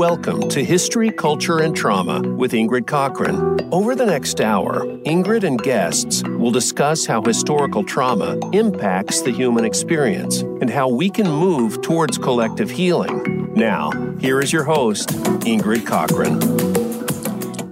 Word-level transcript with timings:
Welcome 0.00 0.48
to 0.48 0.64
History, 0.64 1.10
Culture, 1.10 1.58
and 1.58 1.76
Trauma 1.76 2.26
with 2.26 2.52
Ingrid 2.52 2.86
Cockhren. 2.86 3.68
Over 3.70 3.94
the 3.94 4.06
next 4.06 4.40
hour, 4.40 4.86
Ingrid 5.04 5.44
and 5.44 5.62
guests 5.62 6.22
will 6.22 6.50
discuss 6.50 7.04
how 7.04 7.20
historical 7.20 7.84
trauma 7.84 8.38
impacts 8.54 9.20
the 9.20 9.30
human 9.30 9.66
experience 9.66 10.40
and 10.40 10.70
how 10.70 10.88
we 10.88 11.10
can 11.10 11.28
move 11.28 11.82
towards 11.82 12.16
collective 12.16 12.70
healing. 12.70 13.52
Now, 13.52 13.90
here 14.20 14.40
is 14.40 14.54
your 14.54 14.64
host, 14.64 15.10
Ingrid 15.44 15.84
Cockhren. 15.84 16.40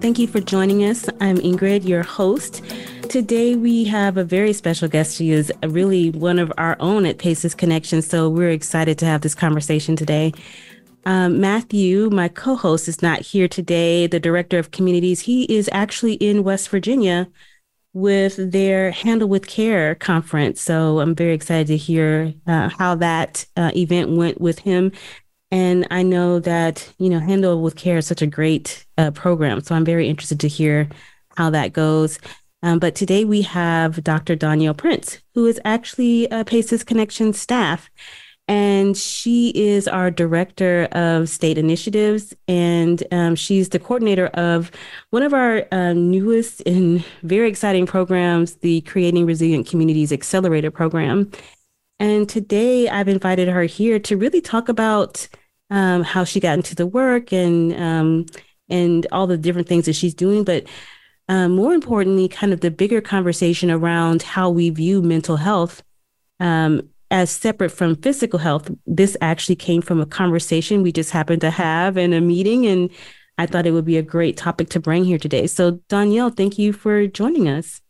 Thank 0.03 0.19
you 0.19 0.27
for 0.27 0.41
joining 0.41 0.85
us. 0.85 1.09
I'm 1.23 1.39
Ingrid, 1.39 1.89
your 1.89 2.03
host. 2.03 2.63
Today 3.09 3.57
we 3.57 3.85
have 3.85 4.19
a 4.19 4.23
very 4.23 4.53
special 4.53 4.87
guest. 4.87 5.17
She 5.17 5.31
is 5.31 5.51
really 5.67 6.11
one 6.11 6.39
of 6.39 6.53
our 6.59 6.77
own 6.79 7.07
at 7.07 7.17
PACEs 7.17 7.55
Connection. 7.55 8.03
So 8.03 8.29
we're 8.29 8.51
excited 8.51 8.99
to 8.99 9.07
have 9.07 9.23
this 9.23 9.35
conversation 9.35 9.97
today. 9.97 10.35
Um, 11.09 11.41
Matthew, 11.41 12.11
my 12.11 12.29
co 12.29 12.55
host, 12.55 12.87
is 12.87 13.01
not 13.01 13.23
here 13.23 13.49
today, 13.49 14.07
the 14.07 14.21
director 14.21 14.59
of 14.59 14.73
communities. 14.73 15.21
He 15.21 15.45
is 15.45 15.71
actually 15.73 16.13
in 16.17 16.45
West 16.45 16.69
Virginia 16.69 17.27
with 17.95 18.53
their 18.53 18.91
Handle 18.91 19.27
with 19.27 19.47
Care 19.47 19.95
conference. 19.95 20.61
So 20.61 21.01
I'm 21.01 21.15
very 21.15 21.33
excited 21.33 21.69
to 21.69 21.79
hear 21.79 22.35
uh, 22.47 22.69
how 22.79 22.95
that 22.97 23.47
uh, 23.57 23.71
event 23.75 24.11
went 24.11 24.39
with 24.39 24.59
him. 24.59 24.93
And 25.51 25.87
I 25.91 26.03
know 26.03 26.41
that, 26.41 26.93
you 26.99 27.09
know, 27.09 27.21
Handle 27.21 27.63
with 27.63 27.77
Care 27.77 27.97
is 27.97 28.07
such 28.07 28.21
a 28.21 28.27
great 28.27 28.85
uh, 28.99 29.11
program. 29.13 29.63
So 29.63 29.75
I'm 29.75 29.87
very 29.87 30.11
interested 30.11 30.41
to 30.41 30.49
hear 30.49 30.91
how 31.39 31.49
that 31.49 31.73
goes. 31.73 32.19
Um, 32.63 32.81
but 32.81 32.95
today 32.95 33.25
we 33.25 33.41
have 33.43 34.05
Dr. 34.05 34.37
Donielle 34.37 34.77
Prince, 34.77 35.21
who 35.35 35.47
is 35.47 35.59
actually 35.65 36.27
a 36.27 36.45
PACEs 36.45 36.85
Connection 36.85 37.33
staff. 37.33 37.89
And 38.49 38.97
she 38.97 39.51
is 39.51 39.87
our 39.87 40.11
director 40.11 40.85
of 40.93 41.29
state 41.29 41.59
initiatives. 41.59 42.35
And 42.49 43.03
um, 43.13 43.37
she's 43.37 43.69
the 43.69 43.79
coordinator 43.79 44.29
of 44.29 44.71
one 45.11 45.23
of 45.23 45.35
our 45.35 45.67
uh, 45.71 45.93
newest 45.93 46.63
and 46.67 47.05
very 47.23 47.49
exciting 47.49 47.85
programs, 47.85 48.55
the 48.57 48.81
Creating 48.83 49.27
Resilient 49.27 49.69
Communities 49.69 50.13
Accelerator 50.13 50.71
Program. 50.71 51.31
And 52.01 52.29
today 52.29 52.89
I've 52.89 53.09
invited 53.09 53.49
her 53.49 53.65
here 53.65 53.99
to 54.01 54.17
really 54.17 54.41
talk 54.41 54.69
about 54.69 55.29
um, 55.71 56.03
how 56.03 56.25
she 56.25 56.41
got 56.41 56.55
into 56.55 56.75
the 56.75 56.87
work 56.87 57.33
and 57.33 57.75
um, 57.75 58.27
and 58.71 59.07
all 59.13 59.27
the 59.27 59.39
different 59.39 59.69
things 59.69 59.87
that 59.87 59.95
she's 59.95 60.15
doing. 60.15 60.45
But 60.45 60.67
um, 61.29 61.53
more 61.53 61.75
importantly, 61.75 62.29
kind 62.29 62.53
of 62.53 62.61
the 62.61 62.71
bigger 62.71 63.01
conversation 63.01 63.71
around 63.71 64.23
how 64.23 64.49
we 64.49 64.71
view 64.71 65.03
mental 65.03 65.37
health 65.37 65.83
um, 66.41 66.89
as 67.11 67.31
separate 67.31 67.71
from 67.71 67.97
physical 67.97 68.39
health. 68.39 68.71
This 68.87 69.17
actually 69.21 69.57
came 69.57 69.83
from 69.83 70.01
a 70.01 70.07
conversation 70.07 70.83
we 70.83 70.93
just 70.93 71.11
happened 71.11 71.41
to 71.43 71.51
have 71.51 71.97
in 71.97 72.13
a 72.13 72.21
meeting, 72.21 72.67
and 72.67 72.91
I 73.39 73.47
thought 73.47 73.67
it 73.67 73.73
would 73.73 73.85
be 73.85 73.97
a 73.97 74.03
great 74.03 74.37
topic 74.37 74.69
to 74.71 74.81
bring 74.81 75.05
here 75.05 75.19
today. 75.19 75.47
So, 75.47 75.73
Donielle, 75.89 76.37
thank 76.37 76.59
you 76.59 76.73
for 76.73 77.07
joining 77.07 77.49
us. 77.49 77.81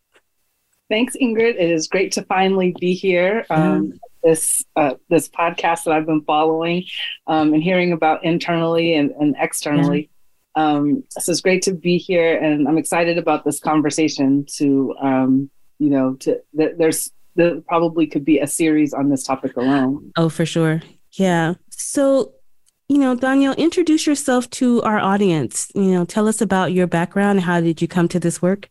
Thanks, 0.91 1.17
Ingrid. 1.21 1.57
It 1.57 1.71
is 1.71 1.87
great 1.87 2.13
to 2.13 2.23
finally 2.23 2.75
be 2.81 2.95
here. 2.95 3.45
Um, 3.51 3.93
this 4.23 4.65
uh, 4.77 4.95
this 5.09 5.29
podcast 5.29 5.85
that 5.85 5.93
I've 5.93 6.07
been 6.07 6.23
following 6.23 6.85
um, 7.27 7.55
and 7.55 7.63
hearing 7.63 7.93
about 7.93 8.25
internally 8.25 8.95
and, 8.95 9.11
and 9.13 9.37
externally. 9.39 10.11
Um, 10.55 11.05
so 11.11 11.31
it's 11.31 11.41
great 11.41 11.63
to 11.63 11.75
be 11.75 11.99
here, 11.99 12.37
and 12.37 12.67
I'm 12.67 12.79
excited 12.79 13.19
about 13.19 13.45
this 13.45 13.61
conversation. 13.61 14.45
To 14.57 14.95
um, 15.01 15.51
you 15.79 15.91
know, 15.91 16.15
to 16.15 16.41
th- 16.57 16.73
there's 16.77 17.11
there 17.35 17.61
probably 17.63 18.07
could 18.07 18.25
be 18.25 18.39
a 18.39 18.47
series 18.47 18.93
on 18.93 19.11
this 19.11 19.25
topic 19.25 19.57
alone. 19.57 20.13
Oh, 20.17 20.29
for 20.29 20.47
sure. 20.47 20.83
Yeah. 21.13 21.55
So, 21.71 22.33
you 22.89 22.99
know, 22.99 23.15
Donielle, 23.15 23.57
introduce 23.57 24.07
yourself 24.07 24.49
to 24.51 24.83
our 24.83 24.99
audience. 24.99 25.71
You 25.75 25.93
know, 25.93 26.05
tell 26.05 26.29
us 26.29 26.41
about 26.41 26.73
your 26.73 26.87
background. 26.87 27.41
How 27.41 27.61
did 27.61 27.81
you 27.81 27.89
come 27.89 28.09
to 28.09 28.21
this 28.21 28.43
work? 28.43 28.69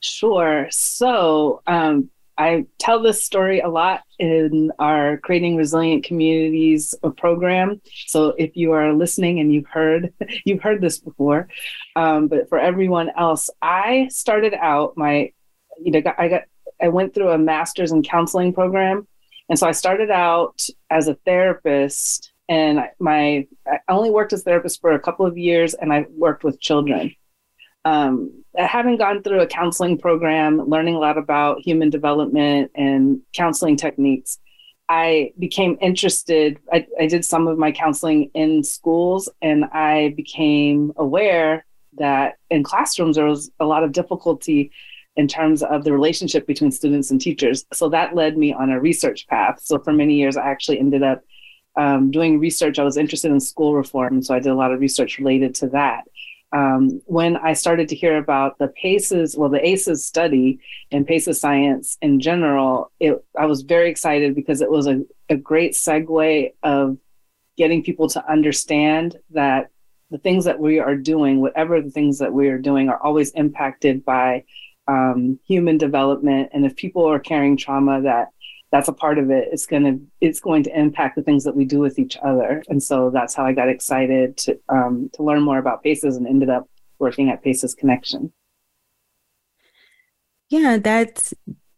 Sure. 0.00 0.68
So, 0.70 1.62
um, 1.66 2.10
I 2.38 2.66
tell 2.78 3.02
this 3.02 3.24
story 3.24 3.58
a 3.58 3.68
lot 3.68 4.02
in 4.20 4.70
our 4.78 5.18
Creating 5.18 5.56
Resilient 5.56 6.04
Communities 6.04 6.94
program. 7.16 7.80
So 8.06 8.28
if 8.38 8.56
you 8.56 8.72
are 8.72 8.94
listening 8.94 9.40
and 9.40 9.52
you've 9.52 9.66
heard 9.66 10.14
you've 10.44 10.62
heard 10.62 10.80
this 10.80 11.00
before, 11.00 11.48
um, 11.96 12.28
but 12.28 12.48
for 12.48 12.58
everyone 12.58 13.10
else, 13.18 13.50
I 13.60 14.06
started 14.10 14.54
out 14.54 14.96
my 14.96 15.32
you 15.82 15.90
know 15.90 16.00
I 16.16 16.28
got 16.28 16.42
I 16.80 16.88
went 16.88 17.14
through 17.14 17.30
a 17.30 17.38
master's 17.38 17.92
in 17.92 18.02
counseling 18.02 18.52
program, 18.52 19.06
and 19.48 19.58
so 19.58 19.66
I 19.66 19.72
started 19.72 20.10
out 20.10 20.60
as 20.90 21.08
a 21.08 21.14
therapist. 21.14 22.32
And 22.50 22.80
my 22.98 23.46
I 23.66 23.78
only 23.88 24.10
worked 24.10 24.32
as 24.32 24.40
a 24.40 24.44
therapist 24.44 24.80
for 24.80 24.92
a 24.92 25.00
couple 25.00 25.26
of 25.26 25.36
years, 25.36 25.74
and 25.74 25.92
I 25.92 26.06
worked 26.10 26.44
with 26.44 26.60
children 26.60 27.14
um, 27.88 28.44
having 28.56 28.96
gone 28.96 29.22
through 29.22 29.40
a 29.40 29.46
counseling 29.46 29.98
program, 29.98 30.68
learning 30.68 30.94
a 30.94 30.98
lot 30.98 31.18
about 31.18 31.60
human 31.60 31.90
development 31.90 32.70
and 32.74 33.20
counseling 33.34 33.76
techniques, 33.76 34.38
I 34.88 35.32
became 35.38 35.78
interested. 35.80 36.58
I, 36.72 36.86
I, 36.98 37.06
did 37.06 37.24
some 37.24 37.46
of 37.46 37.58
my 37.58 37.72
counseling 37.72 38.30
in 38.34 38.64
schools, 38.64 39.28
and 39.42 39.66
I 39.66 40.14
became 40.16 40.92
aware 40.96 41.66
that 41.98 42.36
in 42.50 42.62
classrooms 42.62 43.16
there 43.16 43.26
was 43.26 43.50
a 43.60 43.66
lot 43.66 43.84
of 43.84 43.92
difficulty 43.92 44.70
in 45.18 45.28
terms 45.28 45.62
of 45.62 45.84
the 45.84 45.92
relationship 45.92 46.46
between 46.46 46.72
students 46.72 47.10
and 47.10 47.20
teachers. 47.20 47.66
So 47.74 47.90
that 47.90 48.14
led 48.14 48.38
me 48.38 48.54
on 48.54 48.70
a 48.70 48.80
research 48.80 49.26
path. 49.26 49.60
So 49.62 49.78
for 49.78 49.92
many 49.92 50.14
years, 50.14 50.38
I 50.38 50.48
actually 50.48 50.78
ended 50.78 51.02
up 51.02 51.20
um, 51.76 52.10
doing 52.10 52.40
research. 52.40 52.78
I 52.78 52.84
was 52.84 52.96
interested 52.96 53.30
in 53.30 53.40
school 53.40 53.74
reform, 53.74 54.22
so 54.22 54.34
I 54.34 54.40
did 54.40 54.50
a 54.50 54.54
lot 54.54 54.72
of 54.72 54.80
research 54.80 55.18
related 55.18 55.54
to 55.56 55.68
that 55.68 56.04
um, 56.52 57.02
when 57.04 57.36
I 57.36 57.52
started 57.52 57.88
to 57.90 57.96
hear 57.96 58.16
about 58.16 58.58
the 58.58 58.68
PACES, 58.68 59.36
well, 59.36 59.50
the 59.50 59.66
ACEs 59.66 60.06
study 60.06 60.60
and 60.90 61.06
PACES 61.06 61.40
science 61.40 61.98
in 62.00 62.20
general, 62.20 62.90
it, 62.98 63.22
I 63.38 63.46
was 63.46 63.62
very 63.62 63.90
excited 63.90 64.34
because 64.34 64.62
it 64.62 64.70
was 64.70 64.86
a, 64.86 65.02
a 65.28 65.36
great 65.36 65.72
segue 65.72 66.52
of 66.62 66.96
getting 67.58 67.82
people 67.82 68.08
to 68.10 68.30
understand 68.30 69.16
that 69.30 69.68
the 70.10 70.18
things 70.18 70.46
that 70.46 70.58
we 70.58 70.78
are 70.78 70.96
doing, 70.96 71.40
whatever 71.40 71.82
the 71.82 71.90
things 71.90 72.18
that 72.20 72.32
we 72.32 72.48
are 72.48 72.58
doing, 72.58 72.88
are 72.88 73.02
always 73.02 73.30
impacted 73.32 74.04
by 74.04 74.44
um, 74.88 75.38
human 75.46 75.78
development. 75.78 76.50
And 76.52 76.64
if 76.64 76.74
people 76.74 77.04
are 77.04 77.18
carrying 77.18 77.56
trauma, 77.56 78.02
that 78.02 78.28
that's 78.70 78.88
a 78.88 78.92
part 78.92 79.18
of 79.18 79.30
it. 79.30 79.48
It's 79.52 79.66
gonna 79.66 79.98
it's 80.20 80.40
going 80.40 80.62
to 80.64 80.78
impact 80.78 81.16
the 81.16 81.22
things 81.22 81.44
that 81.44 81.56
we 81.56 81.64
do 81.64 81.78
with 81.78 81.98
each 81.98 82.18
other, 82.22 82.62
and 82.68 82.82
so 82.82 83.10
that's 83.10 83.34
how 83.34 83.44
I 83.44 83.52
got 83.52 83.68
excited 83.68 84.36
to 84.38 84.58
um, 84.68 85.10
to 85.14 85.22
learn 85.22 85.42
more 85.42 85.58
about 85.58 85.82
Paces 85.82 86.16
and 86.16 86.26
ended 86.26 86.50
up 86.50 86.68
working 86.98 87.30
at 87.30 87.42
PACEs 87.42 87.74
Connection. 87.74 88.32
Yeah, 90.50 90.78
that's 90.78 91.32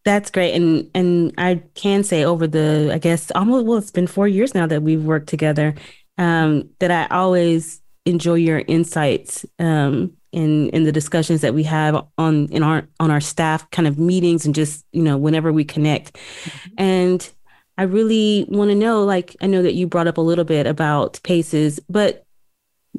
that's 0.05 0.31
great, 0.31 0.55
and 0.55 0.91
and 0.95 1.33
I 1.39 1.63
can 1.75 2.03
say 2.03 2.25
over 2.25 2.47
the 2.47 2.91
I 2.93 2.99
guess 2.99 3.31
almost 3.35 3.67
well 3.67 3.79
it's 3.79 3.91
been 3.91 4.07
four 4.07 4.27
years 4.27 4.55
now 4.55 4.67
that 4.67 4.83
we've 4.83 5.05
worked 5.05 5.29
together. 5.29 5.75
Um, 6.19 6.71
that 6.81 6.91
I 6.91 7.15
always 7.15 7.81
enjoy 8.05 8.35
your 8.35 8.59
insights 8.67 9.47
um, 9.59 10.17
in 10.33 10.69
in 10.71 10.85
the 10.85 10.93
discussions 10.93 11.41
that 11.41 11.55
we 11.55 11.63
have 11.65 12.07
on 12.19 12.47
in 12.49 12.63
our 12.63 12.87
on 12.99 13.11
our 13.11 13.21
staff 13.21 13.69
kind 13.71 13.89
of 13.89 13.99
meetings 13.99 14.47
and 14.47 14.55
just 14.55 14.85
you 14.93 15.03
know 15.03 15.17
whenever 15.17 15.53
we 15.53 15.65
connect 15.65 16.15
mm-hmm. 16.15 16.71
and 16.79 17.31
i 17.79 17.83
really 17.83 18.47
want 18.49 18.71
to 18.71 18.75
know 18.75 19.03
like 19.05 19.35
i 19.41 19.47
know 19.47 19.63
that 19.63 19.75
you 19.75 19.87
brought 19.87 20.07
up 20.07 20.19
a 20.19 20.23
little 20.23 20.45
bit 20.45 20.67
about 20.67 21.21
paces 21.23 21.81
but 21.89 22.25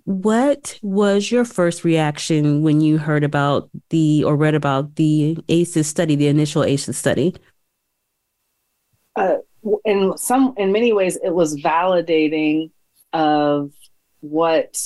what 0.05 0.77
was 0.81 1.31
your 1.31 1.45
first 1.45 1.83
reaction 1.83 2.63
when 2.63 2.81
you 2.81 2.97
heard 2.97 3.23
about 3.23 3.69
the 3.89 4.23
or 4.23 4.35
read 4.35 4.55
about 4.55 4.95
the 4.95 5.37
aces 5.49 5.87
study 5.87 6.15
the 6.15 6.27
initial 6.27 6.63
aces 6.63 6.97
study 6.97 7.35
uh, 9.15 9.35
in 9.85 10.17
some 10.17 10.53
in 10.57 10.72
many 10.72 10.93
ways 10.93 11.17
it 11.23 11.34
was 11.34 11.55
validating 11.61 12.72
of 13.13 13.72
what 14.22 14.77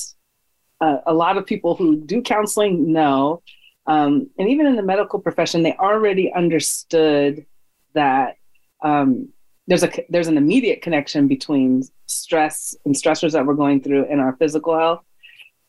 uh, 0.85 1.01
a 1.07 1.13
lot 1.13 1.37
of 1.37 1.45
people 1.45 1.75
who 1.75 1.97
do 1.97 2.21
counseling 2.21 2.93
know, 2.93 3.41
um, 3.87 4.29
and 4.37 4.49
even 4.49 4.67
in 4.67 4.75
the 4.75 4.83
medical 4.83 5.19
profession, 5.19 5.63
they 5.63 5.73
already 5.73 6.31
understood 6.31 7.45
that 7.93 8.37
um, 8.83 9.29
there's 9.67 9.83
a 9.83 9.89
there's 10.09 10.27
an 10.27 10.37
immediate 10.37 10.83
connection 10.83 11.27
between 11.27 11.83
stress 12.05 12.75
and 12.85 12.93
stressors 12.93 13.31
that 13.31 13.45
we're 13.45 13.55
going 13.55 13.81
through 13.81 14.05
and 14.05 14.21
our 14.21 14.35
physical 14.35 14.77
health. 14.77 15.03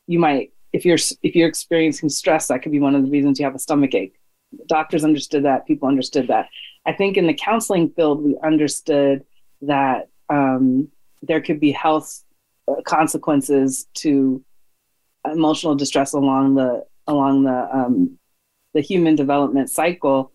You 0.07 0.19
might, 0.19 0.53
if 0.73 0.85
you're 0.85 0.99
if 1.23 1.35
you're 1.35 1.49
experiencing 1.49 2.11
stress, 2.11 2.49
that 2.49 2.61
could 2.63 2.73
be 2.73 2.81
one 2.81 2.95
of 2.95 3.03
the 3.03 3.11
reasons 3.11 3.39
you 3.39 3.47
have 3.47 3.55
a 3.55 3.59
stomach 3.59 3.95
ache. 3.95 4.17
Doctors 4.67 5.05
understood 5.05 5.45
that. 5.45 5.67
People 5.67 5.89
understood 5.89 6.29
that. 6.29 6.49
I 6.85 6.93
think 6.93 7.17
in 7.17 7.27
the 7.27 7.35
counseling 7.35 7.89
field, 7.91 8.23
we 8.23 8.37
understood 8.43 9.25
that 9.63 10.09
um, 10.29 10.89
there 11.23 11.41
could 11.41 11.59
be 11.59 11.73
health 11.73 12.23
uh, 12.69 12.83
consequences 12.85 13.87
to 13.95 14.45
emotional 15.33 15.75
distress 15.75 16.13
along 16.13 16.55
the 16.55 16.85
along 17.07 17.45
the 17.45 17.69
um, 17.77 18.19
the 18.75 18.81
human 18.81 19.17
development 19.17 19.71
cycle, 19.71 20.33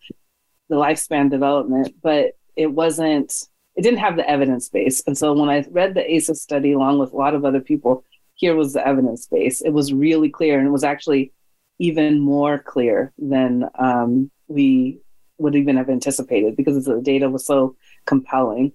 the 0.69 0.75
lifespan 0.75 1.29
development, 1.29 1.95
but 2.01 2.37
it 2.55 2.67
wasn't. 2.67 3.33
It 3.75 3.83
didn't 3.83 3.99
have 3.99 4.17
the 4.17 4.29
evidence 4.29 4.67
base, 4.67 5.01
and 5.07 5.17
so 5.17 5.33
when 5.33 5.49
I 5.49 5.65
read 5.71 5.93
the 5.93 6.13
ACEs 6.13 6.41
study 6.41 6.73
along 6.73 6.99
with 6.99 7.13
a 7.13 7.15
lot 7.15 7.35
of 7.35 7.45
other 7.45 7.61
people, 7.61 8.03
here 8.35 8.53
was 8.53 8.73
the 8.73 8.85
evidence 8.85 9.27
base. 9.27 9.61
It 9.61 9.69
was 9.69 9.93
really 9.93 10.29
clear, 10.29 10.57
and 10.57 10.67
it 10.67 10.71
was 10.71 10.83
actually 10.83 11.31
even 11.79 12.19
more 12.19 12.59
clear 12.59 13.13
than 13.17 13.65
um, 13.79 14.29
we 14.47 14.99
would 15.37 15.55
even 15.55 15.77
have 15.77 15.89
anticipated 15.89 16.55
because 16.55 16.85
the 16.85 17.01
data 17.01 17.29
was 17.29 17.45
so 17.45 17.75
compelling. 18.05 18.73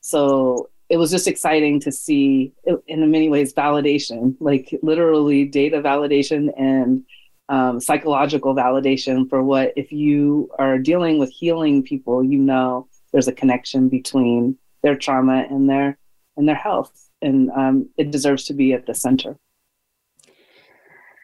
So 0.00 0.70
it 0.88 0.96
was 0.96 1.10
just 1.10 1.28
exciting 1.28 1.80
to 1.80 1.92
see, 1.92 2.52
in 2.86 3.10
many 3.10 3.28
ways, 3.28 3.52
validation, 3.52 4.36
like 4.40 4.74
literally 4.82 5.44
data 5.44 5.82
validation 5.82 6.50
and 6.58 7.04
um, 7.50 7.80
psychological 7.80 8.54
validation 8.54 9.28
for 9.28 9.42
what, 9.42 9.72
if 9.76 9.92
you 9.92 10.50
are 10.58 10.78
dealing 10.78 11.18
with 11.18 11.30
healing 11.30 11.82
people, 11.82 12.24
you 12.24 12.38
know 12.38 12.88
there's 13.12 13.28
a 13.28 13.32
connection 13.32 13.88
between 13.88 14.56
their 14.82 14.96
trauma 14.96 15.46
and 15.50 15.68
their 15.68 15.98
and 16.36 16.48
their 16.48 16.54
health, 16.54 16.92
and 17.20 17.50
um, 17.50 17.88
it 17.96 18.10
deserves 18.10 18.44
to 18.44 18.54
be 18.54 18.72
at 18.72 18.86
the 18.86 18.94
center. 18.94 19.36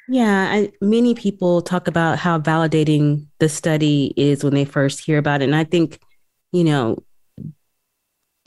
Yeah, 0.09 0.49
I, 0.51 0.73
many 0.81 1.15
people 1.15 1.63
talk 1.63 1.89
about 1.89 2.19
how 2.19 2.39
validating 2.39 3.27
the 3.39 3.49
study 3.49 4.13
is 4.17 4.43
when 4.45 4.55
they 4.55 4.65
first 4.65 5.01
hear 5.01 5.19
about 5.19 5.41
it, 5.41 5.45
and 5.45 5.55
I 5.55 5.65
think, 5.65 6.01
you 6.53 6.65
know, 6.65 7.03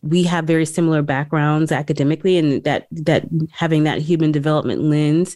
we 0.03 0.23
have 0.23 0.45
very 0.45 0.65
similar 0.65 1.01
backgrounds 1.01 1.71
academically, 1.71 2.37
and 2.37 2.63
that 2.63 2.87
that 2.91 3.25
having 3.51 3.83
that 3.85 4.01
human 4.01 4.31
development 4.31 4.81
lens, 4.81 5.35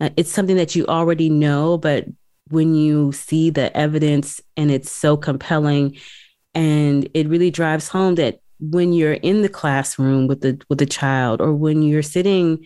uh, 0.00 0.10
it's 0.16 0.30
something 0.30 0.56
that 0.56 0.74
you 0.74 0.86
already 0.86 1.30
know, 1.30 1.78
but 1.78 2.06
when 2.50 2.74
you 2.74 3.10
see 3.12 3.50
the 3.50 3.74
evidence 3.76 4.40
and 4.56 4.70
it's 4.70 4.90
so 4.90 5.16
compelling, 5.16 5.96
and 6.54 7.08
it 7.14 7.28
really 7.28 7.50
drives 7.50 7.88
home 7.88 8.16
that 8.16 8.40
when 8.60 8.92
you're 8.92 9.14
in 9.14 9.42
the 9.42 9.48
classroom 9.48 10.26
with 10.26 10.42
the 10.42 10.60
with 10.68 10.80
a 10.82 10.86
child, 10.86 11.40
or 11.40 11.52
when 11.52 11.82
you're 11.82 12.02
sitting 12.02 12.64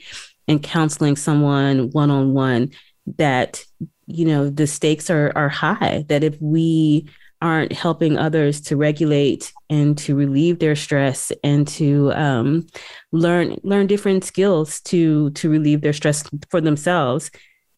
and 0.48 0.62
counseling 0.62 1.16
someone 1.16 1.90
one 1.90 2.10
on 2.10 2.34
one, 2.34 2.70
that 3.18 3.64
you 4.06 4.24
know 4.24 4.50
the 4.50 4.66
stakes 4.66 5.08
are 5.08 5.32
are 5.36 5.48
high. 5.48 6.04
That 6.08 6.24
if 6.24 6.36
we 6.40 7.08
aren't 7.40 7.72
helping 7.72 8.18
others 8.18 8.60
to 8.60 8.76
regulate 8.76 9.52
and 9.70 9.96
to 9.96 10.16
relieve 10.16 10.58
their 10.58 10.74
stress 10.74 11.30
and 11.44 11.68
to 11.68 12.12
um, 12.12 12.66
learn 13.12 13.56
learn 13.62 13.86
different 13.86 14.24
skills 14.24 14.80
to 14.80 15.30
to 15.30 15.48
relieve 15.48 15.80
their 15.80 15.92
stress 15.92 16.28
for 16.50 16.60
themselves 16.60 17.30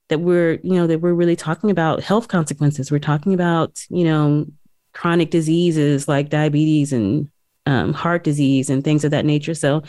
that 0.09 0.21
we're 0.21 0.59
you 0.63 0.75
know 0.75 0.87
that 0.87 1.01
we're 1.01 1.15
really 1.15 1.37
talking 1.37 1.71
about 1.71 2.03
health 2.03 2.29
consequences. 2.29 2.91
We're 2.91 2.99
talking 2.99 3.35
about 3.35 3.85
you 3.91 4.05
know 4.05 4.47
chronic 4.93 5.31
diseases 5.31 6.09
like 6.09 6.31
diabetes 6.31 6.93
and 6.93 7.29
um, 7.67 7.93
heart 7.93 8.25
disease 8.25 8.71
and 8.71 8.83
things 8.83 9.05
of 9.05 9.11
that 9.13 9.25
nature. 9.25 9.55
So 9.55 9.83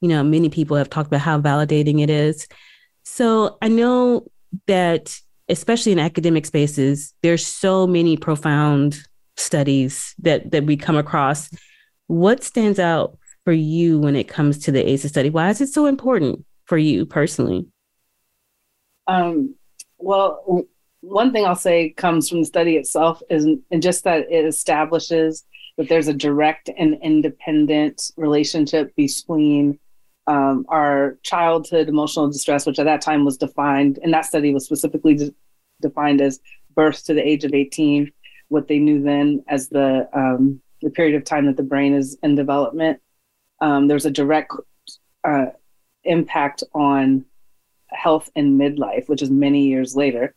you 0.00 0.08
know 0.08 0.22
many 0.22 0.48
people 0.48 0.76
have 0.76 0.90
talked 0.90 1.08
about 1.08 1.20
how 1.20 1.40
validating 1.40 2.00
it 2.00 2.10
is. 2.10 2.46
So 3.04 3.58
i 3.62 3.68
know 3.68 4.26
that 4.66 5.18
especially 5.48 5.92
in 5.92 5.98
academic 5.98 6.44
spaces 6.46 7.14
there's 7.22 7.46
so 7.46 7.86
many 7.86 8.16
profound 8.16 9.06
studies 9.36 10.14
that 10.18 10.50
that 10.50 10.64
we 10.64 10.76
come 10.76 10.96
across. 10.96 11.50
What 12.06 12.42
stands 12.42 12.78
out 12.78 13.18
for 13.44 13.52
you 13.52 13.98
when 13.98 14.16
it 14.16 14.28
comes 14.28 14.58
to 14.58 14.72
the 14.72 14.88
ACEs 14.88 15.10
study? 15.10 15.30
Why 15.30 15.50
is 15.50 15.60
it 15.60 15.68
so 15.68 15.86
important 15.86 16.44
for 16.64 16.78
you 16.78 17.06
personally? 17.06 17.66
Um, 19.06 19.54
well, 19.98 20.66
one 21.00 21.32
thing 21.32 21.44
I'll 21.44 21.54
say 21.54 21.90
comes 21.90 22.28
from 22.28 22.40
the 22.40 22.46
study 22.46 22.76
itself 22.76 23.22
is 23.30 23.46
and 23.70 23.82
just 23.82 24.04
that 24.04 24.30
it 24.30 24.44
establishes 24.44 25.44
that 25.76 25.88
there's 25.88 26.08
a 26.08 26.14
direct 26.14 26.70
and 26.76 26.98
independent 27.02 28.10
relationship 28.16 28.94
between 28.96 29.78
um, 30.26 30.66
our 30.68 31.18
childhood 31.22 31.88
emotional 31.88 32.28
distress, 32.28 32.66
which 32.66 32.78
at 32.78 32.84
that 32.84 33.00
time 33.00 33.24
was 33.24 33.36
defined, 33.36 33.98
and 34.02 34.12
that 34.12 34.26
study 34.26 34.52
was 34.52 34.64
specifically 34.64 35.14
de- 35.14 35.34
defined 35.80 36.20
as 36.20 36.40
birth 36.74 37.04
to 37.04 37.14
the 37.14 37.26
age 37.26 37.44
of 37.44 37.54
18, 37.54 38.10
what 38.48 38.68
they 38.68 38.78
knew 38.78 39.02
then 39.02 39.44
as 39.48 39.68
the 39.68 40.08
um, 40.12 40.60
the 40.82 40.90
period 40.90 41.14
of 41.14 41.24
time 41.24 41.46
that 41.46 41.56
the 41.56 41.62
brain 41.62 41.94
is 41.94 42.18
in 42.22 42.34
development. 42.34 43.00
Um, 43.60 43.88
there's 43.88 44.06
a 44.06 44.10
direct 44.10 44.52
uh, 45.24 45.46
impact 46.04 46.62
on 46.74 47.24
health 47.88 48.30
in 48.34 48.58
midlife, 48.58 49.08
which 49.08 49.22
is 49.22 49.30
many 49.30 49.66
years 49.66 49.96
later. 49.96 50.34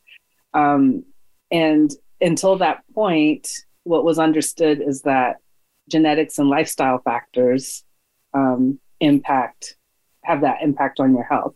Um, 0.53 1.03
and 1.51 1.91
until 2.21 2.57
that 2.57 2.83
point, 2.93 3.49
what 3.83 4.05
was 4.05 4.19
understood 4.19 4.81
is 4.81 5.01
that 5.01 5.37
genetics 5.89 6.37
and 6.39 6.49
lifestyle 6.49 6.99
factors 6.99 7.83
um, 8.33 8.79
impact 8.99 9.75
have 10.23 10.41
that 10.41 10.61
impact 10.61 10.99
on 10.99 11.13
your 11.13 11.23
health. 11.23 11.55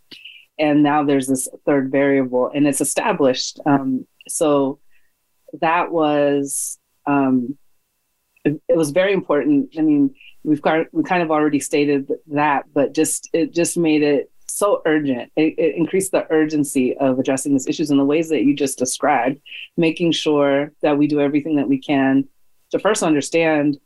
And 0.57 0.83
now 0.83 1.03
there's 1.03 1.27
this 1.27 1.47
third 1.65 1.91
variable, 1.91 2.51
and 2.53 2.67
it's 2.67 2.81
established. 2.81 3.59
Um, 3.65 4.07
so 4.27 4.79
that 5.61 5.91
was 5.91 6.79
um, 7.05 7.57
it, 8.45 8.59
was 8.69 8.91
very 8.91 9.13
important. 9.13 9.73
I 9.77 9.81
mean, 9.81 10.15
we've 10.43 10.61
got 10.61 10.87
we 10.91 11.03
kind 11.03 11.23
of 11.23 11.31
already 11.31 11.59
stated 11.59 12.11
that, 12.27 12.65
but 12.73 12.93
just 12.93 13.29
it 13.33 13.53
just 13.53 13.77
made 13.77 14.03
it 14.03 14.31
so 14.47 14.81
urgent. 14.85 15.31
It, 15.35 15.55
it 15.57 15.75
increased 15.75 16.11
the 16.11 16.27
urgency 16.29 16.95
of 16.97 17.19
addressing 17.19 17.53
these 17.53 17.67
issues 17.67 17.91
in 17.91 17.97
the 17.97 18.05
ways 18.05 18.29
that 18.29 18.43
you 18.43 18.55
just 18.55 18.77
described, 18.77 19.39
making 19.77 20.11
sure 20.11 20.73
that 20.81 20.97
we 20.97 21.07
do 21.07 21.21
everything 21.21 21.55
that 21.55 21.69
we 21.69 21.79
can 21.79 22.27
to 22.71 22.79
first 22.79 23.03
understand 23.03 23.77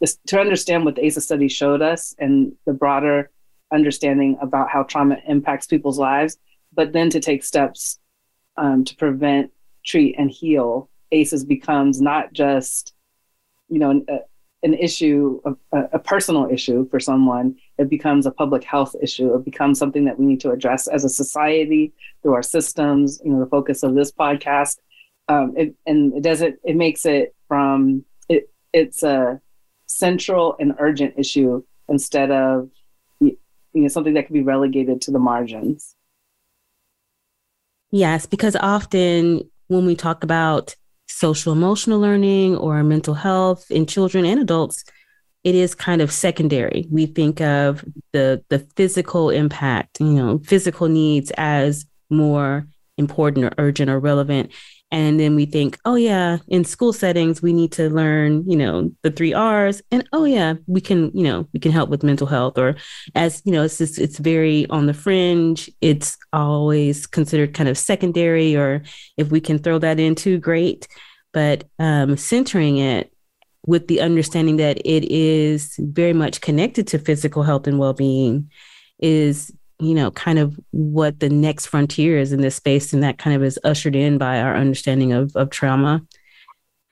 this, 0.00 0.18
to 0.26 0.40
understand 0.40 0.84
what 0.84 0.96
the 0.96 1.04
ACEs 1.04 1.24
study 1.24 1.48
showed 1.48 1.82
us 1.82 2.14
and 2.18 2.52
the 2.66 2.72
broader 2.72 3.30
understanding 3.72 4.36
about 4.40 4.68
how 4.70 4.82
trauma 4.82 5.18
impacts 5.28 5.66
people's 5.66 5.98
lives, 5.98 6.38
but 6.72 6.92
then 6.92 7.10
to 7.10 7.20
take 7.20 7.44
steps 7.44 7.98
um, 8.56 8.84
to 8.84 8.96
prevent, 8.96 9.52
treat, 9.84 10.16
and 10.18 10.30
heal 10.30 10.89
ACEs 11.12 11.44
becomes 11.44 12.00
not 12.00 12.32
just, 12.32 12.94
you 13.68 13.78
know, 13.78 13.90
an, 13.90 14.06
an 14.62 14.74
issue, 14.74 15.40
a, 15.44 15.78
a, 15.92 15.98
personal 15.98 16.48
issue 16.50 16.88
for 16.90 17.00
someone. 17.00 17.56
It 17.78 17.88
becomes 17.88 18.26
a 18.26 18.30
public 18.30 18.62
health 18.62 18.94
issue. 19.02 19.34
It 19.34 19.44
becomes 19.44 19.78
something 19.78 20.04
that 20.04 20.18
we 20.18 20.26
need 20.26 20.40
to 20.40 20.50
address 20.50 20.86
as 20.86 21.04
a 21.04 21.08
society 21.08 21.92
through 22.22 22.34
our 22.34 22.42
systems. 22.42 23.20
You 23.24 23.32
know, 23.32 23.40
the 23.40 23.46
focus 23.46 23.82
of 23.82 23.94
this 23.94 24.12
podcast, 24.12 24.76
um, 25.28 25.54
it, 25.56 25.74
and 25.86 26.14
it 26.14 26.22
doesn't. 26.22 26.58
It 26.64 26.76
makes 26.76 27.06
it 27.06 27.34
from 27.48 28.04
it. 28.28 28.50
It's 28.72 29.02
a 29.02 29.40
central 29.86 30.56
and 30.60 30.74
urgent 30.78 31.14
issue 31.16 31.62
instead 31.88 32.30
of 32.30 32.70
you 33.72 33.82
know 33.82 33.88
something 33.88 34.14
that 34.14 34.26
can 34.26 34.34
be 34.34 34.42
relegated 34.42 35.00
to 35.02 35.10
the 35.10 35.18
margins. 35.18 35.94
Yes, 37.90 38.26
because 38.26 38.56
often 38.56 39.48
when 39.68 39.86
we 39.86 39.96
talk 39.96 40.22
about 40.22 40.76
social 41.10 41.52
emotional 41.52 42.00
learning 42.00 42.56
or 42.56 42.82
mental 42.82 43.14
health 43.14 43.70
in 43.70 43.86
children 43.86 44.24
and 44.24 44.40
adults, 44.40 44.84
it 45.44 45.54
is 45.54 45.74
kind 45.74 46.02
of 46.02 46.12
secondary. 46.12 46.86
We 46.90 47.06
think 47.06 47.40
of 47.40 47.84
the 48.12 48.44
the 48.48 48.60
physical 48.76 49.30
impact, 49.30 50.00
you 50.00 50.12
know, 50.14 50.38
physical 50.38 50.88
needs 50.88 51.32
as 51.36 51.86
more 52.10 52.66
important 52.98 53.46
or 53.46 53.52
urgent 53.58 53.90
or 53.90 53.98
relevant. 53.98 54.52
And 54.92 55.20
then 55.20 55.36
we 55.36 55.46
think, 55.46 55.78
oh 55.84 55.94
yeah, 55.94 56.38
in 56.48 56.64
school 56.64 56.92
settings 56.92 57.40
we 57.40 57.52
need 57.52 57.70
to 57.72 57.88
learn, 57.90 58.42
you 58.48 58.56
know, 58.56 58.90
the 59.02 59.10
three 59.10 59.32
R's, 59.32 59.82
and 59.92 60.08
oh 60.12 60.24
yeah, 60.24 60.54
we 60.66 60.80
can, 60.80 61.12
you 61.14 61.22
know, 61.22 61.46
we 61.52 61.60
can 61.60 61.70
help 61.70 61.90
with 61.90 62.02
mental 62.02 62.26
health. 62.26 62.58
Or 62.58 62.74
as 63.14 63.40
you 63.44 63.52
know, 63.52 63.62
it's 63.62 63.78
just 63.78 63.98
it's 63.98 64.18
very 64.18 64.66
on 64.68 64.86
the 64.86 64.94
fringe. 64.94 65.70
It's 65.80 66.18
always 66.32 67.06
considered 67.06 67.54
kind 67.54 67.68
of 67.68 67.78
secondary, 67.78 68.56
or 68.56 68.82
if 69.16 69.30
we 69.30 69.40
can 69.40 69.58
throw 69.58 69.78
that 69.78 70.00
in 70.00 70.14
too, 70.14 70.38
great 70.38 70.88
but 71.32 71.64
um, 71.78 72.16
centering 72.16 72.78
it 72.78 73.12
with 73.66 73.88
the 73.88 74.00
understanding 74.00 74.56
that 74.56 74.78
it 74.84 75.04
is 75.10 75.76
very 75.78 76.12
much 76.12 76.40
connected 76.40 76.86
to 76.88 76.98
physical 76.98 77.42
health 77.42 77.66
and 77.66 77.78
well-being 77.78 78.50
is 78.98 79.52
you 79.80 79.94
know 79.94 80.10
kind 80.10 80.38
of 80.38 80.58
what 80.70 81.20
the 81.20 81.28
next 81.28 81.66
frontier 81.66 82.18
is 82.18 82.32
in 82.32 82.40
this 82.40 82.56
space 82.56 82.92
and 82.92 83.02
that 83.02 83.18
kind 83.18 83.34
of 83.34 83.42
is 83.42 83.58
ushered 83.64 83.96
in 83.96 84.18
by 84.18 84.40
our 84.40 84.56
understanding 84.56 85.12
of, 85.12 85.34
of 85.36 85.50
trauma 85.50 86.02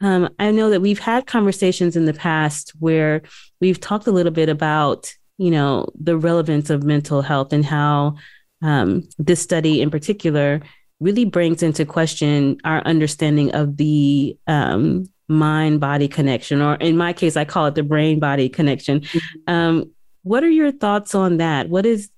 um, 0.01 0.29
i 0.39 0.51
know 0.51 0.71
that 0.71 0.81
we've 0.81 0.99
had 0.99 1.27
conversations 1.27 1.97
in 1.97 2.05
the 2.05 2.15
past 2.15 2.73
where 2.79 3.23
we've 3.61 3.81
talked 3.81 4.07
a 4.07 4.13
little 4.13 4.33
bit 4.33 4.49
about 4.49 5.13
you 5.37 5.51
know 5.51 5.87
the 6.01 6.17
relevance 6.17 6.71
of 6.71 6.83
mental 6.83 7.23
health 7.23 7.53
and 7.53 7.65
how 7.65 8.17
um, 8.63 9.09
this 9.19 9.41
study 9.41 9.81
in 9.81 9.91
particular 9.91 10.61
really 11.01 11.25
brings 11.25 11.63
into 11.63 11.85
question 11.85 12.59
our 12.65 12.81
understanding 12.81 13.55
of 13.55 13.77
the 13.77 14.37
um, 14.47 15.07
mind 15.29 15.81
body 15.81 16.09
connection, 16.09 16.61
or 16.61 16.75
in 16.77 16.97
my 16.97 17.13
case, 17.13 17.37
I 17.37 17.45
call 17.45 17.67
it 17.67 17.75
the 17.75 17.83
brain 17.83 18.19
body 18.19 18.49
connection. 18.49 19.01
Mm-hmm. 19.01 19.53
Um, 19.53 19.93
what 20.23 20.43
are 20.43 20.51
your 20.51 20.73
thoughts 20.73 21.15
on 21.15 21.37
that? 21.37 21.69
What 21.69 21.87
is 21.87 22.11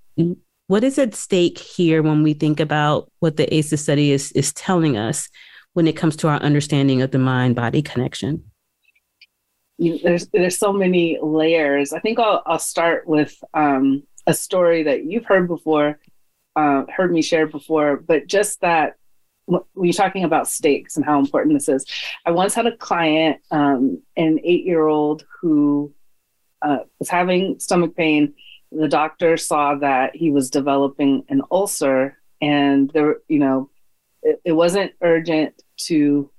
what 0.70 0.84
is 0.84 1.00
at 1.00 1.16
stake 1.16 1.58
here 1.58 2.00
when 2.00 2.22
we 2.22 2.32
think 2.32 2.60
about 2.60 3.10
what 3.18 3.36
the 3.36 3.52
ACEs 3.52 3.80
study 3.80 4.12
is 4.12 4.30
is 4.32 4.52
telling 4.52 4.96
us 4.96 5.28
when 5.72 5.88
it 5.88 5.96
comes 5.96 6.14
to 6.14 6.28
our 6.28 6.36
understanding 6.36 7.02
of 7.02 7.10
the 7.10 7.18
mind 7.18 7.56
body 7.56 7.82
connection? 7.82 8.44
You 9.78 9.98
there's 9.98 10.28
there's 10.28 10.58
so 10.58 10.72
many 10.72 11.18
layers. 11.20 11.92
I 11.92 11.98
think 11.98 12.20
I'll 12.20 12.44
I'll 12.46 12.60
start 12.60 13.08
with 13.08 13.36
um, 13.52 14.04
a 14.28 14.32
story 14.32 14.84
that 14.84 15.06
you've 15.06 15.24
heard 15.24 15.48
before 15.48 15.98
uh, 16.54 16.84
heard 16.96 17.12
me 17.12 17.20
share 17.20 17.48
before, 17.48 17.96
but 17.96 18.28
just 18.28 18.60
that 18.60 18.94
when 19.46 19.62
you're 19.82 19.92
talking 19.92 20.22
about 20.22 20.46
stakes 20.46 20.94
and 20.94 21.04
how 21.04 21.18
important 21.18 21.56
this 21.56 21.68
is, 21.68 21.84
I 22.24 22.30
once 22.30 22.54
had 22.54 22.66
a 22.66 22.76
client, 22.76 23.40
um, 23.50 24.00
an 24.16 24.38
eight 24.44 24.64
year 24.64 24.86
old 24.86 25.26
who 25.40 25.92
uh, 26.62 26.84
was 27.00 27.08
having 27.08 27.58
stomach 27.58 27.96
pain. 27.96 28.34
The 28.72 28.88
doctor 28.88 29.36
saw 29.36 29.74
that 29.76 30.14
he 30.14 30.30
was 30.30 30.50
developing 30.50 31.24
an 31.28 31.42
ulcer, 31.50 32.18
and 32.40 32.90
there, 32.90 33.16
you 33.28 33.38
know, 33.38 33.70
it, 34.22 34.40
it 34.44 34.52
wasn't 34.52 34.92
urgent 35.02 35.62
to 35.86 36.30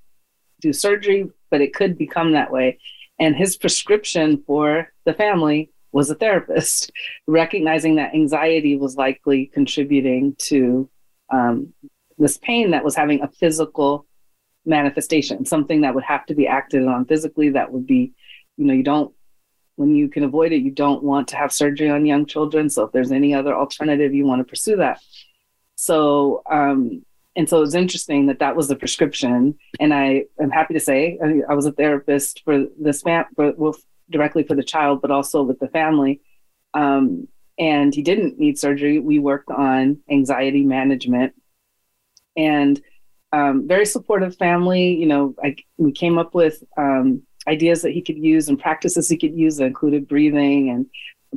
do 0.61 0.73
surgery, 0.73 1.29
but 1.49 1.61
it 1.61 1.73
could 1.73 1.97
become 1.97 2.33
that 2.33 2.51
way. 2.51 2.79
And 3.19 3.35
his 3.35 3.57
prescription 3.57 4.43
for 4.47 4.91
the 5.05 5.13
family 5.13 5.71
was 5.91 6.09
a 6.09 6.15
therapist, 6.15 6.91
recognizing 7.27 7.95
that 7.95 8.13
anxiety 8.13 8.77
was 8.77 8.95
likely 8.95 9.47
contributing 9.47 10.35
to 10.39 10.89
um, 11.31 11.73
this 12.17 12.37
pain 12.37 12.71
that 12.71 12.83
was 12.83 12.95
having 12.95 13.21
a 13.21 13.27
physical 13.27 14.05
manifestation, 14.65 15.45
something 15.45 15.81
that 15.81 15.95
would 15.95 16.03
have 16.03 16.25
to 16.27 16.35
be 16.35 16.47
acted 16.47 16.87
on 16.87 17.05
physically. 17.05 17.49
That 17.49 17.71
would 17.71 17.87
be, 17.87 18.13
you 18.57 18.65
know, 18.65 18.73
you 18.73 18.83
don't, 18.83 19.13
when 19.81 19.95
you 19.95 20.07
can 20.07 20.23
avoid 20.23 20.51
it, 20.51 20.61
you 20.61 20.69
don't 20.69 21.03
want 21.03 21.27
to 21.29 21.35
have 21.35 21.51
surgery 21.51 21.89
on 21.89 22.05
young 22.05 22.27
children. 22.27 22.69
So 22.69 22.83
if 22.83 22.91
there's 22.91 23.11
any 23.11 23.33
other 23.33 23.53
alternative, 23.55 24.13
you 24.13 24.27
want 24.27 24.39
to 24.39 24.49
pursue 24.53 24.77
that. 24.77 25.01
So, 25.75 26.43
um, 26.49 27.03
and 27.35 27.49
so 27.49 27.57
it 27.57 27.61
was 27.61 27.73
interesting 27.73 28.27
that 28.27 28.39
that 28.39 28.55
was 28.55 28.67
the 28.67 28.75
prescription. 28.75 29.57
And 29.79 29.91
I 29.91 30.25
am 30.39 30.51
happy 30.51 30.75
to 30.75 30.79
say 30.79 31.17
I, 31.25 31.51
I 31.51 31.53
was 31.55 31.65
a 31.65 31.71
therapist 31.71 32.43
for 32.45 32.65
this 32.79 33.03
man, 33.03 33.25
for, 33.35 33.53
well, 33.57 33.75
directly 34.11 34.43
for 34.43 34.55
the 34.55 34.63
child, 34.63 35.01
but 35.01 35.09
also 35.09 35.41
with 35.41 35.59
the 35.59 35.69
family. 35.69 36.21
Um, 36.75 37.27
and 37.57 37.93
he 37.95 38.03
didn't 38.03 38.37
need 38.37 38.59
surgery. 38.59 38.99
We 38.99 39.17
worked 39.19 39.49
on 39.49 39.99
anxiety 40.09 40.63
management 40.63 41.33
and 42.37 42.79
um, 43.33 43.67
very 43.67 43.85
supportive 43.85 44.35
family. 44.37 44.93
You 44.93 45.07
know, 45.07 45.35
I, 45.43 45.55
we 45.77 45.91
came 45.91 46.19
up 46.19 46.35
with 46.35 46.63
um, 46.77 47.23
ideas 47.47 47.81
that 47.81 47.91
he 47.91 48.01
could 48.01 48.17
use 48.17 48.47
and 48.47 48.59
practices 48.59 49.09
he 49.09 49.17
could 49.17 49.35
use 49.35 49.57
that 49.57 49.65
included 49.65 50.07
breathing 50.07 50.69
and 50.69 50.85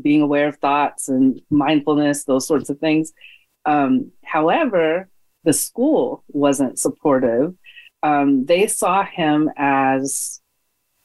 being 0.03 0.23
aware 0.23 0.49
of 0.49 0.57
thoughts 0.57 1.09
and 1.09 1.41
mindfulness, 1.51 2.25
those 2.25 2.47
sorts 2.47 2.69
of 2.69 2.79
things. 2.79 3.13
Um, 3.65 4.13
however, 4.25 5.09
the 5.45 5.53
school 5.53 6.25
wasn't 6.29 6.79
supportive. 6.79 7.55
Um, 8.03 8.45
they 8.45 8.67
saw 8.67 9.05
him 9.05 9.51
as 9.57 10.41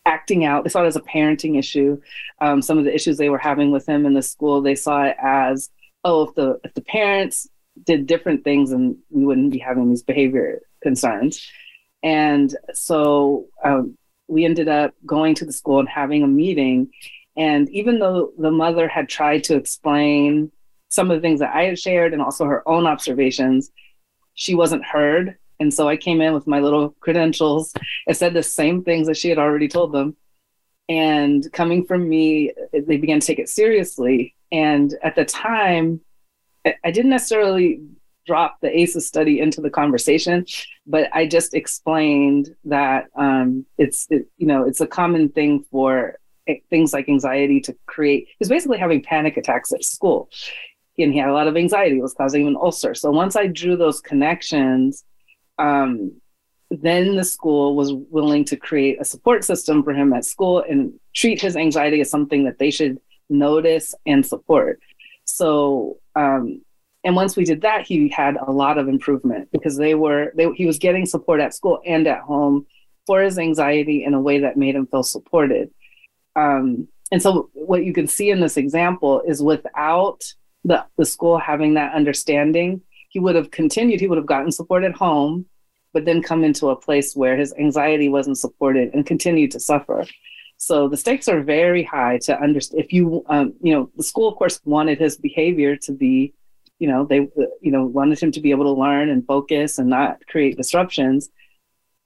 acting 0.06 0.44
out. 0.44 0.64
They 0.64 0.70
saw 0.70 0.84
it 0.84 0.88
as 0.88 0.96
a 0.96 1.02
parenting 1.02 1.58
issue. 1.58 2.02
Um, 2.42 2.62
some 2.62 2.78
of 2.78 2.86
the 2.86 2.94
issues 2.94 3.18
they 3.18 3.30
were 3.30 3.38
having 3.38 3.72
with 3.72 3.88
him 3.88 4.06
in 4.06 4.14
the 4.14 4.22
school, 4.22 4.62
they 4.62 4.76
saw 4.76 5.04
it 5.04 5.16
as, 5.22 5.70
oh, 6.04 6.24
if 6.24 6.36
the 6.36 6.60
if 6.64 6.74
the 6.74 6.82
parents 6.82 7.48
did 7.86 8.08
different 8.08 8.44
things, 8.44 8.72
and 8.72 8.98
we 9.10 9.26
wouldn't 9.26 9.52
be 9.52 9.60
having 9.60 9.90
these 9.90 10.04
behavior 10.04 10.62
concerns. 10.82 11.50
And 12.02 12.56
so 12.74 13.48
um, 13.64 13.98
we 14.30 14.46
ended 14.46 14.68
up 14.68 14.94
going 15.06 15.36
to 15.36 15.46
the 15.46 15.52
school 15.52 15.80
and 15.80 15.90
having 15.90 16.24
a 16.24 16.28
meeting. 16.28 16.92
And 17.36 17.70
even 17.70 18.00
though 18.00 18.32
the 18.38 18.52
mother 18.52 18.88
had 18.88 19.10
tried 19.10 19.44
to 19.46 19.56
explain 19.56 20.52
some 20.90 21.10
of 21.10 21.18
the 21.18 21.22
things 21.22 21.40
that 21.40 21.56
I 21.56 21.64
had 21.64 21.80
shared 21.80 22.14
and 22.14 22.22
also 22.22 22.46
her 22.46 22.68
own 22.68 22.86
observations, 22.86 23.72
she 24.34 24.56
wasn't 24.56 24.86
heard. 24.86 25.38
And 25.60 25.74
so 25.74 25.90
I 25.90 25.98
came 25.98 26.22
in 26.22 26.34
with 26.34 26.48
my 26.48 26.60
little 26.60 26.96
credentials 27.00 27.74
and 28.08 28.16
said 28.16 28.34
the 28.34 28.44
same 28.44 28.84
things 28.84 29.08
that 29.08 29.18
she 29.18 29.30
had 29.30 29.38
already 29.38 29.68
told 29.68 29.92
them. 29.92 30.16
And 30.88 31.52
coming 31.54 31.86
from 31.86 32.08
me, 32.08 32.54
they 32.74 32.98
began 32.98 33.20
to 33.20 33.28
take 33.28 33.40
it 33.40 33.50
seriously. 33.50 34.36
And 34.52 34.96
at 35.04 35.16
the 35.16 35.26
time, 35.26 36.02
I 36.66 36.92
didn't 36.92 37.12
necessarily 37.12 37.82
drop 38.30 38.58
the 38.62 38.72
ACEs 38.80 39.08
study 39.08 39.40
into 39.40 39.60
the 39.60 39.72
conversation, 39.72 40.46
but 40.86 41.10
I 41.14 41.26
just 41.26 41.56
explained 41.56 42.56
that 42.66 43.06
um, 43.16 43.66
it's 43.80 44.06
it, 44.12 44.28
you 44.38 44.46
know 44.46 44.62
it's 44.70 44.82
a 44.82 44.88
common 44.88 45.30
thing 45.30 45.66
for 45.72 46.20
things 46.70 46.94
like 46.94 47.10
anxiety 47.10 47.60
to 47.62 47.76
create. 47.88 48.28
He's 48.38 48.50
basically 48.50 48.78
having 48.78 49.02
panic 49.02 49.36
attacks 49.38 49.74
at 49.74 49.84
school, 49.84 50.30
and 51.00 51.12
he 51.12 51.20
had 51.20 51.30
a 51.30 51.34
lot 51.34 51.48
of 51.48 51.58
anxiety. 51.58 51.98
It 51.98 52.04
was 52.04 52.14
causing 52.14 52.42
him 52.42 52.50
an 52.50 52.56
ulcer. 52.56 52.94
So 52.94 53.10
once 53.10 53.36
I 53.36 53.48
drew 53.48 53.76
those 53.76 54.00
connections, 54.00 55.04
um, 55.58 56.22
then 56.70 57.16
the 57.16 57.24
school 57.24 57.76
was 57.76 57.92
willing 58.18 58.46
to 58.46 58.56
create 58.58 59.02
a 59.02 59.06
support 59.06 59.44
system 59.44 59.82
for 59.84 59.94
him 59.94 60.14
at 60.14 60.24
school 60.24 60.64
and 60.70 60.94
treat 61.16 61.42
his 61.42 61.56
anxiety 61.56 62.00
as 62.02 62.12
something 62.12 62.44
that 62.46 62.60
they 62.60 62.70
should 62.70 63.00
notice 63.30 63.96
and 64.06 64.24
support. 64.24 64.80
So, 65.26 65.98
um, 66.16 66.62
and 67.04 67.16
once 67.16 67.38
we 67.38 67.46
did 67.46 67.62
that, 67.62 67.88
he 67.88 68.10
had 68.10 68.36
a 68.36 68.52
lot 68.52 68.78
of 68.78 68.88
improvement 68.88 69.50
because 69.52 69.78
they 69.78 69.96
were 69.96 70.32
they, 70.36 70.52
he 70.54 70.66
was 70.66 70.80
getting 70.80 71.06
support 71.06 71.40
at 71.40 71.54
school 71.54 71.80
and 71.86 72.08
at 72.08 72.22
home 72.22 72.66
for 73.06 73.22
his 73.22 73.40
anxiety 73.40 74.04
in 74.04 74.14
a 74.14 74.22
way 74.22 74.40
that 74.40 74.58
made 74.58 74.76
him 74.76 74.88
feel 74.88 75.04
supported. 75.04 75.72
Um, 76.36 76.88
and 77.12 77.22
so, 77.22 77.50
what 77.54 77.86
you 77.86 77.94
can 77.94 78.08
see 78.08 78.30
in 78.30 78.40
this 78.40 78.58
example 78.58 79.22
is 79.22 79.42
without 79.42 80.24
the, 80.64 80.86
the 80.98 81.06
school 81.06 81.38
having 81.38 81.76
that 81.76 81.94
understanding, 81.94 82.82
he 83.10 83.20
would 83.20 83.36
have 83.36 83.52
continued, 83.52 84.00
he 84.00 84.08
would 84.08 84.18
have 84.18 84.28
gotten 84.28 84.52
support 84.52 84.84
at 84.84 84.94
home, 84.94 85.46
but 85.94 86.06
then 86.06 86.22
come 86.22 86.44
into 86.44 86.70
a 86.70 86.76
place 86.76 87.16
where 87.16 87.36
his 87.38 87.54
anxiety 87.54 88.10
wasn't 88.10 88.38
supported 88.38 88.94
and 88.94 89.06
continued 89.06 89.52
to 89.52 89.60
suffer. 89.60 90.06
So 90.58 90.90
the 90.90 90.98
stakes 90.98 91.28
are 91.30 91.42
very 91.42 91.84
high 91.84 92.20
to 92.24 92.40
understand. 92.40 92.84
If 92.84 92.92
you, 92.92 93.24
um, 93.28 93.54
you 93.62 93.74
know, 93.74 93.90
the 93.96 94.04
school, 94.04 94.28
of 94.28 94.36
course, 94.36 94.60
wanted 94.66 95.00
his 95.00 95.18
behavior 95.18 95.78
to 95.78 95.94
be, 95.94 96.34
you 96.80 96.88
know, 96.88 97.06
they, 97.06 97.28
you 97.62 97.72
know, 97.72 97.86
wanted 97.86 98.20
him 98.20 98.32
to 98.32 98.42
be 98.42 98.52
able 98.52 98.66
to 98.66 98.82
learn 98.82 99.10
and 99.10 99.26
focus 99.26 99.78
and 99.78 99.90
not 99.90 100.26
create 100.28 100.58
disruptions. 100.58 101.30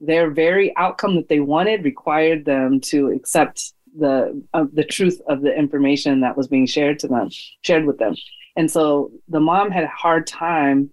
Their 0.01 0.32
very 0.32 0.75
outcome 0.75 1.15
that 1.15 1.30
they 1.30 1.39
wanted 1.39 1.86
required 1.86 2.44
them 2.46 2.82
to 2.82 3.12
accept 3.12 3.74
the 3.98 4.44
uh, 4.53 4.65
the 4.74 4.84
truth 4.84 5.22
of 5.27 5.42
the 5.42 5.56
information 5.56 6.22
that 6.22 6.36
was 6.36 6.48
being 6.48 6.65
shared 6.65 7.00
to 7.00 7.08
them, 7.08 7.30
shared 7.62 7.86
with 7.86 8.00
them. 8.00 8.15
And 8.56 8.70
so 8.70 9.12
the 9.27 9.39
mom 9.39 9.72
had 9.72 9.84
a 9.84 9.88
hard 9.88 10.27
time 10.27 10.89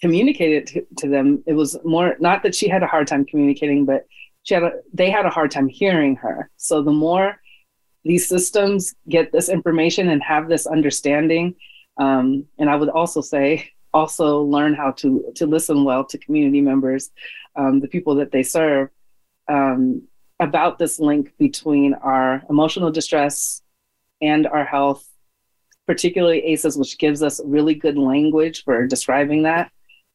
communicating 0.00 0.64
to, 0.66 0.86
to 0.98 1.08
them. 1.08 1.42
It 1.46 1.54
was 1.54 1.76
more 1.84 2.16
not 2.20 2.42
that 2.44 2.54
she 2.54 2.68
had 2.68 2.82
a 2.82 2.86
hard 2.86 3.06
time 3.06 3.24
communicating, 3.24 3.84
but 3.84 4.06
she 4.44 4.54
had 4.54 4.62
a, 4.62 4.72
they 4.92 5.10
had 5.10 5.26
a 5.26 5.30
hard 5.30 5.50
time 5.50 5.68
hearing 5.68 6.16
her. 6.16 6.50
So 6.56 6.82
the 6.82 6.92
more 6.92 7.40
these 8.04 8.28
systems 8.28 8.94
get 9.08 9.32
this 9.32 9.48
information 9.48 10.10
and 10.10 10.22
have 10.22 10.48
this 10.48 10.66
understanding, 10.66 11.54
um, 11.96 12.46
and 12.58 12.68
I 12.68 12.76
would 12.76 12.88
also 12.88 13.20
say 13.20 13.70
also 13.92 14.42
learn 14.42 14.74
how 14.74 14.90
to 14.90 15.32
to 15.36 15.46
listen 15.46 15.84
well 15.84 16.04
to 16.04 16.18
community 16.18 16.60
members, 16.60 17.10
um, 17.56 17.80
the 17.80 17.88
people 17.88 18.16
that 18.16 18.32
they 18.32 18.42
serve, 18.42 18.90
um, 19.48 20.02
about 20.40 20.78
this 20.78 20.98
link 20.98 21.32
between 21.38 21.94
our 21.94 22.42
emotional 22.50 22.90
distress 22.90 23.62
and 24.20 24.46
our 24.46 24.64
health 24.64 25.08
particularly 25.86 26.38
ACEs, 26.46 26.76
which 26.76 26.98
gives 26.98 27.22
us 27.22 27.40
really 27.44 27.74
good 27.74 27.98
language 27.98 28.64
for 28.64 28.86
describing 28.86 29.42
that, 29.42 29.70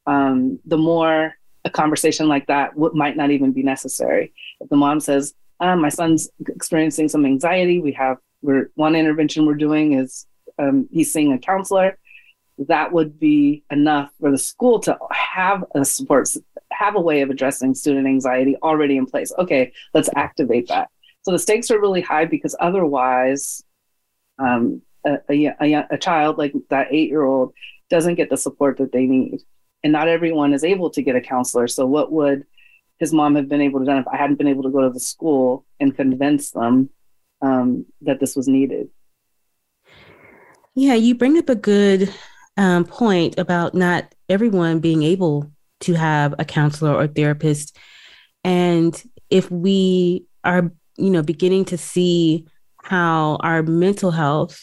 um, 0.07 0.59
the 0.65 0.77
more 0.77 1.33
a 1.65 1.69
conversation 1.69 2.27
like 2.27 2.48
that 2.48 2.74
w- 2.74 2.93
might 2.95 3.15
not 3.15 3.29
even 3.31 3.51
be 3.51 3.63
necessary. 3.63 4.33
If 4.59 4.69
the 4.69 4.77
mom 4.77 5.00
says, 5.00 5.33
um, 5.59 5.81
"My 5.81 5.89
son's 5.89 6.29
experiencing 6.48 7.09
some 7.09 7.25
anxiety," 7.25 7.79
we 7.79 7.91
have 7.93 8.17
we're, 8.41 8.71
one 8.75 8.95
intervention 8.95 9.45
we're 9.45 9.55
doing 9.55 9.93
is 9.93 10.25
um, 10.59 10.87
he's 10.91 11.11
seeing 11.11 11.33
a 11.33 11.39
counselor. 11.39 11.97
That 12.67 12.91
would 12.91 13.19
be 13.19 13.63
enough 13.71 14.11
for 14.19 14.31
the 14.31 14.37
school 14.37 14.79
to 14.81 14.97
have 15.11 15.63
a 15.73 15.85
support, 15.85 16.29
have 16.71 16.95
a 16.95 17.01
way 17.01 17.21
of 17.21 17.29
addressing 17.29 17.73
student 17.73 18.05
anxiety 18.05 18.57
already 18.61 18.97
in 18.97 19.05
place. 19.05 19.31
Okay, 19.37 19.71
let's 19.93 20.09
activate 20.15 20.67
that. 20.67 20.89
So 21.21 21.31
the 21.31 21.39
stakes 21.39 21.71
are 21.71 21.79
really 21.79 22.01
high 22.01 22.25
because 22.25 22.55
otherwise, 22.59 23.63
um, 24.37 24.81
a, 25.05 25.17
a, 25.29 25.45
a, 25.61 25.87
a 25.91 25.97
child 25.97 26.37
like 26.37 26.53
that 26.69 26.87
eight 26.91 27.09
year 27.09 27.23
old 27.23 27.53
doesn't 27.89 28.15
get 28.15 28.29
the 28.29 28.37
support 28.37 28.77
that 28.77 28.91
they 28.91 29.05
need. 29.05 29.41
And 29.83 29.93
not 29.93 30.09
everyone 30.09 30.53
is 30.53 30.63
able 30.63 30.89
to 30.91 31.01
get 31.01 31.15
a 31.15 31.21
counselor. 31.21 31.67
So, 31.67 31.85
what 31.85 32.11
would 32.11 32.45
his 32.99 33.13
mom 33.13 33.35
have 33.35 33.47
been 33.47 33.61
able 33.61 33.79
to 33.79 33.85
do 33.85 33.97
if 33.97 34.07
I 34.07 34.17
hadn't 34.17 34.35
been 34.35 34.47
able 34.47 34.63
to 34.63 34.69
go 34.69 34.81
to 34.81 34.89
the 34.89 34.99
school 34.99 35.65
and 35.79 35.95
convince 35.95 36.51
them 36.51 36.89
um, 37.41 37.85
that 38.01 38.19
this 38.19 38.35
was 38.35 38.47
needed? 38.49 38.89
Yeah, 40.75 40.93
you 40.93 41.15
bring 41.15 41.38
up 41.38 41.49
a 41.49 41.55
good 41.55 42.13
um, 42.57 42.85
point 42.85 43.38
about 43.38 43.73
not 43.73 44.13
everyone 44.29 44.79
being 44.79 45.03
able 45.03 45.51
to 45.81 45.93
have 45.93 46.35
a 46.39 46.45
counselor 46.45 46.93
or 46.93 47.07
therapist. 47.07 47.77
And 48.43 49.01
if 49.29 49.49
we 49.51 50.25
are, 50.43 50.71
you 50.97 51.09
know, 51.09 51.23
beginning 51.23 51.65
to 51.65 51.77
see 51.77 52.45
how 52.83 53.38
our 53.41 53.63
mental 53.63 54.11
health 54.11 54.61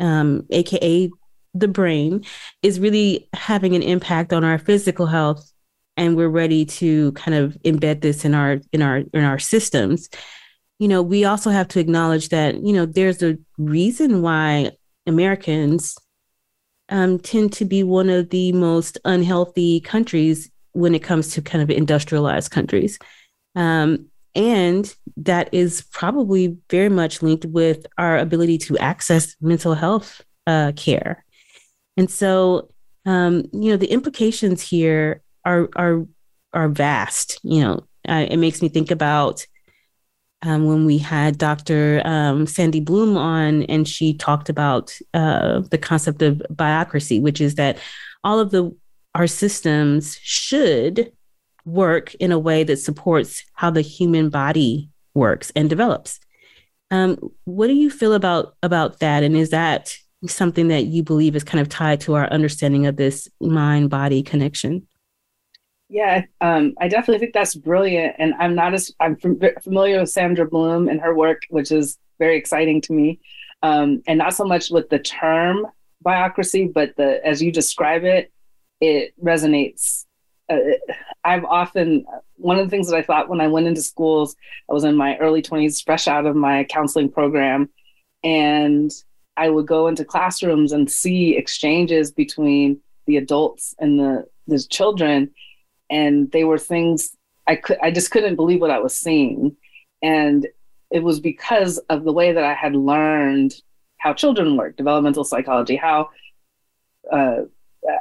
um, 0.00 0.46
aka 0.50 1.10
the 1.54 1.68
brain, 1.68 2.24
is 2.62 2.78
really 2.78 3.28
having 3.34 3.74
an 3.74 3.82
impact 3.82 4.32
on 4.32 4.44
our 4.44 4.58
physical 4.58 5.06
health, 5.06 5.52
and 5.96 6.16
we're 6.16 6.28
ready 6.28 6.64
to 6.64 7.12
kind 7.12 7.34
of 7.34 7.56
embed 7.64 8.00
this 8.00 8.24
in 8.24 8.34
our 8.34 8.60
in 8.72 8.82
our 8.82 8.98
in 9.12 9.24
our 9.24 9.38
systems. 9.38 10.08
You 10.78 10.88
know, 10.88 11.02
we 11.02 11.24
also 11.24 11.50
have 11.50 11.68
to 11.68 11.80
acknowledge 11.80 12.28
that 12.28 12.62
you 12.62 12.72
know 12.72 12.86
there's 12.86 13.22
a 13.22 13.38
reason 13.56 14.22
why 14.22 14.72
Americans 15.08 15.96
um, 16.88 17.18
tend 17.18 17.52
to 17.54 17.64
be 17.64 17.82
one 17.82 18.08
of 18.08 18.30
the 18.30 18.52
most 18.52 18.98
unhealthy 19.04 19.80
countries 19.80 20.50
when 20.72 20.94
it 20.94 21.02
comes 21.02 21.32
to 21.32 21.42
kind 21.42 21.62
of 21.62 21.70
industrialized 21.70 22.50
countries. 22.50 22.98
Um, 23.54 24.06
and 24.34 24.94
that 25.16 25.48
is 25.52 25.82
probably 25.90 26.56
very 26.70 26.88
much 26.88 27.22
linked 27.22 27.44
with 27.46 27.86
our 27.98 28.18
ability 28.18 28.58
to 28.58 28.78
access 28.78 29.34
mental 29.40 29.74
health 29.74 30.22
uh, 30.46 30.72
care. 30.76 31.24
And 31.96 32.10
so, 32.10 32.68
um, 33.04 33.44
you 33.52 33.70
know, 33.70 33.76
the 33.76 33.90
implications 33.90 34.62
here 34.62 35.22
are 35.44 35.68
are 35.74 36.06
are 36.52 36.68
vast. 36.68 37.40
You 37.42 37.60
know, 37.62 37.86
uh, 38.08 38.26
it 38.30 38.36
makes 38.36 38.62
me 38.62 38.68
think 38.68 38.90
about 38.90 39.44
um, 40.42 40.66
when 40.66 40.84
we 40.84 40.98
had 40.98 41.38
Dr. 41.38 42.02
Um, 42.04 42.46
Sandy 42.46 42.80
Bloom 42.80 43.16
on, 43.16 43.64
and 43.64 43.86
she 43.86 44.14
talked 44.14 44.48
about 44.48 44.96
uh, 45.14 45.60
the 45.60 45.78
concept 45.78 46.22
of 46.22 46.42
biocracy, 46.52 47.20
which 47.20 47.40
is 47.40 47.56
that 47.56 47.78
all 48.24 48.38
of 48.38 48.50
the 48.50 48.74
our 49.14 49.26
systems 49.26 50.18
should 50.22 51.12
work 51.64 52.14
in 52.16 52.32
a 52.32 52.38
way 52.38 52.64
that 52.64 52.76
supports 52.78 53.44
how 53.54 53.70
the 53.70 53.80
human 53.80 54.30
body 54.30 54.90
works 55.14 55.52
and 55.56 55.68
develops. 55.68 56.20
Um, 56.90 57.18
what 57.44 57.66
do 57.66 57.74
you 57.74 57.90
feel 57.90 58.14
about 58.14 58.54
about 58.62 59.00
that? 59.00 59.22
And 59.22 59.36
is 59.36 59.50
that 59.50 59.96
something 60.26 60.68
that 60.68 60.86
you 60.86 61.02
believe 61.02 61.36
is 61.36 61.44
kind 61.44 61.60
of 61.60 61.68
tied 61.68 62.00
to 62.02 62.14
our 62.14 62.26
understanding 62.30 62.86
of 62.86 62.96
this 62.96 63.28
mind 63.40 63.90
body 63.90 64.22
connection? 64.22 64.87
Yeah, 65.88 66.24
um, 66.40 66.74
I 66.80 66.88
definitely 66.88 67.18
think 67.18 67.32
that's 67.32 67.54
brilliant. 67.54 68.16
And 68.18 68.34
I'm 68.38 68.54
not 68.54 68.74
as 68.74 68.92
I'm 69.00 69.16
familiar 69.16 70.00
with 70.00 70.10
Sandra 70.10 70.46
Bloom 70.46 70.88
and 70.88 71.00
her 71.00 71.14
work, 71.14 71.42
which 71.48 71.72
is 71.72 71.98
very 72.18 72.36
exciting 72.36 72.80
to 72.82 72.92
me. 72.92 73.20
Um, 73.62 74.02
and 74.06 74.18
not 74.18 74.34
so 74.34 74.44
much 74.44 74.70
with 74.70 74.90
the 74.90 74.98
term 74.98 75.66
biocracy, 76.04 76.72
but 76.72 76.94
the 76.96 77.24
as 77.26 77.42
you 77.42 77.50
describe 77.50 78.04
it, 78.04 78.30
it 78.80 79.14
resonates. 79.22 80.04
Uh, 80.50 80.58
I've 81.24 81.44
often 81.44 82.04
one 82.36 82.58
of 82.58 82.66
the 82.66 82.70
things 82.70 82.88
that 82.90 82.96
I 82.96 83.02
thought 83.02 83.28
when 83.28 83.40
I 83.40 83.48
went 83.48 83.66
into 83.66 83.82
schools, 83.82 84.36
I 84.70 84.74
was 84.74 84.84
in 84.84 84.94
my 84.94 85.16
early 85.18 85.42
20s, 85.42 85.80
fresh 85.80 86.06
out 86.06 86.26
of 86.26 86.36
my 86.36 86.64
counseling 86.64 87.10
program, 87.10 87.70
and 88.22 88.90
I 89.36 89.48
would 89.48 89.66
go 89.66 89.86
into 89.88 90.04
classrooms 90.04 90.72
and 90.72 90.90
see 90.90 91.36
exchanges 91.36 92.12
between 92.12 92.80
the 93.06 93.16
adults 93.16 93.74
and 93.78 93.98
the 93.98 94.26
the 94.46 94.58
children 94.58 95.30
and 95.90 96.30
they 96.32 96.44
were 96.44 96.58
things 96.58 97.16
I 97.48 97.56
could 97.56 97.78
I 97.82 97.90
just 97.90 98.10
couldn't 98.10 98.36
believe 98.36 98.60
what 98.60 98.70
I 98.70 98.78
was 98.78 98.96
seeing, 98.96 99.56
and 100.02 100.46
it 100.90 101.02
was 101.02 101.18
because 101.18 101.78
of 101.88 102.04
the 102.04 102.12
way 102.12 102.32
that 102.32 102.44
I 102.44 102.54
had 102.54 102.76
learned 102.76 103.54
how 103.96 104.12
children 104.12 104.56
work, 104.56 104.76
developmental 104.76 105.24
psychology, 105.24 105.74
how 105.74 106.10
uh, 107.10 107.42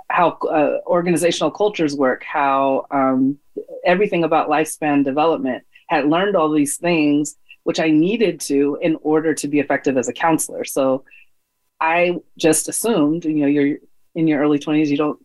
how 0.09 0.31
uh, 0.31 0.79
organizational 0.85 1.49
cultures 1.49 1.95
work, 1.95 2.23
how 2.23 2.85
um, 2.91 3.39
everything 3.85 4.23
about 4.23 4.49
lifespan 4.49 5.03
development 5.03 5.63
had 5.87 6.05
learned 6.05 6.35
all 6.35 6.51
these 6.51 6.75
things, 6.75 7.37
which 7.63 7.79
I 7.79 7.89
needed 7.89 8.41
to 8.41 8.77
in 8.81 8.97
order 9.01 9.33
to 9.33 9.47
be 9.47 9.59
effective 9.59 9.97
as 9.97 10.09
a 10.09 10.13
counselor. 10.13 10.65
So 10.65 11.05
I 11.79 12.17
just 12.37 12.67
assumed, 12.67 13.23
you 13.23 13.35
know, 13.35 13.47
you're 13.47 13.77
in 14.13 14.27
your 14.27 14.41
early 14.41 14.59
20s, 14.59 14.87
you 14.87 14.97
don't 14.97 15.19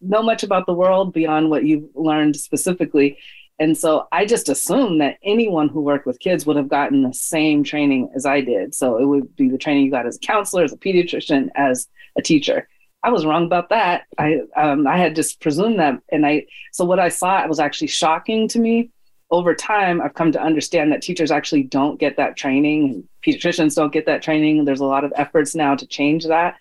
know 0.00 0.22
much 0.22 0.42
about 0.42 0.66
the 0.66 0.74
world 0.74 1.12
beyond 1.12 1.50
what 1.50 1.64
you've 1.64 1.88
learned 1.94 2.36
specifically. 2.36 3.18
And 3.58 3.76
so 3.76 4.08
I 4.10 4.24
just 4.24 4.48
assumed 4.48 5.02
that 5.02 5.18
anyone 5.22 5.68
who 5.68 5.82
worked 5.82 6.06
with 6.06 6.18
kids 6.18 6.46
would 6.46 6.56
have 6.56 6.68
gotten 6.68 7.02
the 7.02 7.12
same 7.12 7.62
training 7.62 8.10
as 8.14 8.24
I 8.24 8.40
did. 8.40 8.74
So 8.74 8.96
it 8.96 9.04
would 9.04 9.36
be 9.36 9.50
the 9.50 9.58
training 9.58 9.84
you 9.84 9.90
got 9.90 10.06
as 10.06 10.16
a 10.16 10.20
counselor, 10.20 10.64
as 10.64 10.72
a 10.72 10.78
pediatrician, 10.78 11.50
as 11.54 11.86
a 12.16 12.22
teacher. 12.22 12.66
I 13.02 13.10
was 13.10 13.24
wrong 13.24 13.44
about 13.44 13.68
that. 13.70 14.04
I 14.18 14.40
um, 14.56 14.86
I 14.86 14.98
had 14.98 15.14
just 15.16 15.40
presumed 15.40 15.78
that, 15.78 16.00
and 16.10 16.26
I 16.26 16.46
so 16.72 16.84
what 16.84 16.98
I 16.98 17.08
saw 17.08 17.46
was 17.46 17.60
actually 17.60 17.88
shocking 17.88 18.48
to 18.48 18.58
me. 18.58 18.90
Over 19.30 19.54
time, 19.54 20.02
I've 20.02 20.14
come 20.14 20.32
to 20.32 20.42
understand 20.42 20.92
that 20.92 21.02
teachers 21.02 21.30
actually 21.30 21.62
don't 21.62 22.00
get 22.00 22.16
that 22.16 22.36
training, 22.36 23.08
pediatricians 23.24 23.76
don't 23.76 23.92
get 23.92 24.06
that 24.06 24.22
training. 24.22 24.64
There's 24.64 24.80
a 24.80 24.84
lot 24.84 25.04
of 25.04 25.12
efforts 25.16 25.54
now 25.54 25.76
to 25.76 25.86
change 25.86 26.26
that, 26.26 26.56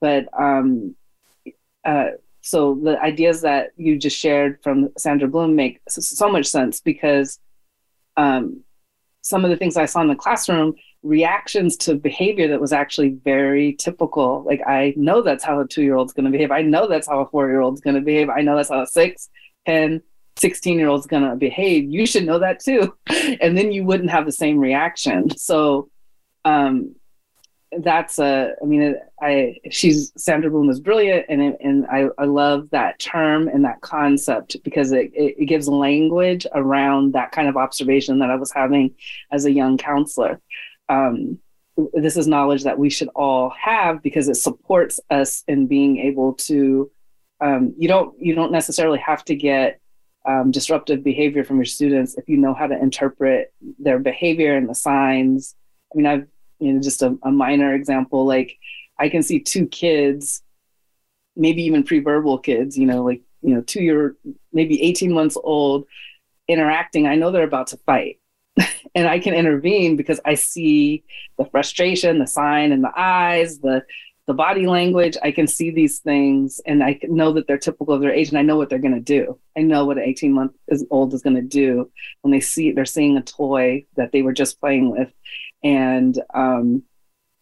but 0.00 0.28
um, 0.38 0.94
uh, 1.84 2.10
so 2.42 2.78
the 2.82 3.00
ideas 3.00 3.40
that 3.42 3.70
you 3.76 3.96
just 3.96 4.18
shared 4.18 4.60
from 4.62 4.90
Sandra 4.98 5.28
Bloom 5.28 5.56
make 5.56 5.80
so 5.88 6.30
much 6.30 6.46
sense 6.46 6.80
because 6.80 7.38
um, 8.16 8.62
some 9.22 9.44
of 9.44 9.50
the 9.50 9.56
things 9.56 9.76
I 9.76 9.86
saw 9.86 10.02
in 10.02 10.08
the 10.08 10.16
classroom, 10.16 10.74
reactions 11.04 11.76
to 11.76 11.94
behavior 11.94 12.48
that 12.48 12.60
was 12.60 12.72
actually 12.72 13.10
very 13.10 13.74
typical. 13.74 14.42
Like 14.44 14.60
I 14.66 14.92
know 14.96 15.22
that's 15.22 15.44
how 15.44 15.60
a 15.60 15.66
two-year-old's 15.66 16.12
going 16.12 16.26
to 16.26 16.30
behave. 16.30 16.50
I 16.50 16.62
know 16.62 16.88
that's 16.88 17.08
how 17.08 17.20
a 17.20 17.28
four-year-old's 17.28 17.80
going 17.80 17.96
to 17.96 18.00
behave. 18.00 18.28
I 18.28 18.40
know 18.40 18.56
that's 18.56 18.68
how 18.68 18.82
a 18.82 18.86
six, 18.86 19.28
10, 19.66 20.02
16 20.36 20.78
year 20.78 20.88
old's 20.88 21.06
going 21.06 21.28
to 21.28 21.36
behave. 21.36 21.88
You 21.88 22.06
should 22.06 22.26
know 22.26 22.38
that 22.40 22.60
too. 22.60 22.94
And 23.40 23.56
then 23.56 23.72
you 23.72 23.84
wouldn't 23.84 24.10
have 24.10 24.26
the 24.26 24.32
same 24.32 24.58
reaction. 24.58 25.36
So 25.36 25.90
um, 26.44 26.94
that's 27.80 28.18
a 28.18 28.54
i 28.62 28.64
mean 28.66 28.94
i 29.20 29.56
she's 29.70 30.12
sandra 30.16 30.50
bloom 30.50 30.68
is 30.68 30.80
brilliant 30.80 31.24
and 31.28 31.40
and 31.60 31.86
i 31.86 32.06
i 32.18 32.24
love 32.24 32.68
that 32.70 32.98
term 32.98 33.48
and 33.48 33.64
that 33.64 33.80
concept 33.80 34.56
because 34.62 34.92
it, 34.92 35.10
it, 35.14 35.46
gives 35.46 35.68
language 35.68 36.46
around 36.54 37.14
that 37.14 37.32
kind 37.32 37.48
of 37.48 37.56
observation 37.56 38.18
that 38.18 38.30
i 38.30 38.36
was 38.36 38.52
having 38.52 38.94
as 39.30 39.44
a 39.44 39.52
young 39.52 39.76
counselor. 39.78 40.40
Um, 40.88 41.38
this 41.94 42.16
is 42.16 42.26
knowledge 42.26 42.64
that 42.64 42.78
we 42.78 42.90
should 42.90 43.08
all 43.14 43.50
have 43.50 44.02
because 44.02 44.28
it 44.28 44.36
supports 44.36 45.00
us 45.10 45.42
in 45.48 45.66
being 45.66 45.98
able 45.98 46.34
to 46.34 46.90
um, 47.40 47.74
you 47.76 47.88
don't 47.88 48.14
you 48.20 48.34
don't 48.34 48.52
necessarily 48.52 48.98
have 48.98 49.24
to 49.24 49.34
get 49.34 49.80
um, 50.28 50.50
disruptive 50.50 51.02
behavior 51.02 51.42
from 51.42 51.56
your 51.56 51.64
students 51.64 52.14
if 52.16 52.28
you 52.28 52.36
know 52.36 52.54
how 52.54 52.66
to 52.66 52.80
interpret 52.80 53.52
their 53.78 53.98
behavior 53.98 54.54
and 54.56 54.68
the 54.68 54.74
signs. 54.74 55.56
I 55.92 55.96
mean 55.96 56.06
i've 56.06 56.26
you 56.62 56.72
know, 56.72 56.80
just 56.80 57.02
a, 57.02 57.18
a 57.22 57.30
minor 57.30 57.74
example, 57.74 58.24
like 58.24 58.58
I 58.98 59.08
can 59.08 59.22
see 59.22 59.40
two 59.40 59.66
kids, 59.66 60.42
maybe 61.34 61.62
even 61.64 61.82
pre-verbal 61.82 62.38
kids, 62.38 62.78
you 62.78 62.86
know, 62.86 63.02
like, 63.02 63.22
you 63.42 63.54
know, 63.54 63.62
two 63.62 63.82
year, 63.82 64.16
maybe 64.52 64.80
18 64.82 65.12
months 65.12 65.36
old 65.42 65.86
interacting. 66.46 67.06
I 67.06 67.16
know 67.16 67.30
they're 67.30 67.42
about 67.42 67.68
to 67.68 67.78
fight. 67.78 68.20
and 68.94 69.08
I 69.08 69.18
can 69.18 69.34
intervene 69.34 69.96
because 69.96 70.20
I 70.24 70.34
see 70.34 71.04
the 71.36 71.46
frustration, 71.46 72.18
the 72.18 72.26
sign 72.26 72.70
in 72.70 72.82
the 72.82 72.92
eyes, 72.94 73.58
the 73.58 73.84
the 74.28 74.34
body 74.34 74.66
language. 74.66 75.16
I 75.22 75.32
can 75.32 75.48
see 75.48 75.70
these 75.70 75.98
things 75.98 76.60
and 76.64 76.82
I 76.82 77.00
know 77.02 77.32
that 77.32 77.48
they're 77.48 77.58
typical 77.58 77.94
of 77.94 78.00
their 78.00 78.12
age 78.12 78.28
and 78.28 78.38
I 78.38 78.42
know 78.42 78.56
what 78.56 78.70
they're 78.70 78.78
going 78.78 78.94
to 78.94 79.00
do. 79.00 79.38
I 79.56 79.62
know 79.62 79.84
what 79.84 79.98
an 79.98 80.04
18 80.04 80.32
month 80.32 80.52
old 80.90 81.12
is 81.12 81.22
going 81.22 81.36
to 81.36 81.42
do 81.42 81.90
when 82.20 82.30
they 82.30 82.38
see 82.38 82.70
they're 82.70 82.84
seeing 82.84 83.16
a 83.16 83.22
toy 83.22 83.84
that 83.96 84.12
they 84.12 84.22
were 84.22 84.32
just 84.32 84.60
playing 84.60 84.90
with 84.90 85.12
and 85.62 86.20
um, 86.34 86.82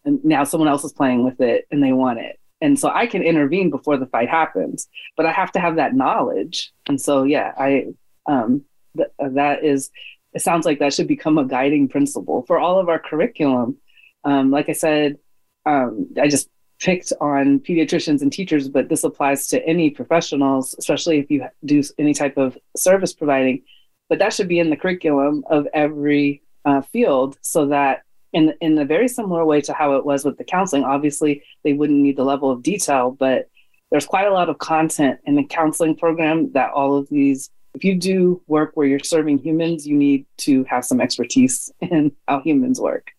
and 0.05 0.23
now 0.23 0.43
someone 0.43 0.69
else 0.69 0.83
is 0.83 0.93
playing 0.93 1.23
with 1.23 1.41
it 1.41 1.67
and 1.71 1.83
they 1.83 1.93
want 1.93 2.19
it. 2.19 2.39
And 2.61 2.77
so 2.77 2.89
i 2.89 3.07
can 3.07 3.23
intervene 3.23 3.69
before 3.69 3.97
the 3.97 4.05
fight 4.05 4.29
happens 4.29 4.87
but 5.17 5.25
i 5.25 5.31
have 5.31 5.51
to 5.53 5.59
have 5.59 5.77
that 5.77 5.95
knowledge. 5.95 6.71
And 6.87 6.99
so 7.01 7.23
yeah 7.23 7.53
i 7.57 7.87
um, 8.27 8.63
th- 8.95 9.09
that 9.19 9.63
is 9.63 9.89
it 10.33 10.41
sounds 10.41 10.65
like 10.65 10.79
that 10.79 10.93
should 10.93 11.07
become 11.07 11.37
a 11.37 11.45
guiding 11.45 11.89
principle 11.89 12.43
for 12.43 12.57
all 12.57 12.79
of 12.79 12.87
our 12.87 12.99
curriculum. 12.99 13.77
Um, 14.23 14.51
like 14.51 14.69
i 14.69 14.73
said 14.73 15.17
um, 15.65 16.07
i 16.21 16.27
just 16.27 16.49
picked 16.79 17.13
on 17.21 17.59
pediatricians 17.59 18.21
and 18.21 18.31
teachers 18.33 18.67
but 18.67 18.89
this 18.89 19.03
applies 19.03 19.47
to 19.47 19.63
any 19.67 19.91
professionals 19.91 20.75
especially 20.79 21.19
if 21.19 21.29
you 21.29 21.45
do 21.63 21.83
any 21.99 22.13
type 22.13 22.37
of 22.37 22.57
service 22.75 23.13
providing. 23.13 23.63
But 24.09 24.19
that 24.19 24.33
should 24.33 24.49
be 24.49 24.59
in 24.59 24.69
the 24.69 24.75
curriculum 24.75 25.43
of 25.49 25.67
every 25.73 26.43
uh, 26.65 26.81
field 26.81 27.37
so 27.41 27.67
that 27.67 28.03
in 28.33 28.53
in 28.61 28.77
a 28.77 28.85
very 28.85 29.07
similar 29.07 29.45
way 29.45 29.61
to 29.61 29.73
how 29.73 29.95
it 29.95 30.05
was 30.05 30.25
with 30.25 30.37
the 30.37 30.43
counseling. 30.43 30.83
Obviously, 30.83 31.43
they 31.63 31.73
wouldn't 31.73 31.99
need 31.99 32.17
the 32.17 32.23
level 32.23 32.51
of 32.51 32.63
detail, 32.63 33.11
but 33.11 33.49
there's 33.91 34.05
quite 34.05 34.27
a 34.27 34.33
lot 34.33 34.49
of 34.49 34.57
content 34.57 35.19
in 35.25 35.35
the 35.35 35.43
counseling 35.43 35.95
program 35.95 36.51
that 36.53 36.71
all 36.71 36.97
of 36.97 37.09
these 37.09 37.49
if 37.73 37.83
you 37.83 37.95
do 37.95 38.41
work 38.47 38.71
where 38.73 38.85
you're 38.85 38.99
serving 38.99 39.39
humans, 39.39 39.87
you 39.87 39.95
need 39.95 40.25
to 40.37 40.63
have 40.65 40.83
some 40.83 40.99
expertise 40.99 41.71
in 41.81 42.11
how 42.27 42.41
humans 42.41 42.79
work. 42.79 43.11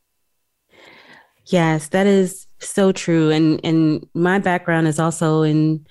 Yes, 1.46 1.88
that 1.88 2.06
is 2.06 2.46
so 2.60 2.92
true. 2.92 3.30
And 3.30 3.60
and 3.64 4.06
my 4.14 4.38
background 4.38 4.88
is 4.88 4.98
also 4.98 5.42
in 5.42 5.86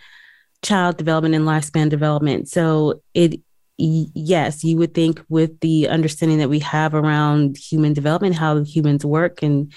child 0.61 0.97
development 0.97 1.35
and 1.35 1.45
lifespan 1.45 1.89
development. 1.89 2.47
So 2.47 3.01
it 3.13 3.41
yes, 3.81 4.63
you 4.63 4.77
would 4.77 4.93
think 4.93 5.21
with 5.29 5.59
the 5.59 5.87
understanding 5.87 6.37
that 6.39 6.49
we 6.49 6.59
have 6.59 6.93
around 6.93 7.57
human 7.57 7.93
development, 7.93 8.35
how 8.35 8.63
humans 8.63 9.05
work, 9.05 9.41
and 9.41 9.73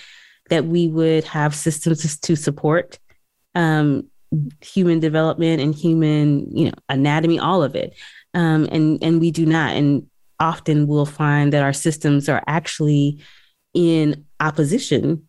that 0.51 0.67
we 0.67 0.89
would 0.89 1.25
have 1.25 1.55
systems 1.55 2.19
to 2.21 2.37
support 2.37 2.99
um, 3.55 4.09
human 4.61 5.01
development 5.01 5.61
and 5.63 5.75
human, 5.75 6.55
you 6.57 6.67
know, 6.67 6.75
anatomy, 6.89 7.39
all 7.39 7.63
of 7.63 7.75
it. 7.75 7.95
Um, 8.35 8.69
and 8.71 9.03
and 9.03 9.21
we 9.21 9.31
do 9.31 9.47
not. 9.47 9.77
And 9.77 10.09
often 10.41 10.87
we'll 10.87 11.07
find 11.07 11.53
that 11.53 11.63
our 11.63 11.73
systems 11.73 12.29
are 12.29 12.43
actually 12.47 13.21
in 13.73 14.25
opposition 14.41 15.29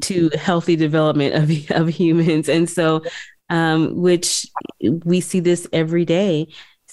to 0.00 0.30
healthy 0.30 0.76
development 0.76 1.34
of, 1.34 1.70
of 1.80 1.88
humans. 1.88 2.48
And 2.48 2.68
so 2.68 3.02
um, 3.50 3.96
which 3.96 4.46
we 5.04 5.20
see 5.20 5.40
this 5.40 5.66
every 5.72 6.04
day. 6.04 6.48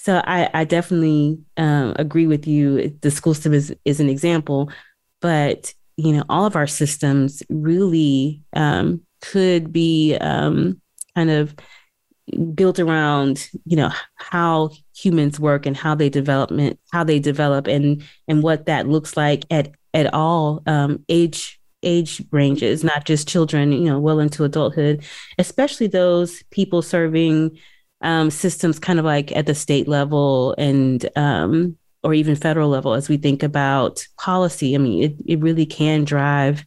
So 0.06 0.22
I, 0.24 0.48
I 0.54 0.62
definitely 0.62 1.36
um, 1.56 1.92
agree 1.96 2.28
with 2.28 2.46
you. 2.46 2.96
The 3.00 3.10
school 3.10 3.34
system 3.34 3.52
is, 3.52 3.74
is 3.84 3.98
an 3.98 4.08
example, 4.08 4.70
but 5.20 5.74
you 5.96 6.12
know, 6.12 6.22
all 6.28 6.46
of 6.46 6.54
our 6.54 6.68
systems 6.68 7.42
really 7.50 8.40
um, 8.52 9.00
could 9.20 9.72
be 9.72 10.16
um, 10.20 10.80
kind 11.16 11.30
of 11.30 11.56
built 12.54 12.78
around 12.78 13.48
you 13.64 13.76
know 13.76 13.90
how 14.16 14.70
humans 14.96 15.38
work 15.38 15.64
and 15.64 15.76
how 15.76 15.94
they 15.94 16.08
development 16.08 16.76
how 16.90 17.04
they 17.04 17.20
develop 17.20 17.68
and 17.68 18.02
and 18.26 18.42
what 18.42 18.66
that 18.66 18.88
looks 18.88 19.16
like 19.16 19.44
at 19.48 19.70
at 19.94 20.12
all 20.12 20.60
um, 20.66 21.04
age 21.08 21.60
age 21.84 22.20
ranges 22.32 22.82
not 22.82 23.04
just 23.04 23.28
children 23.28 23.70
you 23.70 23.84
know 23.84 24.00
well 24.00 24.18
into 24.18 24.42
adulthood 24.42 25.04
especially 25.38 25.86
those 25.86 26.42
people 26.50 26.82
serving 26.82 27.56
um, 28.02 28.30
systems 28.30 28.78
kind 28.78 28.98
of 28.98 29.04
like 29.04 29.32
at 29.32 29.46
the 29.46 29.54
state 29.54 29.88
level 29.88 30.54
and 30.58 31.08
um, 31.16 31.76
or 32.02 32.14
even 32.14 32.36
federal 32.36 32.68
level 32.68 32.92
as 32.92 33.08
we 33.08 33.16
think 33.16 33.42
about 33.42 34.06
policy 34.18 34.74
i 34.74 34.78
mean 34.78 35.02
it, 35.02 35.16
it 35.26 35.40
really 35.40 35.66
can 35.66 36.04
drive 36.04 36.64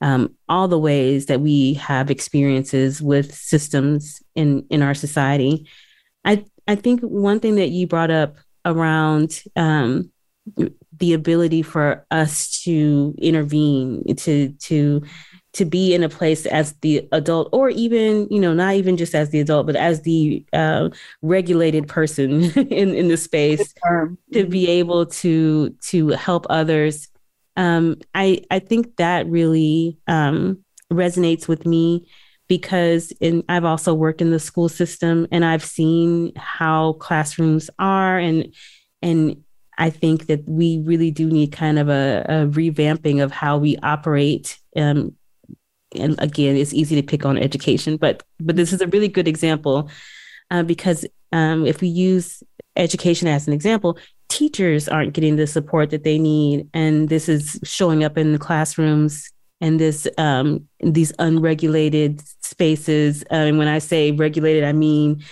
um, 0.00 0.34
all 0.48 0.68
the 0.68 0.78
ways 0.78 1.26
that 1.26 1.40
we 1.40 1.74
have 1.74 2.10
experiences 2.10 3.00
with 3.00 3.34
systems 3.34 4.22
in 4.34 4.66
in 4.70 4.82
our 4.82 4.94
society. 4.94 5.66
I 6.24 6.44
I 6.68 6.74
think 6.74 7.00
one 7.00 7.40
thing 7.40 7.56
that 7.56 7.70
you 7.70 7.86
brought 7.86 8.10
up 8.10 8.36
around 8.64 9.42
um, 9.54 10.10
the 10.98 11.12
ability 11.12 11.62
for 11.62 12.06
us 12.10 12.62
to 12.64 13.14
intervene 13.18 14.04
to 14.16 14.50
to 14.50 15.02
to 15.56 15.64
be 15.64 15.94
in 15.94 16.02
a 16.02 16.08
place 16.08 16.46
as 16.46 16.74
the 16.82 17.08
adult 17.12 17.48
or 17.52 17.70
even 17.70 18.28
you 18.30 18.40
know 18.40 18.52
not 18.52 18.74
even 18.74 18.96
just 18.96 19.14
as 19.14 19.30
the 19.30 19.40
adult 19.40 19.66
but 19.66 19.76
as 19.76 20.02
the 20.02 20.44
uh, 20.52 20.88
regulated 21.22 21.88
person 21.88 22.42
in 22.70 22.94
in 22.94 23.08
the 23.08 23.16
space 23.16 23.74
to 24.32 24.46
be 24.46 24.68
able 24.68 25.06
to 25.06 25.70
to 25.80 26.08
help 26.08 26.46
others 26.50 27.08
um, 27.56 27.96
I 28.14 28.42
I 28.50 28.58
think 28.58 28.96
that 28.96 29.26
really 29.26 29.98
um, 30.06 30.62
resonates 30.92 31.48
with 31.48 31.66
me 31.66 32.06
because 32.48 33.12
in, 33.20 33.42
I've 33.48 33.64
also 33.64 33.92
worked 33.94 34.20
in 34.20 34.30
the 34.30 34.38
school 34.38 34.68
system 34.68 35.26
and 35.32 35.44
I've 35.44 35.64
seen 35.64 36.32
how 36.36 36.94
classrooms 36.94 37.70
are 37.78 38.18
and 38.18 38.54
and 39.02 39.42
I 39.78 39.90
think 39.90 40.26
that 40.26 40.48
we 40.48 40.78
really 40.84 41.10
do 41.10 41.26
need 41.28 41.52
kind 41.52 41.78
of 41.78 41.88
a, 41.88 42.24
a 42.28 42.32
revamping 42.46 43.22
of 43.22 43.30
how 43.30 43.58
we 43.58 43.76
operate. 43.82 44.58
Um, 44.74 45.14
and 46.00 46.14
again, 46.20 46.56
it's 46.56 46.74
easy 46.74 47.00
to 47.00 47.06
pick 47.06 47.24
on 47.24 47.38
education, 47.38 47.96
but 47.96 48.22
but 48.40 48.56
this 48.56 48.72
is 48.72 48.80
a 48.80 48.86
really 48.88 49.08
good 49.08 49.28
example 49.28 49.90
uh, 50.50 50.62
because 50.62 51.06
um, 51.32 51.66
if 51.66 51.80
we 51.80 51.88
use 51.88 52.42
education 52.76 53.28
as 53.28 53.46
an 53.46 53.52
example, 53.52 53.98
teachers 54.28 54.88
aren't 54.88 55.12
getting 55.12 55.36
the 55.36 55.46
support 55.46 55.90
that 55.90 56.04
they 56.04 56.18
need 56.18 56.68
and 56.74 57.08
this 57.08 57.28
is 57.28 57.60
showing 57.62 58.04
up 58.04 58.18
in 58.18 58.32
the 58.32 58.38
classrooms 58.38 59.30
and 59.60 59.80
this 59.80 60.06
um, 60.18 60.66
these 60.80 61.12
unregulated 61.18 62.20
spaces. 62.42 63.22
Uh, 63.30 63.46
and 63.48 63.58
when 63.58 63.68
i 63.68 63.78
say 63.78 64.12
regulated 64.12 64.64
i 64.64 64.72
mean 64.72 65.22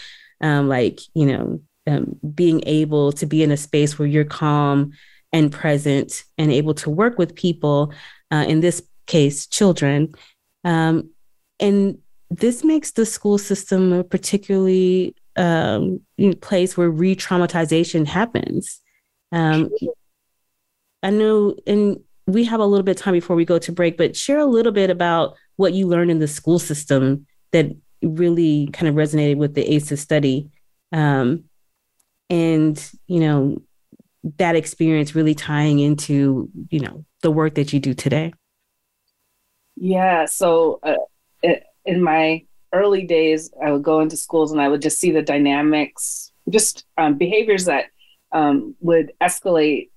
um, 0.40 0.68
like 0.68 1.00
you 1.14 1.26
know 1.26 1.60
um, 1.86 2.16
being 2.34 2.62
able 2.66 3.12
to 3.12 3.26
be 3.26 3.42
in 3.42 3.50
a 3.50 3.56
space 3.56 3.98
where 3.98 4.08
you're 4.08 4.24
calm 4.24 4.92
and 5.32 5.52
present 5.52 6.24
and 6.38 6.50
able 6.50 6.74
to 6.74 6.90
work 6.90 7.18
with 7.18 7.34
people 7.34 7.92
uh, 8.30 8.44
in 8.46 8.60
this 8.60 8.82
case 9.06 9.46
children 9.46 10.14
um, 10.64 11.10
and 11.60 11.98
this 12.30 12.64
makes 12.64 12.92
the 12.92 13.06
school 13.06 13.38
system 13.38 13.92
a 13.92 14.02
particularly 14.02 15.14
um, 15.36 16.00
place 16.40 16.76
where 16.76 16.90
re-traumatization 16.90 18.06
happens 18.06 18.80
um, 19.34 19.70
I 21.02 21.10
know, 21.10 21.56
and 21.66 22.00
we 22.26 22.44
have 22.44 22.60
a 22.60 22.64
little 22.64 22.84
bit 22.84 22.98
of 22.98 23.02
time 23.02 23.14
before 23.14 23.36
we 23.36 23.44
go 23.44 23.58
to 23.58 23.72
break, 23.72 23.98
but 23.98 24.16
share 24.16 24.38
a 24.38 24.46
little 24.46 24.72
bit 24.72 24.90
about 24.90 25.36
what 25.56 25.74
you 25.74 25.86
learned 25.86 26.10
in 26.10 26.20
the 26.20 26.28
school 26.28 26.58
system 26.58 27.26
that 27.52 27.66
really 28.00 28.68
kind 28.72 28.88
of 28.88 28.94
resonated 28.94 29.36
with 29.36 29.54
the 29.54 29.74
ACEs 29.74 30.00
study. 30.00 30.50
Um, 30.92 31.44
and, 32.30 32.90
you 33.06 33.20
know, 33.20 33.62
that 34.38 34.56
experience 34.56 35.14
really 35.14 35.34
tying 35.34 35.80
into, 35.80 36.48
you 36.70 36.80
know, 36.80 37.04
the 37.22 37.30
work 37.30 37.56
that 37.56 37.72
you 37.72 37.80
do 37.80 37.92
today. 37.92 38.32
Yeah. 39.76 40.26
So 40.26 40.80
uh, 40.82 40.96
in 41.84 42.02
my 42.02 42.44
early 42.72 43.04
days, 43.04 43.50
I 43.62 43.70
would 43.72 43.82
go 43.82 44.00
into 44.00 44.16
schools 44.16 44.52
and 44.52 44.60
I 44.60 44.68
would 44.68 44.82
just 44.82 44.98
see 44.98 45.10
the 45.10 45.22
dynamics, 45.22 46.32
just 46.48 46.84
um, 46.98 47.16
behaviors 47.16 47.66
that 47.66 47.86
um, 48.32 48.74
would 48.80 49.12
escalate. 49.20 49.90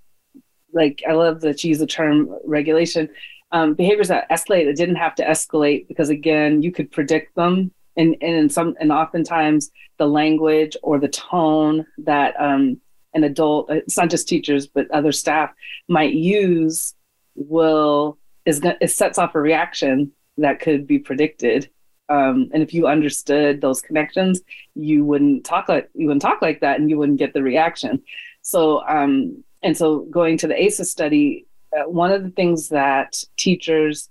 Like 0.73 1.01
I 1.07 1.13
love 1.13 1.41
that 1.41 1.63
you 1.63 1.69
use 1.69 1.79
the 1.79 1.87
term 1.87 2.29
regulation. 2.45 3.09
Um, 3.51 3.73
behaviors 3.73 4.09
that 4.09 4.29
escalate 4.29 4.65
that 4.65 4.75
didn't 4.75 4.97
have 4.97 5.15
to 5.15 5.25
escalate 5.25 5.87
because 5.87 6.09
again 6.09 6.61
you 6.61 6.69
could 6.69 6.91
predict 6.91 7.33
them 7.35 7.71
and 7.95 8.17
and 8.21 8.35
in 8.35 8.49
some 8.49 8.75
and 8.79 8.91
oftentimes 8.91 9.71
the 9.97 10.05
language 10.05 10.75
or 10.83 10.99
the 10.99 11.07
tone 11.07 11.85
that 11.99 12.35
um, 12.39 12.81
an 13.13 13.23
adult 13.23 13.69
it's 13.69 13.95
not 13.95 14.09
just 14.09 14.27
teachers 14.27 14.67
but 14.67 14.91
other 14.91 15.13
staff 15.13 15.53
might 15.87 16.13
use 16.13 16.93
will 17.35 18.17
is 18.47 18.61
it 18.63 18.89
sets 18.89 19.17
off 19.19 19.35
a 19.35 19.41
reaction 19.41 20.11
that 20.37 20.59
could 20.59 20.87
be 20.87 20.99
predicted. 20.99 21.69
Um, 22.09 22.49
and 22.53 22.63
if 22.63 22.73
you 22.73 22.87
understood 22.87 23.59
those 23.59 23.81
connections 23.81 24.41
you 24.77 25.03
wouldn't 25.03 25.43
talk 25.43 25.67
like 25.67 25.89
you 25.93 26.07
wouldn't 26.07 26.21
talk 26.21 26.41
like 26.41 26.61
that 26.61 26.79
and 26.79 26.89
you 26.89 26.97
wouldn't 26.97 27.19
get 27.19 27.33
the 27.33 27.43
reaction. 27.43 28.03
So, 28.41 28.87
um, 28.87 29.43
and 29.61 29.75
so 29.75 29.99
going 29.99 30.37
to 30.37 30.47
the 30.47 30.61
ACEs 30.61 30.89
study, 30.89 31.47
uh, 31.75 31.89
one 31.89 32.11
of 32.11 32.23
the 32.23 32.29
things 32.29 32.69
that 32.69 33.21
teachers, 33.37 34.09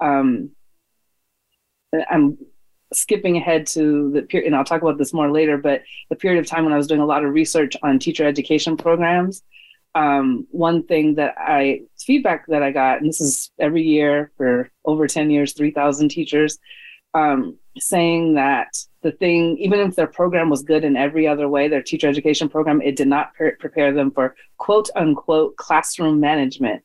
um, 0.00 0.52
I'm 2.10 2.38
skipping 2.92 3.36
ahead 3.36 3.66
to 3.68 4.10
the 4.12 4.22
period, 4.22 4.46
and 4.46 4.56
I'll 4.56 4.64
talk 4.64 4.82
about 4.82 4.98
this 4.98 5.12
more 5.12 5.30
later, 5.30 5.58
but 5.58 5.82
the 6.08 6.16
period 6.16 6.40
of 6.40 6.46
time 6.46 6.64
when 6.64 6.72
I 6.72 6.78
was 6.78 6.86
doing 6.86 7.00
a 7.00 7.06
lot 7.06 7.24
of 7.24 7.34
research 7.34 7.76
on 7.82 7.98
teacher 7.98 8.24
education 8.24 8.76
programs, 8.76 9.42
um, 9.94 10.46
one 10.50 10.84
thing 10.84 11.16
that 11.16 11.34
I 11.36 11.82
feedback 12.04 12.46
that 12.48 12.62
I 12.62 12.70
got, 12.70 12.98
and 12.98 13.08
this 13.08 13.20
is 13.20 13.50
every 13.58 13.82
year 13.82 14.30
for 14.36 14.70
over 14.84 15.06
10 15.06 15.30
years, 15.30 15.52
3,000 15.52 16.08
teachers, 16.08 16.58
um, 17.14 17.58
saying 17.78 18.34
that 18.34 18.76
the 19.02 19.12
thing, 19.12 19.58
even 19.58 19.80
if 19.80 19.96
their 19.96 20.06
program 20.06 20.50
was 20.50 20.62
good 20.62 20.84
in 20.84 20.96
every 20.96 21.26
other 21.26 21.48
way, 21.48 21.68
their 21.68 21.82
teacher 21.82 22.08
education 22.08 22.48
program, 22.48 22.80
it 22.80 22.96
did 22.96 23.08
not 23.08 23.34
pre- 23.34 23.52
prepare 23.52 23.92
them 23.92 24.10
for 24.10 24.34
quote 24.58 24.90
unquote 24.96 25.56
classroom 25.56 26.20
management. 26.20 26.82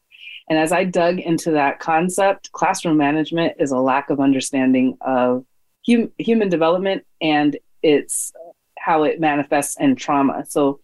And 0.50 0.58
as 0.58 0.72
I 0.72 0.84
dug 0.84 1.20
into 1.20 1.52
that 1.52 1.80
concept, 1.80 2.52
classroom 2.52 2.98
management 2.98 3.54
is 3.60 3.72
a 3.72 3.78
lack 3.78 4.10
of 4.10 4.20
understanding 4.20 4.98
of 5.02 5.46
hum- 5.88 6.12
human 6.18 6.50
development 6.50 7.06
and 7.22 7.58
it's 7.82 8.34
how 8.78 9.04
it 9.04 9.20
manifests 9.20 9.80
in 9.80 9.96
trauma. 9.96 10.46
So 10.48 10.80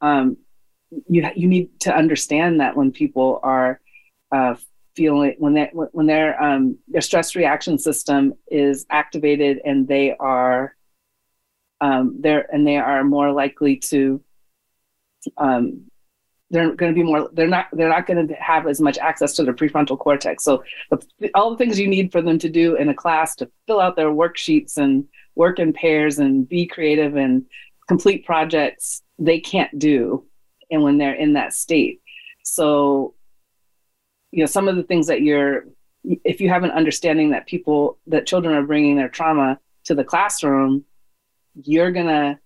um, 0.00 0.36
you 1.08 1.28
you 1.34 1.48
need 1.48 1.80
to 1.80 1.94
understand 1.94 2.60
that 2.60 2.76
when 2.76 2.90
people 2.90 3.40
are 3.42 3.80
uh, 4.32 4.54
feeling 4.96 5.34
when 5.38 5.54
they 5.54 5.70
when 5.72 6.06
their 6.06 6.40
um, 6.42 6.78
their 6.88 7.00
stress 7.00 7.36
reaction 7.36 7.78
system 7.78 8.34
is 8.48 8.86
activated 8.90 9.60
and 9.64 9.86
they 9.86 10.16
are 10.18 10.74
um, 11.80 12.16
there 12.20 12.52
and 12.52 12.66
they 12.66 12.76
are 12.76 13.04
more 13.04 13.32
likely 13.32 13.76
to 13.76 14.22
um, 15.38 15.90
they're 16.50 16.74
going 16.74 16.92
to 16.92 16.94
be 16.94 17.04
more 17.04 17.30
they're 17.32 17.46
not 17.46 17.68
they're 17.72 17.88
not 17.88 18.06
going 18.06 18.26
to 18.26 18.34
have 18.34 18.66
as 18.66 18.80
much 18.80 18.98
access 18.98 19.34
to 19.34 19.44
their 19.44 19.54
prefrontal 19.54 19.98
cortex. 19.98 20.44
So 20.44 20.64
the, 20.90 21.30
all 21.34 21.50
the 21.50 21.56
things 21.56 21.78
you 21.78 21.88
need 21.88 22.10
for 22.10 22.20
them 22.20 22.38
to 22.38 22.48
do 22.48 22.74
in 22.74 22.88
a 22.88 22.94
class 22.94 23.36
to 23.36 23.50
fill 23.66 23.80
out 23.80 23.96
their 23.96 24.10
worksheets 24.10 24.76
and 24.76 25.06
work 25.36 25.58
in 25.58 25.72
pairs 25.72 26.18
and 26.18 26.48
be 26.48 26.66
creative 26.66 27.16
and 27.16 27.46
complete 27.88 28.26
projects 28.26 29.02
they 29.18 29.40
can't 29.40 29.78
do 29.78 30.24
and 30.70 30.82
when 30.82 30.98
they're 30.98 31.14
in 31.14 31.34
that 31.34 31.52
state. 31.52 32.00
So 32.42 33.14
you 34.30 34.40
know 34.40 34.46
some 34.46 34.68
of 34.68 34.76
the 34.76 34.82
things 34.82 35.06
that 35.06 35.22
you're 35.22 35.64
if 36.24 36.40
you 36.40 36.48
have 36.48 36.64
an 36.64 36.70
understanding 36.70 37.30
that 37.30 37.46
people 37.46 37.98
that 38.06 38.26
children 38.26 38.54
are 38.54 38.62
bringing 38.62 38.96
their 38.96 39.08
trauma 39.08 39.58
to 39.84 39.94
the 39.94 40.04
classroom 40.04 40.84
you're 41.64 41.92
gonna 41.92 42.38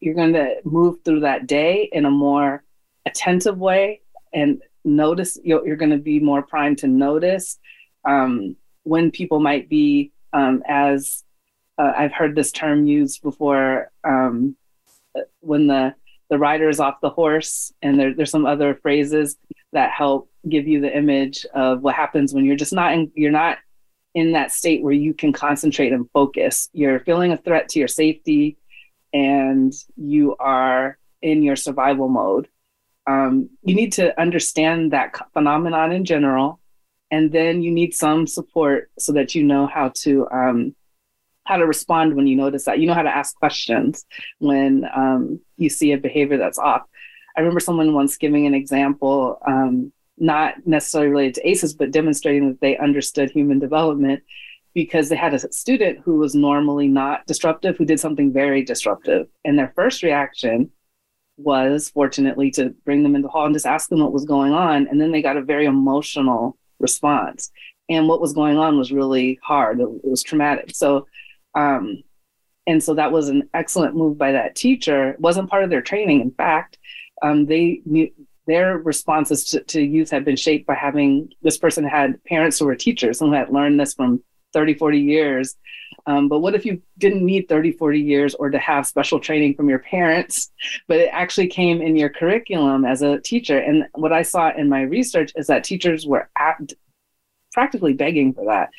you're 0.00 0.14
gonna 0.14 0.48
move 0.64 0.98
through 1.04 1.20
that 1.20 1.46
day 1.46 1.88
in 1.92 2.04
a 2.06 2.10
more 2.10 2.64
attentive 3.06 3.58
way 3.58 4.00
and 4.32 4.62
notice 4.84 5.38
you're, 5.44 5.66
you're 5.66 5.76
gonna 5.76 5.98
be 5.98 6.18
more 6.18 6.42
primed 6.42 6.78
to 6.78 6.86
notice 6.86 7.58
um, 8.04 8.56
when 8.82 9.10
people 9.10 9.38
might 9.38 9.68
be 9.68 10.10
um, 10.32 10.62
as 10.66 11.24
uh, 11.78 11.92
i've 11.96 12.12
heard 12.12 12.34
this 12.34 12.50
term 12.52 12.86
used 12.86 13.22
before 13.22 13.90
um, 14.02 14.56
when 15.40 15.66
the 15.66 15.94
the 16.30 16.38
rider 16.38 16.68
is 16.68 16.80
off 16.80 17.00
the 17.02 17.10
horse 17.10 17.72
and 17.82 17.98
there, 17.98 18.14
there's 18.14 18.30
some 18.30 18.46
other 18.46 18.74
phrases 18.74 19.36
that 19.72 19.90
help 19.90 20.30
give 20.48 20.66
you 20.66 20.80
the 20.80 20.96
image 20.96 21.46
of 21.54 21.82
what 21.82 21.94
happens 21.94 22.34
when 22.34 22.44
you're 22.44 22.56
just 22.56 22.72
not 22.72 22.92
in, 22.92 23.10
you're 23.14 23.30
not 23.30 23.58
in 24.14 24.32
that 24.32 24.52
state 24.52 24.82
where 24.82 24.92
you 24.92 25.14
can 25.14 25.32
concentrate 25.32 25.92
and 25.92 26.10
focus. 26.12 26.68
You're 26.72 27.00
feeling 27.00 27.32
a 27.32 27.36
threat 27.36 27.68
to 27.70 27.78
your 27.78 27.88
safety 27.88 28.56
and 29.12 29.72
you 29.96 30.36
are 30.36 30.98
in 31.20 31.42
your 31.42 31.56
survival 31.56 32.08
mode. 32.08 32.48
Um, 33.06 33.50
you 33.62 33.74
need 33.74 33.92
to 33.94 34.18
understand 34.20 34.92
that 34.92 35.14
phenomenon 35.32 35.92
in 35.92 36.04
general, 36.04 36.60
and 37.10 37.32
then 37.32 37.62
you 37.62 37.70
need 37.70 37.94
some 37.94 38.26
support 38.26 38.90
so 38.98 39.12
that 39.12 39.34
you 39.34 39.42
know 39.42 39.66
how 39.66 39.90
to 39.96 40.28
um, 40.30 40.74
how 41.44 41.56
to 41.56 41.66
respond 41.66 42.14
when 42.14 42.26
you 42.26 42.36
notice 42.36 42.64
that. 42.64 42.78
You 42.78 42.86
know 42.86 42.94
how 42.94 43.02
to 43.02 43.16
ask 43.16 43.34
questions 43.36 44.04
when 44.38 44.86
um, 44.94 45.40
you 45.56 45.68
see 45.68 45.92
a 45.92 45.98
behavior 45.98 46.38
that's 46.38 46.58
off. 46.58 46.82
I 47.36 47.40
remember 47.40 47.60
someone 47.60 47.94
once 47.94 48.16
giving 48.16 48.46
an 48.46 48.54
example, 48.54 49.38
um, 49.46 49.92
not 50.18 50.66
necessarily 50.66 51.10
related 51.10 51.34
to 51.34 51.48
ACEs, 51.48 51.74
but 51.74 51.90
demonstrating 51.90 52.48
that 52.48 52.60
they 52.60 52.76
understood 52.76 53.30
human 53.30 53.58
development 53.58 54.22
because 54.74 55.08
they 55.08 55.16
had 55.16 55.34
a 55.34 55.52
student 55.52 56.00
who 56.04 56.16
was 56.16 56.34
normally 56.34 56.88
not 56.88 57.26
disruptive 57.26 57.76
who 57.76 57.84
did 57.84 58.00
something 58.00 58.32
very 58.32 58.62
disruptive. 58.64 59.26
And 59.44 59.58
their 59.58 59.72
first 59.74 60.02
reaction 60.02 60.70
was, 61.36 61.90
fortunately, 61.90 62.50
to 62.52 62.70
bring 62.84 63.02
them 63.02 63.14
into 63.14 63.26
the 63.26 63.30
hall 63.32 63.46
and 63.46 63.54
just 63.54 63.66
ask 63.66 63.88
them 63.88 64.00
what 64.00 64.12
was 64.12 64.24
going 64.24 64.52
on. 64.52 64.86
And 64.86 65.00
then 65.00 65.12
they 65.12 65.22
got 65.22 65.36
a 65.36 65.42
very 65.42 65.66
emotional 65.66 66.56
response. 66.78 67.50
And 67.88 68.08
what 68.08 68.20
was 68.20 68.32
going 68.32 68.58
on 68.58 68.78
was 68.78 68.92
really 68.92 69.38
hard, 69.42 69.80
it 69.80 70.04
was 70.04 70.22
traumatic. 70.22 70.70
So, 70.74 71.06
um, 71.54 72.02
and 72.66 72.82
so 72.82 72.94
that 72.94 73.12
was 73.12 73.28
an 73.28 73.48
excellent 73.54 73.96
move 73.96 74.16
by 74.18 74.32
that 74.32 74.54
teacher. 74.54 75.10
It 75.10 75.20
wasn't 75.20 75.50
part 75.50 75.64
of 75.64 75.70
their 75.70 75.82
training. 75.82 76.20
In 76.20 76.30
fact, 76.30 76.78
um, 77.22 77.46
they 77.46 77.82
knew 77.84 78.10
their 78.46 78.78
responses 78.78 79.44
to, 79.44 79.60
to 79.64 79.80
youth 79.80 80.10
had 80.10 80.24
been 80.24 80.36
shaped 80.36 80.66
by 80.66 80.74
having 80.74 81.30
this 81.42 81.58
person 81.58 81.84
had 81.84 82.22
parents 82.24 82.58
who 82.58 82.66
were 82.66 82.74
teachers 82.74 83.20
and 83.20 83.30
who 83.30 83.36
had 83.36 83.52
learned 83.52 83.78
this 83.78 83.94
from 83.94 84.22
30, 84.52 84.74
40 84.74 84.98
years. 84.98 85.56
Um, 86.06 86.28
but 86.28 86.40
what 86.40 86.54
if 86.54 86.66
you 86.66 86.82
didn't 86.98 87.24
need 87.24 87.48
30, 87.48 87.72
40 87.72 88.00
years 88.00 88.34
or 88.34 88.50
to 88.50 88.58
have 88.58 88.86
special 88.86 89.20
training 89.20 89.54
from 89.54 89.68
your 89.68 89.78
parents, 89.78 90.50
but 90.88 90.98
it 90.98 91.10
actually 91.12 91.48
came 91.48 91.80
in 91.80 91.96
your 91.96 92.08
curriculum 92.08 92.84
as 92.84 93.02
a 93.02 93.20
teacher? 93.20 93.58
And 93.58 93.86
what 93.94 94.12
I 94.12 94.22
saw 94.22 94.52
in 94.56 94.68
my 94.68 94.82
research 94.82 95.32
is 95.36 95.46
that 95.46 95.64
teachers 95.64 96.06
were 96.06 96.28
at, 96.36 96.72
practically 97.52 97.92
begging 97.92 98.32
for 98.34 98.46
that. 98.46 98.70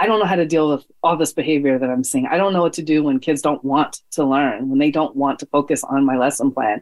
I 0.00 0.06
don't 0.06 0.18
know 0.18 0.24
how 0.24 0.36
to 0.36 0.46
deal 0.46 0.70
with 0.70 0.86
all 1.02 1.18
this 1.18 1.34
behavior 1.34 1.78
that 1.78 1.90
I'm 1.90 2.04
seeing. 2.04 2.26
I 2.26 2.38
don't 2.38 2.54
know 2.54 2.62
what 2.62 2.72
to 2.74 2.82
do 2.82 3.02
when 3.02 3.20
kids 3.20 3.42
don't 3.42 3.62
want 3.62 4.00
to 4.12 4.24
learn, 4.24 4.70
when 4.70 4.78
they 4.78 4.90
don't 4.90 5.14
want 5.14 5.40
to 5.40 5.46
focus 5.46 5.84
on 5.84 6.06
my 6.06 6.16
lesson 6.16 6.52
plan. 6.52 6.80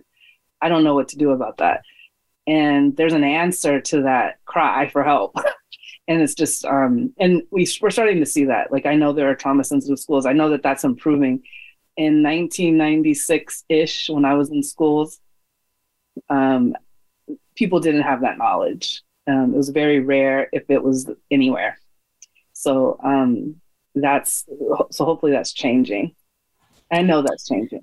I 0.63 0.69
don't 0.69 0.85
know 0.85 0.95
what 0.95 1.09
to 1.09 1.19
do 1.19 1.33
about 1.33 1.57
that. 1.57 1.83
And 2.47 2.97
there's 2.97 3.15
an 3.15 3.25
answer 3.25 3.81
to 3.81 4.03
that 4.03 4.37
cry 4.45 4.89
for 4.91 5.03
help. 5.03 5.35
and 6.09 6.23
it's 6.23 6.35
just, 6.35 6.65
um, 6.65 7.13
and 7.19 7.43
we, 7.51 7.67
we're 7.81 7.91
starting 7.91 8.21
to 8.21 8.27
see 8.27 8.45
that. 8.45 8.71
Like, 8.71 8.87
I 8.87 8.95
know 8.95 9.13
there 9.13 9.29
are 9.29 9.35
trauma 9.35 9.65
sensitive 9.65 9.99
schools. 9.99 10.25
I 10.25 10.33
know 10.33 10.51
that 10.51 10.63
that's 10.63 10.85
improving. 10.85 11.43
In 11.97 12.23
1996 12.23 13.65
ish, 13.69 14.09
when 14.11 14.25
I 14.25 14.35
was 14.35 14.51
in 14.51 14.63
schools, 14.63 15.19
um, 16.31 16.77
people 17.57 17.81
didn't 17.81 18.03
have 18.03 18.21
that 18.21 18.39
knowledge. 18.39 19.03
Um, 19.27 19.55
it 19.55 19.57
was 19.57 19.71
very 19.71 19.99
rare 19.99 20.49
if 20.53 20.71
it 20.71 20.85
was 20.85 21.11
anywhere. 21.33 21.79
So 22.59 22.99
um, 23.05 23.61
that's 23.95 24.45
so 24.91 25.05
hopefully 25.05 25.31
that's 25.31 25.53
changing. 25.53 26.17
I 26.91 27.03
know 27.03 27.23
that's 27.23 27.47
changing. 27.47 27.83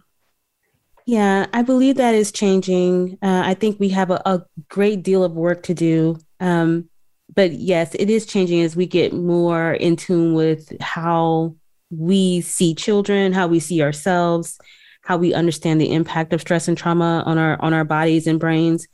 Yeah, 1.05 1.45
I 1.53 1.61
believe 1.61 1.95
that 1.95 2.13
is 2.13 2.29
changing. 2.29 3.17
Uh, 3.21 3.43
I 3.45 3.53
think 3.53 3.79
we 3.79 3.87
have 3.89 4.11
a, 4.11 4.21
a, 4.25 4.43
great 4.69 5.01
deal 5.01 5.23
of 5.23 5.33
work 5.33 5.63
to 5.63 5.73
do. 5.73 6.17
Um, 6.41 6.89
but 7.33 7.53
yes, 7.53 7.95
it 7.95 8.09
is 8.09 8.25
changing 8.25 8.61
as 8.61 8.75
we 8.75 8.85
get 8.85 9.13
more 9.13 9.73
in 9.75 9.95
tune 9.95 10.33
with 10.33 10.73
how 10.81 11.55
we 11.89 12.41
see 12.41 12.75
children, 12.75 13.31
how 13.31 13.47
we 13.47 13.61
see 13.61 13.81
ourselves, 13.81 14.59
how 15.03 15.15
we 15.15 15.33
understand 15.33 15.79
the 15.79 15.93
impact 15.93 16.33
of 16.33 16.41
stress 16.41 16.67
and 16.67 16.77
trauma 16.77 17.23
on 17.25 17.37
our 17.37 17.61
on 17.61 17.73
our 17.73 17.85
bodies 17.85 18.27
and 18.27 18.41
brains. 18.41 18.87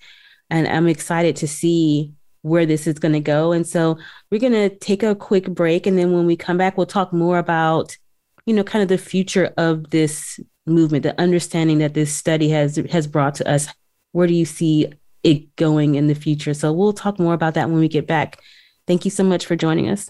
And 0.51 0.67
I'm 0.67 0.87
excited 0.87 1.37
to 1.37 1.47
see 1.47 2.11
where 2.41 2.65
this 2.65 2.87
is 2.87 2.99
going 2.99 3.13
to 3.13 3.19
go. 3.19 3.51
And 3.51 3.65
so 3.67 3.97
we're 4.29 4.39
going 4.39 4.53
to 4.53 4.69
take 4.69 5.03
a 5.03 5.15
quick 5.15 5.49
break 5.49 5.85
and 5.85 5.97
then 5.97 6.11
when 6.11 6.25
we 6.25 6.35
come 6.35 6.57
back 6.57 6.77
we'll 6.77 6.85
talk 6.85 7.13
more 7.13 7.37
about 7.37 7.97
you 8.45 8.53
know 8.53 8.63
kind 8.63 8.81
of 8.81 8.89
the 8.89 8.97
future 8.97 9.53
of 9.57 9.89
this 9.91 10.39
movement, 10.65 11.03
the 11.03 11.19
understanding 11.19 11.79
that 11.79 11.93
this 11.93 12.13
study 12.13 12.49
has 12.49 12.77
has 12.89 13.07
brought 13.07 13.35
to 13.35 13.49
us. 13.49 13.67
Where 14.11 14.27
do 14.27 14.33
you 14.33 14.45
see 14.45 14.91
it 15.23 15.55
going 15.55 15.95
in 15.95 16.07
the 16.07 16.15
future? 16.15 16.53
So 16.53 16.73
we'll 16.73 16.93
talk 16.93 17.19
more 17.19 17.33
about 17.33 17.53
that 17.55 17.69
when 17.69 17.79
we 17.79 17.87
get 17.87 18.07
back. 18.07 18.39
Thank 18.87 19.05
you 19.05 19.11
so 19.11 19.23
much 19.23 19.45
for 19.45 19.55
joining 19.55 19.89
us. 19.89 20.09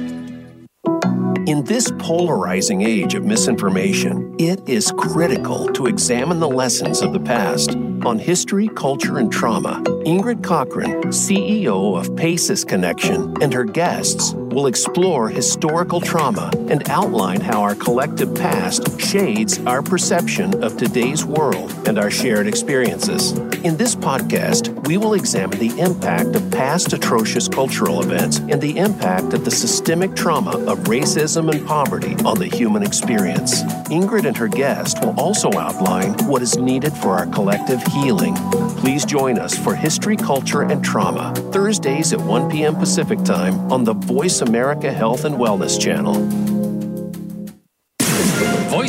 In 1.51 1.65
this 1.65 1.91
polarizing 1.99 2.81
age 2.81 3.13
of 3.13 3.25
misinformation, 3.25 4.33
it 4.39 4.69
is 4.69 4.93
critical 4.97 5.67
to 5.73 5.87
examine 5.87 6.39
the 6.39 6.47
lessons 6.47 7.01
of 7.01 7.11
the 7.11 7.19
past. 7.19 7.75
On 8.05 8.17
history, 8.17 8.69
culture, 8.69 9.17
and 9.17 9.29
trauma, 9.29 9.83
Ingrid 10.05 10.43
Cockhren, 10.43 11.03
CEO 11.07 11.99
of 11.99 12.15
PACEs 12.15 12.63
Connection, 12.63 13.35
and 13.43 13.53
her 13.53 13.65
guests 13.65 14.33
will 14.33 14.67
explore 14.67 15.27
historical 15.27 15.99
trauma 15.99 16.51
and 16.69 16.87
outline 16.89 17.41
how 17.41 17.61
our 17.61 17.75
collective 17.75 18.33
past 18.33 18.97
shades 18.97 19.59
our 19.65 19.81
perception 19.81 20.63
of 20.63 20.77
today's 20.77 21.25
world 21.25 21.73
and 21.85 21.99
our 21.99 22.09
shared 22.09 22.47
experiences. 22.47 23.33
In 23.63 23.75
this 23.75 23.93
podcast, 23.93 24.80
we 24.91 24.97
will 24.97 25.13
examine 25.13 25.57
the 25.57 25.79
impact 25.79 26.35
of 26.35 26.51
past 26.51 26.91
atrocious 26.91 27.47
cultural 27.47 28.03
events 28.03 28.39
and 28.39 28.59
the 28.59 28.77
impact 28.77 29.31
of 29.31 29.45
the 29.45 29.49
systemic 29.49 30.13
trauma 30.17 30.51
of 30.69 30.79
racism 30.79 31.49
and 31.49 31.65
poverty 31.65 32.13
on 32.25 32.37
the 32.37 32.45
human 32.45 32.83
experience. 32.83 33.63
Ingrid 33.89 34.25
and 34.25 34.35
her 34.35 34.49
guest 34.49 35.01
will 35.01 35.17
also 35.17 35.49
outline 35.53 36.11
what 36.27 36.41
is 36.41 36.57
needed 36.57 36.91
for 36.91 37.11
our 37.11 37.25
collective 37.27 37.81
healing. 37.83 38.35
Please 38.79 39.05
join 39.05 39.39
us 39.39 39.57
for 39.57 39.73
History, 39.75 40.17
Culture, 40.17 40.63
and 40.63 40.83
Trauma, 40.83 41.33
Thursdays 41.53 42.11
at 42.11 42.19
1 42.19 42.51
p.m. 42.51 42.75
Pacific 42.75 43.23
Time 43.23 43.71
on 43.71 43.85
the 43.85 43.93
Voice 43.93 44.41
America 44.41 44.91
Health 44.91 45.23
and 45.23 45.35
Wellness 45.35 45.79
channel. 45.79 46.50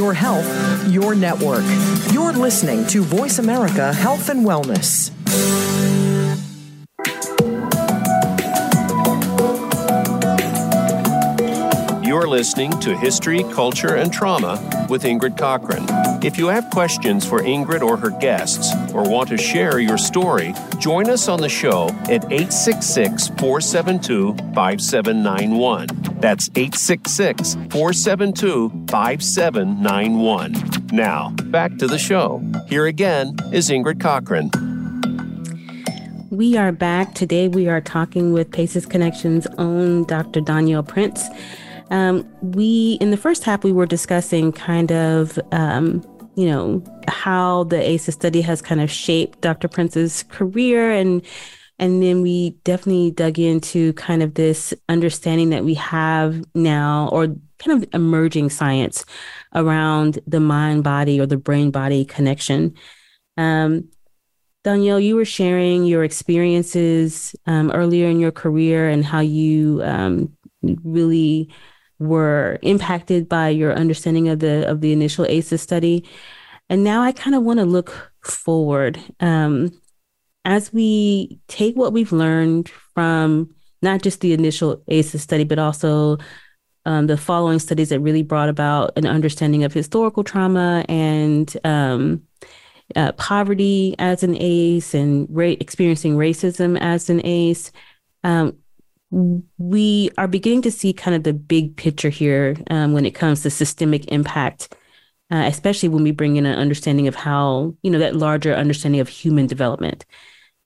Your 0.00 0.14
health, 0.14 0.88
your 0.88 1.14
network. 1.14 1.62
You're 2.10 2.32
listening 2.32 2.86
to 2.86 3.02
Voice 3.02 3.38
America 3.38 3.92
Health 3.92 4.30
and 4.30 4.46
Wellness. 4.46 5.10
You're 12.02 12.26
listening 12.26 12.70
to 12.80 12.96
History, 12.96 13.42
Culture, 13.52 13.96
and 13.96 14.10
Trauma 14.10 14.86
with 14.88 15.02
Ingrid 15.02 15.36
Cockhren. 15.36 16.09
If 16.22 16.36
you 16.36 16.48
have 16.48 16.68
questions 16.68 17.26
for 17.26 17.40
Ingrid 17.40 17.80
or 17.80 17.96
her 17.96 18.10
guests, 18.10 18.74
or 18.92 19.08
want 19.08 19.30
to 19.30 19.38
share 19.38 19.78
your 19.78 19.96
story, 19.96 20.52
join 20.78 21.08
us 21.08 21.28
on 21.28 21.40
the 21.40 21.48
show 21.48 21.88
at 22.10 22.30
866 22.30 23.28
472 23.38 24.34
5791. 24.54 25.86
That's 26.20 26.50
866 26.50 27.54
472 27.70 28.68
5791. 28.90 30.52
Now, 30.92 31.30
back 31.44 31.78
to 31.78 31.86
the 31.86 31.98
show. 31.98 32.42
Here 32.68 32.84
again 32.84 33.34
is 33.50 33.70
Ingrid 33.70 33.98
Cockhren. 33.98 34.50
We 36.30 36.58
are 36.58 36.70
back. 36.70 37.14
Today 37.14 37.48
we 37.48 37.66
are 37.66 37.80
talking 37.80 38.34
with 38.34 38.50
PACEs 38.50 38.84
Connections' 38.84 39.46
own 39.56 40.04
Dr. 40.04 40.42
Donielle 40.42 40.86
Prince. 40.86 41.26
Um, 41.90 42.24
we, 42.40 42.98
in 43.00 43.10
the 43.10 43.16
first 43.16 43.42
half, 43.44 43.64
we 43.64 43.72
were 43.72 43.86
discussing 43.86 44.52
kind 44.52 44.92
of, 44.92 45.38
um, 45.50 46.02
you 46.36 46.46
know, 46.46 46.82
how 47.08 47.64
the 47.64 47.80
ACEs 47.80 48.14
study 48.14 48.40
has 48.40 48.62
kind 48.62 48.80
of 48.80 48.90
shaped 48.90 49.40
Dr. 49.40 49.68
Prince's 49.68 50.22
career 50.24 50.92
and 50.92 51.22
and 51.80 52.02
then 52.02 52.20
we 52.20 52.50
definitely 52.62 53.10
dug 53.10 53.38
into 53.38 53.94
kind 53.94 54.22
of 54.22 54.34
this 54.34 54.74
understanding 54.90 55.48
that 55.48 55.64
we 55.64 55.72
have 55.74 56.44
now, 56.54 57.08
or 57.10 57.28
kind 57.58 57.82
of 57.82 57.88
emerging 57.94 58.50
science 58.50 59.06
around 59.54 60.18
the 60.26 60.40
mind 60.40 60.84
body 60.84 61.18
or 61.18 61.24
the 61.24 61.38
brain 61.38 61.70
body 61.70 62.04
connection. 62.04 62.74
Um, 63.38 63.88
Donielle, 64.62 65.02
you 65.02 65.16
were 65.16 65.24
sharing 65.24 65.86
your 65.86 66.04
experiences 66.04 67.34
um, 67.46 67.70
earlier 67.70 68.08
in 68.08 68.20
your 68.20 68.30
career 68.30 68.90
and 68.90 69.02
how 69.02 69.20
you 69.20 69.80
um, 69.82 70.36
really 70.84 71.48
were 72.00 72.58
impacted 72.62 73.28
by 73.28 73.50
your 73.50 73.72
understanding 73.74 74.28
of 74.28 74.40
the 74.40 74.68
of 74.68 74.80
the 74.80 74.92
initial 74.92 75.24
ACEs 75.26 75.60
study. 75.60 76.04
And 76.68 76.82
now 76.82 77.02
I 77.02 77.12
kind 77.12 77.36
of 77.36 77.42
want 77.42 77.60
to 77.60 77.64
look 77.66 78.12
forward. 78.22 78.98
Um, 79.20 79.70
as 80.44 80.72
we 80.72 81.38
take 81.48 81.76
what 81.76 81.92
we've 81.92 82.12
learned 82.12 82.70
from 82.94 83.54
not 83.82 84.02
just 84.02 84.20
the 84.20 84.32
initial 84.32 84.82
ACEs 84.88 85.22
study, 85.22 85.44
but 85.44 85.58
also 85.58 86.18
um, 86.86 87.06
the 87.06 87.16
following 87.16 87.58
studies 87.58 87.90
that 87.90 88.00
really 88.00 88.22
brought 88.22 88.48
about 88.48 88.92
an 88.96 89.06
understanding 89.06 89.64
of 89.64 89.72
historical 89.72 90.24
trauma 90.24 90.84
and 90.88 91.56
um, 91.64 92.22
uh, 92.96 93.12
poverty 93.12 93.94
as 93.98 94.22
an 94.22 94.36
ACE 94.38 94.94
and 94.94 95.26
ra- 95.30 95.56
experiencing 95.60 96.16
racism 96.16 96.78
as 96.80 97.10
an 97.10 97.24
ACE. 97.24 97.70
Um, 98.24 98.56
we 99.10 100.10
are 100.18 100.28
beginning 100.28 100.62
to 100.62 100.70
see 100.70 100.92
kind 100.92 101.16
of 101.16 101.24
the 101.24 101.32
big 101.32 101.76
picture 101.76 102.10
here 102.10 102.56
um, 102.70 102.92
when 102.92 103.04
it 103.04 103.14
comes 103.14 103.42
to 103.42 103.50
systemic 103.50 104.06
impact, 104.06 104.76
uh, 105.32 105.44
especially 105.46 105.88
when 105.88 106.04
we 106.04 106.12
bring 106.12 106.36
in 106.36 106.46
an 106.46 106.58
understanding 106.58 107.08
of 107.08 107.14
how, 107.14 107.74
you 107.82 107.90
know, 107.90 107.98
that 107.98 108.16
larger 108.16 108.54
understanding 108.54 109.00
of 109.00 109.08
human 109.08 109.46
development. 109.46 110.06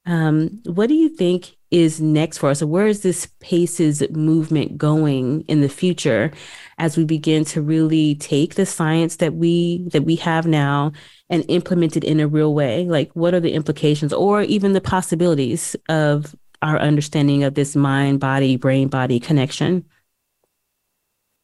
Um, 0.07 0.61
what 0.67 0.89
do 0.89 0.95
you 0.95 1.09
think 1.09 1.57
is 1.71 2.01
next 2.01 2.39
for 2.39 2.51
us? 2.51 2.61
Or 2.61 2.67
where 2.67 2.87
is 2.87 3.03
this 3.03 3.27
PACES 3.41 4.11
movement 4.11 4.77
going 4.77 5.41
in 5.43 5.63
the 5.63 5.69
future 5.69 6.31
as 6.77 6.97
we 6.99 7.05
begin 7.05 7.45
to 7.47 7.63
really 7.63 8.15
take 8.17 8.55
the 8.55 8.67
science 8.67 9.17
that 9.17 9.35
we 9.35 9.89
that 9.93 10.05
we 10.05 10.17
have 10.17 10.47
now 10.47 10.93
and 11.31 11.45
implement 11.49 11.97
it 11.97 12.05
in 12.05 12.21
a 12.21 12.29
real 12.29 12.55
way? 12.55 12.85
Like 12.85 13.11
what 13.15 13.33
are 13.33 13.41
the 13.41 13.55
implications 13.55 14.13
or 14.13 14.43
even 14.43 14.75
the 14.75 14.81
possibilities 14.83 15.75
of 15.89 16.35
our 16.65 16.79
understanding 16.79 17.45
of 17.45 17.55
this 17.55 17.77
mind 17.77 18.19
body 18.21 18.57
brain 18.57 18.89
body 18.89 19.21
connection? 19.21 19.85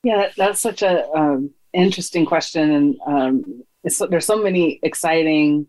Yeah, 0.03 0.31
that's 0.35 0.61
such 0.61 0.83
a 0.83 1.07
um, 1.11 1.51
interesting 1.75 2.25
question, 2.25 2.71
and 2.71 2.97
um, 3.07 3.65
there's 3.85 4.25
so 4.25 4.43
many 4.43 4.81
exciting 4.83 5.67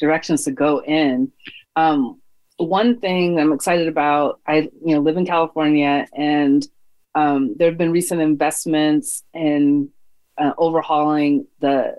directions 0.00 0.44
to 0.44 0.52
go 0.52 0.82
in. 0.82 1.30
Um, 1.76 2.20
one 2.56 2.98
thing 2.98 3.38
I'm 3.38 3.52
excited 3.52 3.88
about, 3.88 4.40
I 4.46 4.70
you 4.84 4.94
know 4.94 5.00
live 5.00 5.18
in 5.18 5.26
California, 5.26 6.06
and 6.16 6.66
um, 7.14 7.56
there 7.58 7.68
have 7.68 7.78
been 7.78 7.92
recent 7.92 8.22
investments 8.22 9.22
in 9.34 9.90
uh, 10.38 10.52
overhauling 10.56 11.46
the 11.60 11.96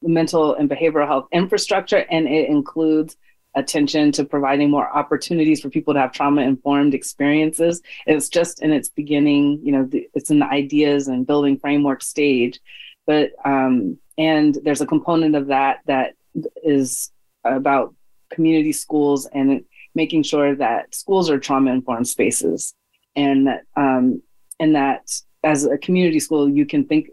mental 0.00 0.54
and 0.54 0.70
behavioral 0.70 1.06
health 1.06 1.28
infrastructure, 1.30 1.98
and 2.10 2.26
it 2.26 2.48
includes 2.48 3.16
attention 3.54 4.12
to 4.12 4.24
providing 4.24 4.70
more 4.70 4.88
opportunities 4.96 5.60
for 5.60 5.68
people 5.68 5.94
to 5.94 6.00
have 6.00 6.12
trauma 6.12 6.42
informed 6.42 6.94
experiences. 6.94 7.82
It's 8.06 8.28
just 8.28 8.62
in 8.62 8.72
its 8.72 8.88
beginning, 8.88 9.60
you 9.62 9.72
know, 9.72 9.88
it's 10.14 10.30
in 10.30 10.38
the 10.38 10.46
ideas 10.46 11.08
and 11.08 11.26
building 11.26 11.58
framework 11.58 12.02
stage, 12.02 12.60
but 13.06 13.32
um, 13.44 13.98
and 14.18 14.56
there's 14.64 14.80
a 14.80 14.86
component 14.86 15.34
of 15.34 15.48
that 15.48 15.80
that 15.86 16.14
is 16.62 17.10
about 17.44 17.94
community 18.30 18.72
schools 18.72 19.26
and 19.26 19.64
making 19.94 20.22
sure 20.22 20.54
that 20.56 20.94
schools 20.94 21.28
are 21.28 21.38
trauma 21.38 21.70
informed 21.70 22.08
spaces 22.08 22.74
and 23.14 23.46
that 23.46 23.64
um, 23.76 24.22
and 24.58 24.74
that 24.74 25.10
as 25.44 25.64
a 25.64 25.76
community 25.76 26.20
school 26.20 26.48
you 26.48 26.64
can 26.64 26.86
think 26.86 27.10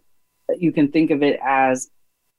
you 0.58 0.72
can 0.72 0.92
think 0.92 1.12
of 1.12 1.22
it 1.24 1.40
as 1.44 1.90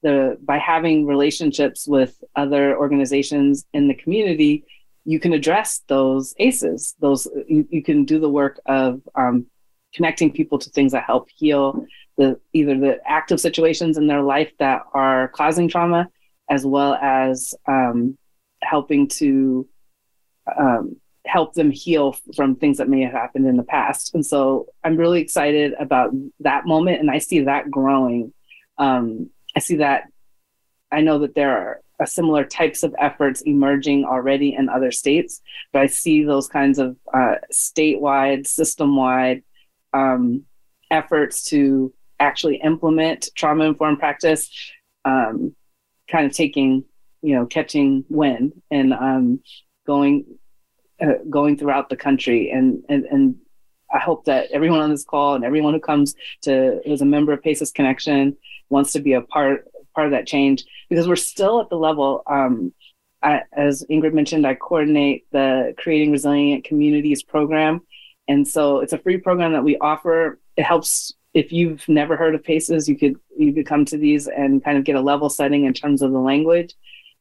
the 0.03 0.39
by 0.43 0.59
having 0.59 1.07
relationships 1.07 1.87
with 1.87 2.23
other 2.37 2.77
organizations 2.77 3.67
in 3.73 3.89
the 3.89 3.95
community 3.95 4.65
you 5.05 5.19
can 5.19 5.33
address 5.33 5.83
those 5.89 6.35
aces 6.39 6.95
those 7.01 7.27
you, 7.49 7.67
you 7.71 7.83
can 7.83 8.05
do 8.05 8.19
the 8.19 8.29
work 8.29 8.61
of 8.67 9.01
um, 9.15 9.47
connecting 9.95 10.31
people 10.31 10.59
to 10.59 10.71
things 10.71 10.93
that 10.93 11.05
help 11.05 11.29
heal 11.35 11.87
the 12.17 12.39
either 12.53 12.79
the 12.79 12.99
active 13.07 13.41
situations 13.41 13.97
in 13.97 14.07
their 14.07 14.23
life 14.23 14.53
that 14.59 14.83
are 14.93 15.29
causing 15.29 15.69
trauma 15.69 16.09
as 16.51 16.67
well 16.67 16.95
as 16.95 17.55
um, 17.67 18.19
helping 18.63 19.09
to 19.09 19.67
um, 20.59 20.97
help 21.27 21.55
them 21.55 21.71
heal 21.71 22.17
from 22.35 22.57
things 22.57 22.79
that 22.79 22.89
may 22.89 23.03
have 23.03 23.13
happened 23.13 23.47
in 23.47 23.57
the 23.57 23.63
past. 23.63 24.15
And 24.15 24.25
so 24.25 24.67
I'm 24.83 24.97
really 24.97 25.21
excited 25.21 25.75
about 25.79 26.11
that 26.41 26.67
moment, 26.67 27.01
and 27.01 27.11
I 27.11 27.19
see 27.19 27.41
that 27.41 27.71
growing. 27.71 28.33
Um, 28.79 29.31
I 29.61 29.63
see 29.63 29.77
that. 29.77 30.05
I 30.91 31.03
know 31.03 31.19
that 31.19 31.35
there 31.35 31.83
are 32.01 32.07
similar 32.07 32.45
types 32.47 32.83
of 32.83 32.95
efforts 32.99 33.43
emerging 33.43 34.07
already 34.07 34.55
in 34.55 34.71
other 34.71 34.91
states, 34.91 35.43
but 35.71 35.83
I 35.83 35.87
see 35.87 36.25
those 36.25 36.49
kinds 36.49 36.79
of 36.79 36.97
uh, 37.13 37.35
statewide, 37.53 38.47
system-wide 38.47 39.43
um, 39.93 40.45
efforts 40.91 41.45
to 41.51 41.93
actually 42.19 42.57
implement 42.65 43.29
trauma-informed 43.35 43.99
practice, 43.99 44.49
um, 45.05 45.55
kind 46.11 46.25
of 46.25 46.33
taking, 46.33 46.87
you 47.21 47.35
know, 47.35 47.45
catching 47.45 48.07
wind 48.09 48.63
and 48.71 48.95
um, 48.95 49.41
going 49.87 50.25
uh, 51.03 51.19
going 51.29 51.59
throughout 51.59 51.91
the 51.91 51.97
country 51.97 52.51
and, 52.51 52.83
and 52.89 53.05
and 53.05 53.37
I 53.93 53.99
hope 53.99 54.25
that 54.27 54.51
everyone 54.53 54.81
on 54.81 54.91
this 54.91 55.05
call 55.05 55.35
and 55.35 55.45
everyone 55.45 55.75
who 55.75 55.81
comes 55.81 56.15
to 56.43 56.81
is 56.89 57.03
a 57.03 57.07
member 57.07 57.33
of 57.33 57.43
PACEs 57.43 57.73
Connection 57.73 58.37
wants 58.71 58.93
to 58.93 59.01
be 59.01 59.13
a 59.13 59.21
part 59.21 59.67
part 59.95 60.07
of 60.07 60.13
that 60.13 60.27
change 60.27 60.65
because 60.89 61.09
we're 61.09 61.17
still 61.17 61.61
at 61.61 61.69
the 61.69 61.77
level. 61.77 62.23
Um, 62.27 62.73
I, 63.23 63.43
as 63.53 63.85
Ingrid 63.91 64.15
mentioned, 64.15 64.47
I 64.47 64.55
coordinate 64.55 65.27
the 65.31 65.75
Creating 65.77 66.11
Resilient 66.11 66.65
Communities 66.65 67.23
program, 67.23 67.83
and 68.29 68.49
so 68.49 68.81
it's 68.81 68.95
a 68.95 68.99
free 68.99 69.19
program 69.19 69.53
that 69.53 69.65
we 69.65 69.77
offer. 69.79 70.41
It 70.57 70.63
helps 70.63 71.15
if 71.35 71.53
you've 71.53 71.89
never 71.89 72.17
heard 72.17 72.35
of 72.35 72.43
Paces, 72.43 72.89
you 72.89 72.97
could 72.97 73.17
you 73.37 73.53
could 73.53 73.67
come 73.67 73.85
to 73.87 73.97
these 73.97 74.27
and 74.27 74.65
kind 74.65 74.79
of 74.79 74.85
get 74.85 74.97
a 74.97 75.01
level 75.01 75.29
setting 75.29 75.65
in 75.65 75.75
terms 75.75 76.03
of 76.03 76.13
the 76.13 76.19
language. 76.19 76.75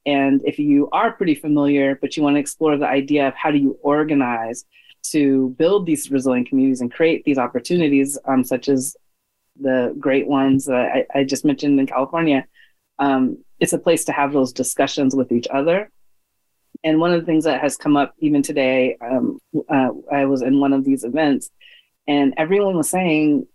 And 0.06 0.42
if 0.46 0.58
you 0.58 0.90
are 0.92 1.12
pretty 1.12 1.36
familiar, 1.36 1.96
but 1.96 2.16
you 2.16 2.24
want 2.24 2.36
to 2.36 2.40
explore 2.40 2.78
the 2.78 2.88
idea 2.88 3.28
of 3.28 3.36
how 3.36 3.52
do 3.52 3.58
you 3.58 3.78
organize 3.82 4.66
to 5.12 5.50
build 5.58 5.86
these 5.86 6.10
resilient 6.10 6.50
communities 6.50 6.82
and 6.82 6.92
create 6.92 7.24
these 7.24 7.38
opportunities, 7.38 8.18
um, 8.26 8.44
such 8.44 8.70
as 8.70 8.96
the 9.60 9.96
great 10.00 10.28
ones 10.28 10.66
that 10.66 11.06
I, 11.14 11.20
I 11.20 11.24
just 11.24 11.46
mentioned 11.46 11.80
in 11.80 11.88
California, 11.88 12.46
um, 12.98 13.44
it's 13.60 13.74
a 13.74 13.80
place 13.80 14.06
to 14.06 14.12
have 14.12 14.34
those 14.34 14.54
discussions 14.54 15.16
with 15.16 15.32
each 15.32 15.48
other. 15.54 15.90
And 16.84 17.00
one 17.00 17.14
of 17.14 17.20
the 17.20 17.26
things 17.26 17.44
that 17.44 17.62
has 17.62 17.76
come 17.76 17.98
up 17.98 18.14
even 18.20 18.42
today, 18.42 18.98
um, 19.02 19.40
uh, 19.68 19.90
I 20.12 20.26
was 20.26 20.42
in 20.42 20.60
one 20.60 20.74
of 20.74 20.86
these 20.86 21.04
events, 21.04 21.50
and 22.08 22.34
everyone 22.38 22.78
was 22.78 22.90
saying 22.90 23.48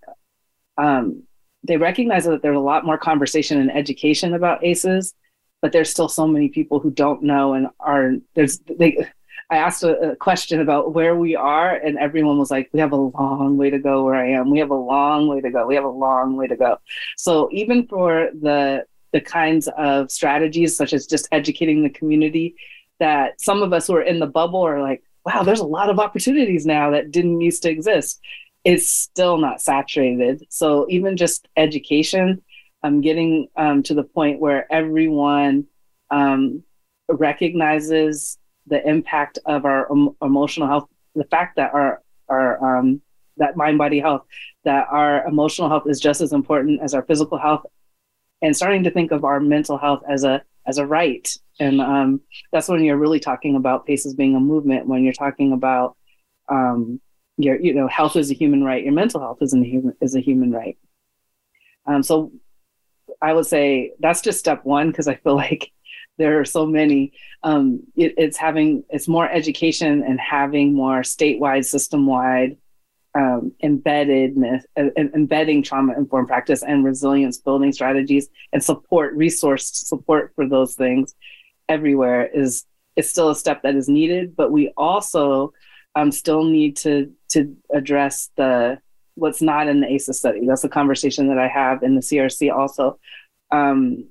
um, 0.76 1.22
they 1.62 1.76
recognize 1.76 2.24
that 2.24 2.42
there's 2.42 2.56
a 2.56 2.60
lot 2.60 2.84
more 2.84 2.98
conversation 2.98 3.60
and 3.60 3.74
education 3.74 4.34
about 4.34 4.62
ACEs, 4.62 5.14
but 5.62 5.72
there's 5.72 5.90
still 5.90 6.08
so 6.08 6.26
many 6.26 6.48
people 6.48 6.78
who 6.78 6.90
don't 6.90 7.22
know 7.22 7.54
and 7.54 7.68
are 7.80 8.12
there's 8.34 8.58
they 8.58 9.08
I 9.54 9.58
asked 9.58 9.82
a, 9.82 10.10
a, 10.10 10.16
question 10.16 10.60
about 10.60 10.94
where 10.94 11.14
we 11.16 11.36
are, 11.36 11.74
and 11.74 11.98
everyone 11.98 12.38
was 12.38 12.50
like, 12.50 12.68
"We 12.72 12.80
have 12.80 12.92
a 12.92 12.96
long 12.96 13.56
way 13.56 13.70
to 13.70 13.78
go 13.78 14.04
where 14.04 14.14
I 14.14 14.30
am. 14.30 14.50
We 14.50 14.58
have 14.58 14.70
a 14.70 14.74
long 14.74 15.28
way 15.28 15.40
to 15.40 15.50
go. 15.50 15.66
We 15.66 15.76
have 15.76 15.84
a 15.84 15.88
long 15.88 16.36
way 16.36 16.46
to 16.46 16.56
go." 16.56 16.78
So 17.16 17.48
even 17.52 17.86
for 17.86 18.30
the 18.32 18.84
the 19.12 19.20
kinds 19.20 19.68
of 19.78 20.10
strategies, 20.10 20.76
such 20.76 20.92
as 20.92 21.06
just 21.06 21.28
educating 21.30 21.82
the 21.82 21.90
community, 21.90 22.56
that 22.98 23.40
some 23.40 23.62
of 23.62 23.72
us 23.72 23.86
who 23.86 23.94
are 23.94 24.02
in 24.02 24.18
the 24.18 24.26
bubble 24.26 24.62
are 24.66 24.82
like, 24.82 25.02
"Wow, 25.24 25.42
there's 25.42 25.60
a 25.60 25.66
lot 25.78 25.90
of 25.90 26.00
opportunities 26.00 26.66
now 26.66 26.90
that 26.90 27.10
didn't 27.10 27.40
used 27.40 27.62
to 27.62 27.70
exist." 27.70 28.20
It's 28.64 28.88
still 28.88 29.36
not 29.38 29.60
saturated. 29.60 30.46
So 30.48 30.86
even 30.88 31.16
just 31.16 31.48
education 31.56 32.42
I'm 32.84 33.00
getting 33.00 33.48
um, 33.56 33.82
to 33.84 33.94
the 33.94 34.04
point 34.04 34.40
where 34.40 34.70
everyone 34.70 35.66
um, 36.10 36.62
recognizes 37.08 38.38
the 38.66 38.86
impact 38.88 39.38
of 39.46 39.64
our 39.64 39.90
em- 39.90 40.16
emotional 40.22 40.68
health, 40.68 40.88
the 41.14 41.24
fact 41.24 41.56
that 41.56 41.74
our 41.74 42.02
our 42.28 42.78
um, 42.78 43.00
that 43.36 43.56
mind 43.56 43.78
body 43.78 44.00
health, 44.00 44.22
that 44.64 44.86
our 44.90 45.26
emotional 45.26 45.68
health 45.68 45.84
is 45.86 46.00
just 46.00 46.20
as 46.20 46.32
important 46.32 46.80
as 46.82 46.94
our 46.94 47.02
physical 47.02 47.38
health, 47.38 47.64
and 48.42 48.56
starting 48.56 48.84
to 48.84 48.90
think 48.90 49.12
of 49.12 49.24
our 49.24 49.40
mental 49.40 49.78
health 49.78 50.02
as 50.08 50.24
a 50.24 50.42
as 50.66 50.78
a 50.78 50.86
right. 50.86 51.28
And 51.60 51.80
um, 51.80 52.20
that's 52.52 52.68
when 52.68 52.82
you're 52.82 52.96
really 52.96 53.20
talking 53.20 53.56
about 53.56 53.86
PACES 53.86 54.14
being 54.14 54.34
a 54.34 54.40
movement. 54.40 54.86
When 54.86 55.04
you're 55.04 55.12
talking 55.12 55.52
about 55.52 55.96
um, 56.48 57.00
your 57.36 57.60
you 57.60 57.74
know 57.74 57.88
health 57.88 58.16
is 58.16 58.30
a 58.30 58.34
human 58.34 58.64
right, 58.64 58.82
your 58.82 58.92
mental 58.92 59.20
health 59.20 59.38
is 59.40 59.54
a 59.54 59.58
human 59.58 59.94
is 60.00 60.14
a 60.14 60.20
human 60.20 60.50
right. 60.52 60.78
Um, 61.86 62.02
so 62.02 62.32
I 63.20 63.32
would 63.32 63.46
say 63.46 63.92
that's 64.00 64.22
just 64.22 64.38
step 64.38 64.64
one 64.64 64.90
because 64.90 65.08
I 65.08 65.16
feel 65.16 65.36
like 65.44 65.70
there 66.18 66.40
are 66.40 66.44
so 66.44 66.66
many. 66.66 67.12
Um, 67.42 67.82
it, 67.96 68.14
it's 68.16 68.36
having 68.36 68.84
it's 68.88 69.08
more 69.08 69.28
education 69.28 70.02
and 70.02 70.18
having 70.20 70.74
more 70.74 71.00
statewide, 71.00 71.64
system 71.64 72.06
wide 72.06 72.56
um, 73.14 73.52
embeddedness, 73.62 74.62
uh, 74.76 74.88
embedding 74.96 75.62
trauma 75.62 75.94
informed 75.96 76.28
practice 76.28 76.62
and 76.62 76.84
resilience 76.84 77.38
building 77.38 77.72
strategies 77.72 78.28
and 78.52 78.62
support, 78.62 79.14
resource 79.14 79.70
support 79.72 80.32
for 80.34 80.48
those 80.48 80.74
things 80.74 81.14
everywhere 81.68 82.26
is 82.26 82.66
is 82.96 83.10
still 83.10 83.30
a 83.30 83.36
step 83.36 83.62
that 83.62 83.74
is 83.74 83.88
needed. 83.88 84.36
But 84.36 84.52
we 84.52 84.72
also 84.76 85.52
um, 85.94 86.10
still 86.10 86.44
need 86.44 86.76
to 86.78 87.12
to 87.30 87.56
address 87.72 88.30
the 88.36 88.78
what's 89.14 89.42
not 89.42 89.68
in 89.68 89.80
the 89.80 89.92
ACEs 89.92 90.18
study. 90.18 90.46
That's 90.46 90.64
a 90.64 90.68
conversation 90.68 91.28
that 91.28 91.38
I 91.38 91.46
have 91.46 91.82
in 91.82 91.94
the 91.94 92.00
CRC 92.00 92.52
also. 92.52 92.98
Um, 93.52 94.08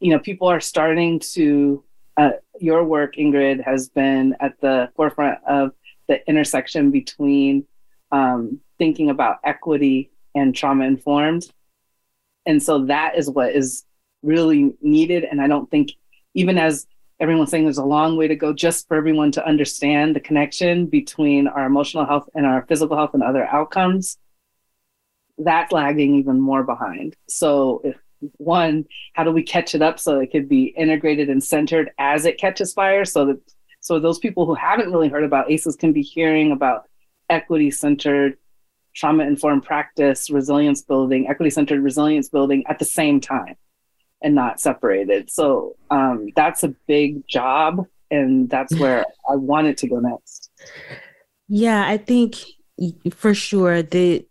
you 0.00 0.10
know, 0.10 0.18
people 0.18 0.48
are 0.48 0.60
starting 0.60 1.18
to, 1.20 1.82
uh, 2.16 2.32
your 2.60 2.84
work, 2.84 3.16
Ingrid, 3.16 3.64
has 3.64 3.88
been 3.88 4.36
at 4.40 4.60
the 4.60 4.90
forefront 4.96 5.38
of 5.44 5.72
the 6.08 6.26
intersection 6.28 6.90
between 6.90 7.66
um, 8.12 8.60
thinking 8.78 9.10
about 9.10 9.38
equity 9.44 10.10
and 10.34 10.54
trauma 10.54 10.84
informed. 10.84 11.50
And 12.44 12.62
so 12.62 12.84
that 12.86 13.16
is 13.16 13.28
what 13.28 13.54
is 13.54 13.84
really 14.22 14.74
needed. 14.80 15.24
And 15.24 15.40
I 15.40 15.48
don't 15.48 15.70
think, 15.70 15.92
even 16.34 16.58
as 16.58 16.86
everyone's 17.18 17.50
saying 17.50 17.64
there's 17.64 17.78
a 17.78 17.84
long 17.84 18.16
way 18.16 18.28
to 18.28 18.36
go 18.36 18.52
just 18.52 18.86
for 18.86 18.96
everyone 18.96 19.32
to 19.32 19.46
understand 19.46 20.14
the 20.14 20.20
connection 20.20 20.86
between 20.86 21.48
our 21.48 21.64
emotional 21.64 22.04
health 22.04 22.28
and 22.34 22.44
our 22.46 22.64
physical 22.66 22.96
health 22.96 23.14
and 23.14 23.22
other 23.22 23.46
outcomes, 23.46 24.18
that's 25.38 25.72
lagging 25.72 26.16
even 26.16 26.40
more 26.40 26.62
behind. 26.62 27.16
So 27.28 27.80
if 27.84 27.96
one, 28.36 28.84
how 29.14 29.24
do 29.24 29.32
we 29.32 29.42
catch 29.42 29.74
it 29.74 29.82
up 29.82 29.98
so 29.98 30.18
it 30.20 30.30
could 30.30 30.48
be 30.48 30.64
integrated 30.76 31.28
and 31.28 31.42
centered 31.42 31.90
as 31.98 32.24
it 32.24 32.38
catches 32.38 32.72
fire 32.72 33.04
so 33.04 33.26
that 33.26 33.40
so 33.80 34.00
those 34.00 34.18
people 34.18 34.46
who 34.46 34.54
haven't 34.54 34.90
really 34.90 35.08
heard 35.08 35.22
about 35.22 35.50
ACEs 35.50 35.76
can 35.76 35.92
be 35.92 36.02
hearing 36.02 36.50
about 36.50 36.88
equity 37.30 37.70
centered, 37.70 38.36
trauma 38.94 39.24
informed 39.24 39.62
practice, 39.62 40.28
resilience 40.28 40.82
building, 40.82 41.28
equity 41.28 41.50
centered 41.50 41.82
resilience 41.82 42.28
building 42.28 42.64
at 42.68 42.78
the 42.80 42.84
same 42.84 43.20
time 43.20 43.54
and 44.22 44.34
not 44.34 44.60
separated. 44.60 45.30
So 45.30 45.76
um, 45.90 46.30
that's 46.34 46.64
a 46.64 46.74
big 46.88 47.28
job. 47.28 47.86
And 48.10 48.48
that's 48.50 48.74
where 48.78 49.04
I 49.28 49.36
wanted 49.36 49.78
to 49.78 49.88
go 49.88 50.00
next. 50.00 50.50
Yeah, 51.48 51.86
I 51.86 51.96
think 51.96 52.36
for 53.12 53.34
sure 53.34 53.82
the 53.82 54.26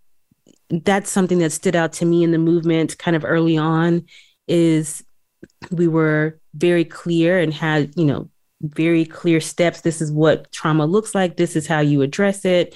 that's 0.70 1.12
something 1.12 1.40
that 1.40 1.52
stood 1.52 1.76
out 1.76 1.94
to 1.94 2.06
me 2.06 2.24
in 2.24 2.32
the 2.32 2.38
movement 2.38 2.98
kind 2.98 3.16
of 3.16 3.26
early 3.26 3.58
on 3.58 4.06
is 4.48 5.04
we 5.72 5.88
were 5.88 6.40
very 6.56 6.86
clear 6.86 7.40
and 7.40 7.54
had, 7.54 7.94
you 7.96 8.06
know, 8.06 8.30
very 8.62 9.06
clear 9.06 9.40
steps. 9.40 9.82
This 9.82 10.02
is 10.02 10.12
what 10.12 10.52
trauma 10.52 10.86
looks 10.86 11.14
like. 11.14 11.38
This 11.38 11.56
is 11.56 11.68
how 11.68 11.80
you 11.82 12.02
address 12.02 12.46
it. 12.46 12.76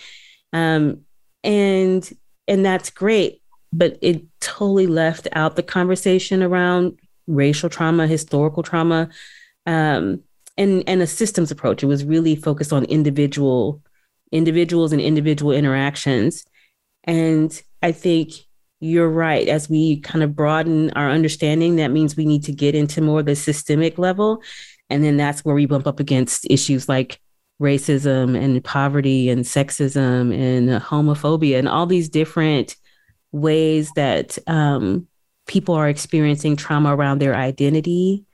Um, 0.54 1.02
and 1.44 2.08
and 2.48 2.66
that's 2.66 2.90
great. 2.90 3.42
But 3.72 3.98
it 4.02 4.24
totally 4.40 4.88
left 4.88 5.28
out 5.34 5.56
the 5.56 5.64
conversation 5.64 6.42
around 6.42 7.00
racial 7.28 7.70
trauma, 7.70 8.08
historical 8.08 8.64
trauma, 8.64 9.10
um, 9.66 10.22
and 10.58 10.84
and 10.88 11.02
a 11.02 11.08
systems 11.08 11.52
approach. 11.52 11.84
It 11.84 11.88
was 11.88 12.04
really 12.04 12.36
focused 12.36 12.74
on 12.74 12.86
individual 12.86 13.82
individuals 14.32 14.92
and 14.92 15.02
individual 15.02 15.52
interactions. 15.52 16.46
And 17.04 17.60
I 17.82 17.92
think 17.92 18.34
you're 18.80 19.10
right. 19.10 19.48
As 19.48 19.70
we 19.70 20.00
kind 20.00 20.24
of 20.24 20.36
broaden 20.36 20.92
our 20.92 21.10
understanding, 21.10 21.76
that 21.78 21.92
means 21.92 22.16
we 22.16 22.26
need 22.26 22.44
to 22.46 22.52
get 22.52 22.76
into 22.76 23.02
more 23.02 23.24
the 23.24 23.36
systemic 23.36 23.98
level. 23.98 24.42
And 24.90 25.04
then 25.04 25.18
that's 25.18 25.44
where 25.44 25.56
we 25.56 25.66
bump 25.66 25.86
up 25.86 26.00
against 26.00 26.48
issues 26.50 26.90
like 26.90 27.20
racism 27.62 28.42
and 28.42 28.64
poverty 28.64 29.30
and 29.30 29.44
sexism 29.44 30.34
and 30.34 30.82
homophobia 30.82 31.60
and 31.60 31.68
all 31.68 31.86
these 31.86 32.10
different 32.10 32.76
ways 33.32 33.92
that 33.96 34.38
um, 34.48 35.08
people 35.46 35.76
are 35.76 35.90
experiencing 35.90 36.56
trauma 36.56 36.96
around 36.96 37.20
their 37.20 37.36
identity 37.36 38.26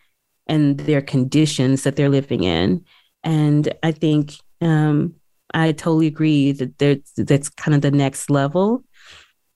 and 0.47 0.79
their 0.81 1.01
conditions 1.01 1.83
that 1.83 1.95
they're 1.95 2.09
living 2.09 2.43
in. 2.43 2.85
And 3.23 3.73
I 3.81 3.91
think 3.91 4.33
um, 4.61 5.15
I 5.53 5.71
totally 5.71 6.07
agree 6.07 6.51
that 6.51 6.77
that's 7.17 7.49
kind 7.49 7.73
of 7.75 7.81
the 7.81 7.91
next 7.91 8.29
level. 8.29 8.84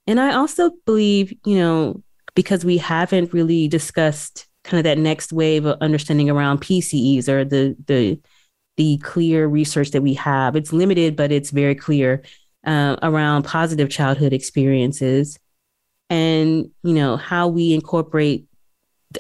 And 0.10 0.20
I 0.20 0.34
also 0.34 0.72
believe, 0.88 1.38
you 1.46 1.56
know, 1.60 2.02
because 2.34 2.66
we 2.66 2.80
haven't 2.80 3.32
really 3.32 3.68
discussed 3.68 4.48
kind 4.64 4.80
of 4.80 4.84
that 4.86 4.98
next 4.98 5.32
wave 5.32 5.66
of 5.66 5.78
understanding 5.82 6.32
around 6.32 6.62
PCEs 6.62 7.30
or 7.30 7.46
the 7.46 7.76
the 7.86 8.20
the 8.76 8.98
clear 9.04 9.48
research 9.48 9.92
that 9.92 10.02
we 10.02 10.16
have. 10.16 10.56
It's 10.56 10.74
limited, 10.74 11.16
but 11.16 11.32
it's 11.32 11.52
very 11.52 11.76
clear 11.76 12.24
uh, 12.66 12.96
around 13.04 13.44
positive 13.44 13.92
childhood 13.92 14.34
experiences, 14.34 15.38
and 16.10 16.72
you 16.82 16.94
know 16.96 17.16
how 17.16 17.48
we 17.48 17.76
incorporate 17.76 18.48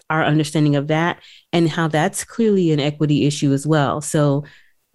our 0.09 0.23
understanding 0.23 0.75
of 0.75 0.87
that, 0.87 1.21
and 1.53 1.69
how 1.69 1.87
that's 1.87 2.23
clearly 2.23 2.71
an 2.71 2.79
equity 2.79 3.27
issue 3.27 3.53
as 3.53 3.67
well. 3.67 4.01
So 4.01 4.43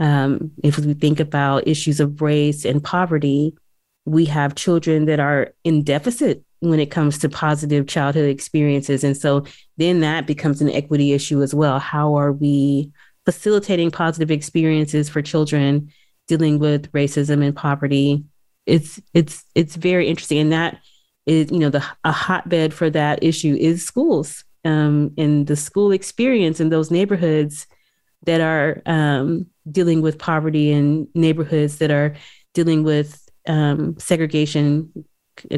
um, 0.00 0.50
if 0.64 0.76
we 0.76 0.94
think 0.94 1.20
about 1.20 1.68
issues 1.68 2.00
of 2.00 2.20
race 2.20 2.64
and 2.64 2.82
poverty, 2.82 3.54
we 4.04 4.26
have 4.26 4.54
children 4.54 5.06
that 5.06 5.20
are 5.20 5.54
in 5.64 5.82
deficit 5.82 6.44
when 6.60 6.80
it 6.80 6.90
comes 6.90 7.18
to 7.18 7.28
positive 7.28 7.86
childhood 7.86 8.28
experiences. 8.28 9.04
And 9.04 9.16
so 9.16 9.44
then 9.76 10.00
that 10.00 10.26
becomes 10.26 10.60
an 10.60 10.70
equity 10.70 11.12
issue 11.12 11.42
as 11.42 11.54
well. 11.54 11.78
How 11.78 12.14
are 12.14 12.32
we 12.32 12.90
facilitating 13.24 13.90
positive 13.90 14.30
experiences 14.30 15.08
for 15.08 15.22
children 15.22 15.90
dealing 16.26 16.58
with 16.58 16.90
racism 16.92 17.44
and 17.44 17.54
poverty? 17.54 18.24
It's 18.66 19.00
it's 19.12 19.44
it's 19.54 19.76
very 19.76 20.08
interesting. 20.08 20.38
And 20.38 20.52
that 20.52 20.78
is, 21.26 21.50
you 21.50 21.58
know, 21.58 21.70
the 21.70 21.84
a 22.04 22.12
hotbed 22.12 22.72
for 22.72 22.90
that 22.90 23.22
issue 23.22 23.56
is 23.58 23.84
schools. 23.84 24.44
Um, 24.66 25.12
and 25.18 25.46
the 25.46 25.56
school 25.56 25.92
experience 25.92 26.58
in 26.58 26.70
those 26.70 26.90
neighborhoods 26.90 27.66
that 28.24 28.40
are 28.40 28.80
um, 28.86 29.46
dealing 29.70 30.00
with 30.00 30.18
poverty 30.18 30.72
and 30.72 31.06
neighborhoods 31.14 31.76
that 31.78 31.90
are 31.90 32.16
dealing 32.54 32.82
with 32.82 33.23
um, 33.46 33.98
segregation 33.98 35.04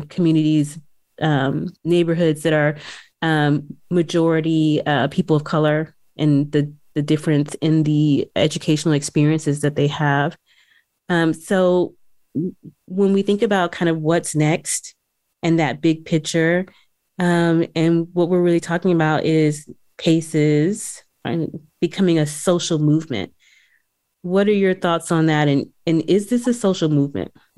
communities, 0.09 0.79
um, 1.21 1.69
neighborhoods 1.85 2.43
that 2.43 2.53
are 2.53 2.77
um, 3.23 3.77
majority 3.91 4.85
uh, 4.87 5.09
people 5.09 5.37
of 5.37 5.45
color, 5.45 5.95
and 6.17 6.51
the 6.53 6.73
the 6.95 7.03
difference 7.03 7.55
in 7.61 7.83
the 7.83 8.29
educational 8.37 8.95
experiences 8.95 9.61
that 9.61 9.77
they 9.77 9.87
have. 9.87 10.37
Um, 11.09 11.35
so 11.35 11.95
when 12.87 13.13
we 13.13 13.23
think 13.23 13.43
about 13.43 13.73
kind 13.73 13.89
of 13.89 13.99
what's 13.99 14.35
next 14.35 14.95
and 15.43 15.59
that 15.59 15.81
big 15.81 16.05
picture, 16.07 16.67
um, 17.19 17.67
and 17.75 18.09
what 18.15 18.29
we're 18.29 18.43
really 18.43 18.61
talking 18.61 18.93
about 18.93 19.25
is 19.25 19.69
PACEs 19.99 21.03
becoming 21.81 22.19
a 22.19 22.27
social 22.27 22.79
movement. 22.79 23.33
What 24.27 24.49
are 24.49 24.53
your 24.53 24.75
thoughts 24.75 25.13
on 25.13 25.27
that? 25.27 25.47
And 25.47 25.69
and 25.87 26.03
is 26.11 26.31
this 26.31 26.49
a 26.49 26.53
social 26.53 26.89
movement? 26.89 27.33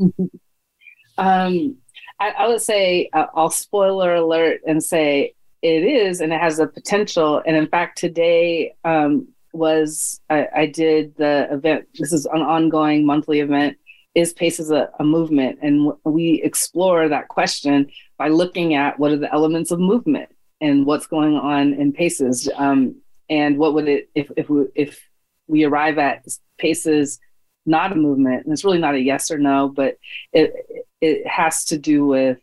um, 1.18 1.76
I, 2.20 2.28
I, 2.30 2.46
would 2.46 2.60
say 2.60 3.08
uh, 3.14 3.24
I'll 3.34 3.48
spoiler 3.48 4.16
alert 4.16 4.60
and 4.66 4.84
say 4.84 5.34
it 5.62 5.82
is, 5.82 6.20
and 6.20 6.30
it 6.30 6.38
has 6.38 6.58
the 6.58 6.66
potential. 6.66 7.42
And 7.46 7.56
in 7.56 7.68
fact, 7.68 7.96
today 7.96 8.74
um, 8.84 9.28
was 9.54 10.20
I, 10.28 10.46
I, 10.54 10.66
did 10.66 11.16
the 11.16 11.48
event. 11.50 11.86
This 11.98 12.12
is 12.12 12.26
an 12.26 12.42
ongoing 12.42 13.06
monthly 13.06 13.40
event. 13.40 13.78
Is 14.14 14.34
PACEs 14.34 14.70
a, 14.70 14.90
a 14.98 15.04
movement? 15.04 15.60
And 15.62 15.92
we 16.04 16.42
explore 16.44 17.08
that 17.08 17.28
question 17.28 17.88
by 18.18 18.28
looking 18.28 18.74
at 18.74 18.98
what 18.98 19.10
are 19.10 19.16
the 19.16 19.32
elements 19.32 19.70
of 19.70 19.80
movement 19.80 20.28
and 20.60 20.84
what's 20.84 21.06
going 21.06 21.34
on 21.34 21.72
in 21.72 21.94
PACEs. 21.94 22.50
Um, 22.56 23.00
and 23.30 23.56
what 23.56 23.72
would 23.72 23.88
it 23.88 24.10
if 24.14 24.30
if 24.36 24.50
we 24.50 24.66
if 24.74 25.07
we 25.48 25.64
arrive 25.64 25.98
at 25.98 26.24
PACEs 26.58 27.18
not 27.66 27.92
a 27.92 27.96
movement 27.96 28.44
and 28.44 28.52
it's 28.52 28.64
really 28.64 28.78
not 28.78 28.94
a 28.94 29.00
yes 29.00 29.30
or 29.30 29.38
no 29.38 29.68
but 29.68 29.98
it 30.32 30.54
it 31.00 31.26
has 31.26 31.64
to 31.66 31.78
do 31.78 32.06
with 32.06 32.38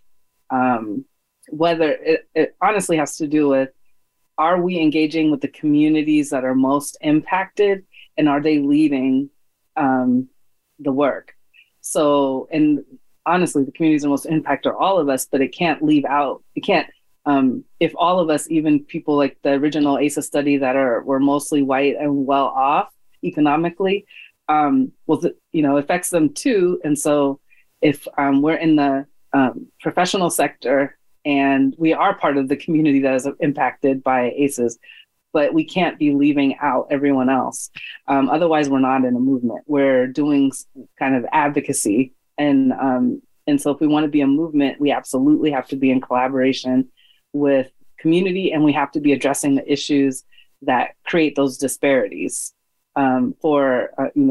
um, 0.49 1.05
whether 1.49 1.91
it, 1.91 2.27
it 2.33 2.55
honestly 2.61 2.97
has 2.97 3.17
to 3.17 3.27
do 3.27 3.47
with 3.49 3.69
are 4.37 4.61
we 4.61 4.79
engaging 4.79 5.31
with 5.31 5.41
the 5.41 5.47
communities 5.47 6.29
that 6.29 6.43
are 6.43 6.55
most 6.55 6.97
impacted 7.01 7.85
and 8.17 8.27
are 8.27 8.41
they 8.41 8.59
leading 8.59 9.29
um, 9.77 10.27
the 10.79 10.91
work? 10.91 11.33
So, 11.81 12.47
and 12.51 12.83
honestly, 13.25 13.63
the 13.63 13.71
communities 13.71 14.01
that 14.01 14.09
most 14.09 14.25
impacted 14.25 14.71
are 14.71 14.77
all 14.77 14.99
of 14.99 15.07
us, 15.09 15.25
but 15.25 15.41
it 15.41 15.49
can't 15.49 15.81
leave 15.81 16.05
out, 16.05 16.43
it 16.55 16.61
can't, 16.61 16.89
um, 17.25 17.63
if 17.79 17.93
all 17.95 18.19
of 18.19 18.29
us, 18.29 18.49
even 18.51 18.83
people 18.83 19.15
like 19.15 19.37
the 19.41 19.51
original 19.51 19.97
ACEs 19.97 20.25
study 20.25 20.57
that 20.57 20.75
are 20.75 21.01
were 21.03 21.19
mostly 21.19 21.61
white 21.61 21.95
and 21.95 22.25
well 22.25 22.47
off 22.47 22.89
economically, 23.25 24.05
um, 24.47 24.91
well, 25.07 25.21
you 25.51 25.61
know, 25.61 25.77
affects 25.77 26.09
them 26.09 26.33
too. 26.33 26.79
And 26.83 26.97
so 26.97 27.39
if 27.81 28.07
um, 28.17 28.41
we're 28.41 28.55
in 28.55 28.75
the 28.75 29.05
um, 29.33 29.67
professional 29.81 30.29
sector 30.29 30.97
and 31.25 31.75
we 31.77 31.93
are 31.93 32.15
part 32.15 32.37
of 32.37 32.47
the 32.47 32.55
community 32.55 32.99
that 33.01 33.15
is 33.15 33.27
impacted 33.39 34.03
by 34.03 34.31
ACEs, 34.37 34.77
but 35.33 35.53
we 35.53 35.65
can't 35.65 35.99
be 35.99 36.13
leaving 36.13 36.55
out 36.61 36.87
everyone 36.91 37.29
else. 37.29 37.69
Um, 38.07 38.29
otherwise, 38.29 38.69
we're 38.69 38.79
not 38.79 39.03
in 39.03 39.15
a 39.15 39.19
movement. 39.19 39.63
We're 39.67 40.07
doing 40.07 40.51
kind 40.97 41.15
of 41.15 41.25
advocacy, 41.31 42.13
and 42.37 42.71
um, 42.71 43.21
and 43.45 43.61
so 43.61 43.71
if 43.71 43.81
we 43.81 43.87
want 43.87 44.05
to 44.05 44.09
be 44.09 44.21
a 44.21 44.27
movement, 44.27 44.79
we 44.79 44.91
absolutely 44.91 45.51
have 45.51 45.67
to 45.67 45.75
be 45.75 45.91
in 45.91 45.99
collaboration 45.99 46.87
with 47.33 47.69
community, 47.99 48.53
and 48.53 48.63
we 48.63 48.71
have 48.73 48.91
to 48.93 49.01
be 49.01 49.11
addressing 49.11 49.55
the 49.55 49.71
issues 49.71 50.23
that 50.61 50.91
create 51.05 51.35
those 51.35 51.57
disparities 51.57 52.54
um, 52.95 53.35
for 53.41 53.89
uh, 53.97 54.09
you 54.15 54.23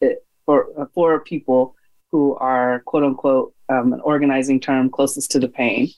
know, 0.00 0.14
for 0.46 0.68
uh, 0.78 0.86
for 0.94 1.20
people 1.20 1.74
who 2.12 2.34
are 2.36 2.80
quote 2.80 3.04
unquote 3.04 3.54
um, 3.68 3.92
an 3.92 4.00
organizing 4.00 4.60
term 4.60 4.90
closest 4.90 5.30
to 5.32 5.38
the 5.38 5.48
pain. 5.48 5.88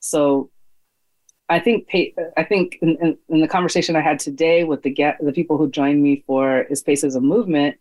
So 0.00 0.50
I 1.48 1.60
think 1.60 1.88
I 2.36 2.44
think 2.44 2.78
in, 2.82 2.96
in, 3.00 3.18
in, 3.28 3.40
the 3.40 3.48
conversation 3.48 3.94
I 3.94 4.00
had 4.00 4.18
today 4.18 4.64
with 4.64 4.82
the 4.82 4.90
get 4.90 5.18
the 5.20 5.32
people 5.32 5.58
who 5.58 5.70
joined 5.70 6.02
me 6.02 6.24
for 6.26 6.62
is 6.62 6.82
Paces 6.82 7.14
a 7.14 7.20
movement, 7.20 7.76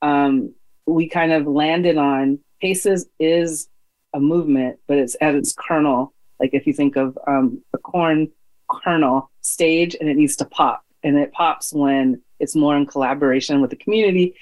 um, 0.00 0.54
we 0.86 1.08
kind 1.08 1.32
of 1.32 1.46
landed 1.46 1.98
on 1.98 2.38
Paces 2.60 3.06
is 3.18 3.68
a 4.14 4.20
movement, 4.20 4.78
but 4.86 4.98
it's 4.98 5.16
at 5.20 5.34
its 5.34 5.52
kernel. 5.52 6.14
Like 6.40 6.50
if 6.54 6.66
you 6.66 6.72
think 6.72 6.96
of 6.96 7.18
um, 7.26 7.62
a 7.74 7.78
corn 7.78 8.30
kernel 8.70 9.30
stage, 9.42 9.94
and 9.98 10.08
it 10.08 10.16
needs 10.16 10.36
to 10.36 10.44
pop, 10.44 10.84
and 11.02 11.16
it 11.18 11.32
pops 11.32 11.72
when 11.72 12.22
it's 12.38 12.56
more 12.56 12.76
in 12.76 12.86
collaboration 12.86 13.60
with 13.60 13.70
the 13.70 13.76
community 13.76 14.34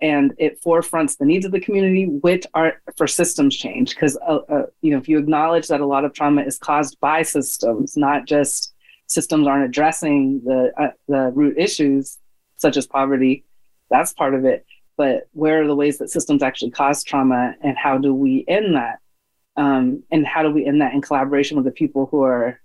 and 0.00 0.34
it 0.38 0.62
forefronts 0.62 1.18
the 1.18 1.24
needs 1.24 1.44
of 1.44 1.52
the 1.52 1.60
community, 1.60 2.06
which 2.06 2.46
are 2.54 2.80
for 2.96 3.06
systems 3.06 3.56
change. 3.56 3.90
Because 3.90 4.16
uh, 4.26 4.40
uh, 4.48 4.66
you 4.80 4.90
know, 4.92 4.98
if 4.98 5.08
you 5.08 5.18
acknowledge 5.18 5.68
that 5.68 5.80
a 5.80 5.86
lot 5.86 6.04
of 6.04 6.12
trauma 6.12 6.42
is 6.42 6.58
caused 6.58 6.98
by 7.00 7.22
systems, 7.22 7.96
not 7.96 8.26
just 8.26 8.74
systems 9.06 9.46
aren't 9.46 9.64
addressing 9.64 10.42
the 10.44 10.72
uh, 10.78 10.90
the 11.08 11.30
root 11.34 11.56
issues 11.58 12.18
such 12.56 12.76
as 12.76 12.86
poverty, 12.86 13.44
that's 13.90 14.12
part 14.12 14.34
of 14.34 14.44
it. 14.44 14.64
But 14.96 15.28
where 15.32 15.62
are 15.62 15.66
the 15.66 15.76
ways 15.76 15.98
that 15.98 16.10
systems 16.10 16.42
actually 16.42 16.70
cause 16.70 17.04
trauma, 17.04 17.54
and 17.60 17.76
how 17.76 17.98
do 17.98 18.14
we 18.14 18.44
end 18.48 18.76
that? 18.76 18.98
Um, 19.56 20.02
and 20.10 20.26
how 20.26 20.42
do 20.42 20.50
we 20.50 20.66
end 20.66 20.80
that 20.82 20.92
in 20.92 21.00
collaboration 21.00 21.56
with 21.56 21.64
the 21.64 21.70
people 21.70 22.06
who 22.10 22.22
are 22.22 22.60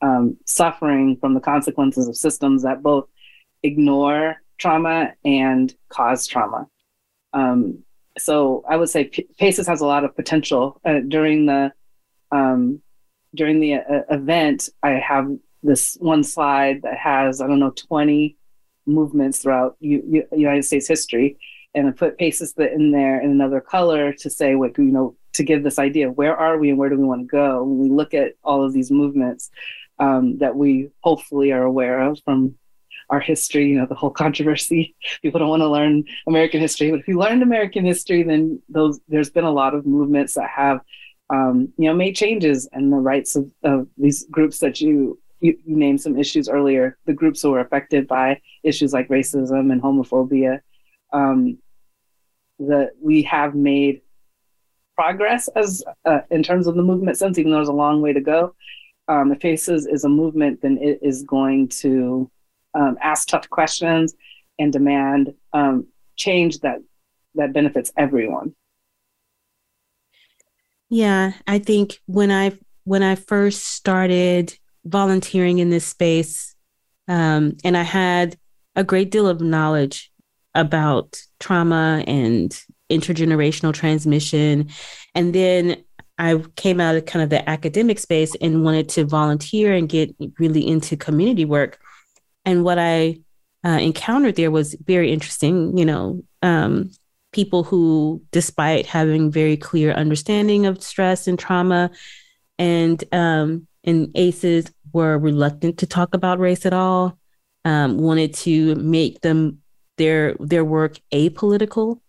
um, 0.00 0.36
suffering 0.46 1.16
from 1.16 1.34
the 1.34 1.40
consequences 1.40 2.08
of 2.08 2.16
systems 2.16 2.62
that 2.62 2.82
both 2.82 3.08
ignore 3.62 4.36
trauma 4.58 5.12
and 5.24 5.74
cause 5.88 6.26
trauma. 6.26 6.66
Um, 7.32 7.84
so 8.18 8.64
I 8.68 8.76
would 8.76 8.88
say 8.88 9.04
P- 9.04 9.28
PACES 9.38 9.66
has 9.66 9.80
a 9.80 9.86
lot 9.86 10.04
of 10.04 10.16
potential. 10.16 10.80
Uh, 10.84 11.00
during 11.06 11.46
the 11.46 11.72
um, 12.30 12.82
during 13.34 13.60
the 13.60 13.74
uh, 13.74 14.02
event, 14.10 14.68
I 14.82 14.90
have 14.90 15.28
this 15.62 15.96
one 16.00 16.24
slide 16.24 16.82
that 16.82 16.96
has 16.96 17.40
I 17.40 17.46
don't 17.46 17.60
know 17.60 17.70
twenty 17.70 18.36
movements 18.86 19.38
throughout 19.38 19.76
U- 19.80 20.02
U- 20.08 20.28
United 20.32 20.64
States 20.64 20.88
history, 20.88 21.38
and 21.74 21.88
I 21.88 21.90
put 21.92 22.18
PACES 22.18 22.54
in 22.58 22.90
there 22.90 23.20
in 23.20 23.30
another 23.30 23.60
color 23.60 24.12
to 24.12 24.30
say 24.30 24.54
what 24.54 24.76
you 24.78 24.84
know 24.84 25.16
to 25.34 25.44
give 25.44 25.62
this 25.62 25.78
idea 25.78 26.10
where 26.10 26.36
are 26.36 26.58
we 26.58 26.70
and 26.70 26.78
where 26.78 26.88
do 26.88 26.96
we 26.96 27.04
want 27.04 27.20
to 27.20 27.26
go 27.26 27.62
when 27.62 27.78
we 27.78 27.88
look 27.88 28.14
at 28.14 28.32
all 28.42 28.64
of 28.64 28.72
these 28.72 28.90
movements 28.90 29.50
um, 29.98 30.38
that 30.38 30.56
we 30.56 30.90
hopefully 31.00 31.52
are 31.52 31.62
aware 31.62 32.00
of 32.00 32.20
from 32.24 32.54
our 33.10 33.20
history, 33.20 33.68
you 33.68 33.78
know, 33.78 33.86
the 33.86 33.94
whole 33.94 34.10
controversy. 34.10 34.94
People 35.22 35.40
don't 35.40 35.48
want 35.48 35.62
to 35.62 35.68
learn 35.68 36.04
American 36.26 36.60
history, 36.60 36.90
but 36.90 37.00
if 37.00 37.08
you 37.08 37.18
learned 37.18 37.42
American 37.42 37.84
history, 37.84 38.22
then 38.22 38.60
those 38.68 39.00
there's 39.08 39.30
been 39.30 39.44
a 39.44 39.50
lot 39.50 39.74
of 39.74 39.86
movements 39.86 40.34
that 40.34 40.48
have, 40.50 40.80
um, 41.30 41.72
you 41.78 41.86
know, 41.86 41.94
made 41.94 42.14
changes 42.14 42.68
and 42.72 42.92
the 42.92 42.96
rights 42.96 43.36
of, 43.36 43.50
of 43.62 43.88
these 43.96 44.26
groups 44.26 44.58
that 44.58 44.80
you, 44.80 45.18
you 45.40 45.58
you 45.64 45.76
named 45.76 46.00
some 46.00 46.18
issues 46.18 46.48
earlier. 46.48 46.98
The 47.06 47.14
groups 47.14 47.40
who 47.40 47.50
were 47.52 47.60
affected 47.60 48.06
by 48.06 48.40
issues 48.62 48.92
like 48.92 49.08
racism 49.08 49.72
and 49.72 49.82
homophobia. 49.82 50.60
Um, 51.12 51.58
that 52.60 52.90
we 53.00 53.22
have 53.22 53.54
made 53.54 54.02
progress 54.96 55.48
as 55.54 55.84
uh, 56.04 56.20
in 56.30 56.42
terms 56.42 56.66
of 56.66 56.74
the 56.74 56.82
movement 56.82 57.16
since, 57.16 57.38
even 57.38 57.52
though 57.52 57.58
there's 57.58 57.68
a 57.68 57.72
long 57.72 58.02
way 58.02 58.12
to 58.12 58.20
go. 58.20 58.54
Um, 59.08 59.32
if 59.32 59.40
PACEs 59.40 59.86
is 59.86 60.04
a 60.04 60.08
movement, 60.08 60.60
then 60.62 60.78
it 60.78 60.98
is 61.02 61.22
going 61.22 61.68
to 61.80 62.30
um, 62.74 62.98
ask 63.02 63.28
tough 63.28 63.48
questions 63.48 64.14
and 64.58 64.72
demand 64.72 65.34
um, 65.52 65.86
change 66.16 66.60
that 66.60 66.78
that 67.34 67.52
benefits 67.52 67.92
everyone. 67.96 68.54
Yeah, 70.90 71.32
I 71.46 71.58
think 71.58 71.98
when 72.06 72.30
I 72.30 72.52
when 72.84 73.02
I 73.02 73.14
first 73.14 73.64
started 73.64 74.56
volunteering 74.84 75.58
in 75.58 75.70
this 75.70 75.86
space, 75.86 76.54
um, 77.06 77.56
and 77.64 77.76
I 77.76 77.82
had 77.82 78.36
a 78.74 78.84
great 78.84 79.10
deal 79.10 79.28
of 79.28 79.40
knowledge 79.40 80.10
about 80.54 81.20
trauma 81.40 82.02
and 82.06 82.58
intergenerational 82.90 83.74
transmission, 83.74 84.70
and 85.14 85.34
then 85.34 85.84
I 86.18 86.42
came 86.56 86.80
out 86.80 86.96
of 86.96 87.06
kind 87.06 87.22
of 87.22 87.30
the 87.30 87.48
academic 87.48 87.98
space 87.98 88.34
and 88.40 88.64
wanted 88.64 88.88
to 88.90 89.04
volunteer 89.04 89.72
and 89.72 89.88
get 89.88 90.14
really 90.38 90.66
into 90.66 90.96
community 90.96 91.44
work. 91.44 91.78
And 92.44 92.64
what 92.64 92.78
I 92.78 93.20
uh, 93.64 93.78
encountered 93.80 94.36
there 94.36 94.50
was 94.50 94.74
very 94.84 95.12
interesting. 95.12 95.76
You 95.78 95.84
know, 95.84 96.22
um, 96.42 96.90
people 97.32 97.62
who, 97.62 98.22
despite 98.32 98.86
having 98.86 99.30
very 99.30 99.56
clear 99.56 99.92
understanding 99.92 100.66
of 100.66 100.82
stress 100.82 101.28
and 101.28 101.38
trauma, 101.38 101.90
and 102.58 103.02
um, 103.12 103.66
and 103.84 104.10
ACEs 104.14 104.72
were 104.92 105.18
reluctant 105.18 105.78
to 105.78 105.86
talk 105.86 106.14
about 106.14 106.38
race 106.38 106.66
at 106.66 106.72
all. 106.72 107.18
Um, 107.64 107.98
wanted 107.98 108.34
to 108.34 108.74
make 108.76 109.20
them 109.20 109.60
their 109.98 110.34
their 110.40 110.64
work 110.64 110.98
apolitical, 111.12 112.00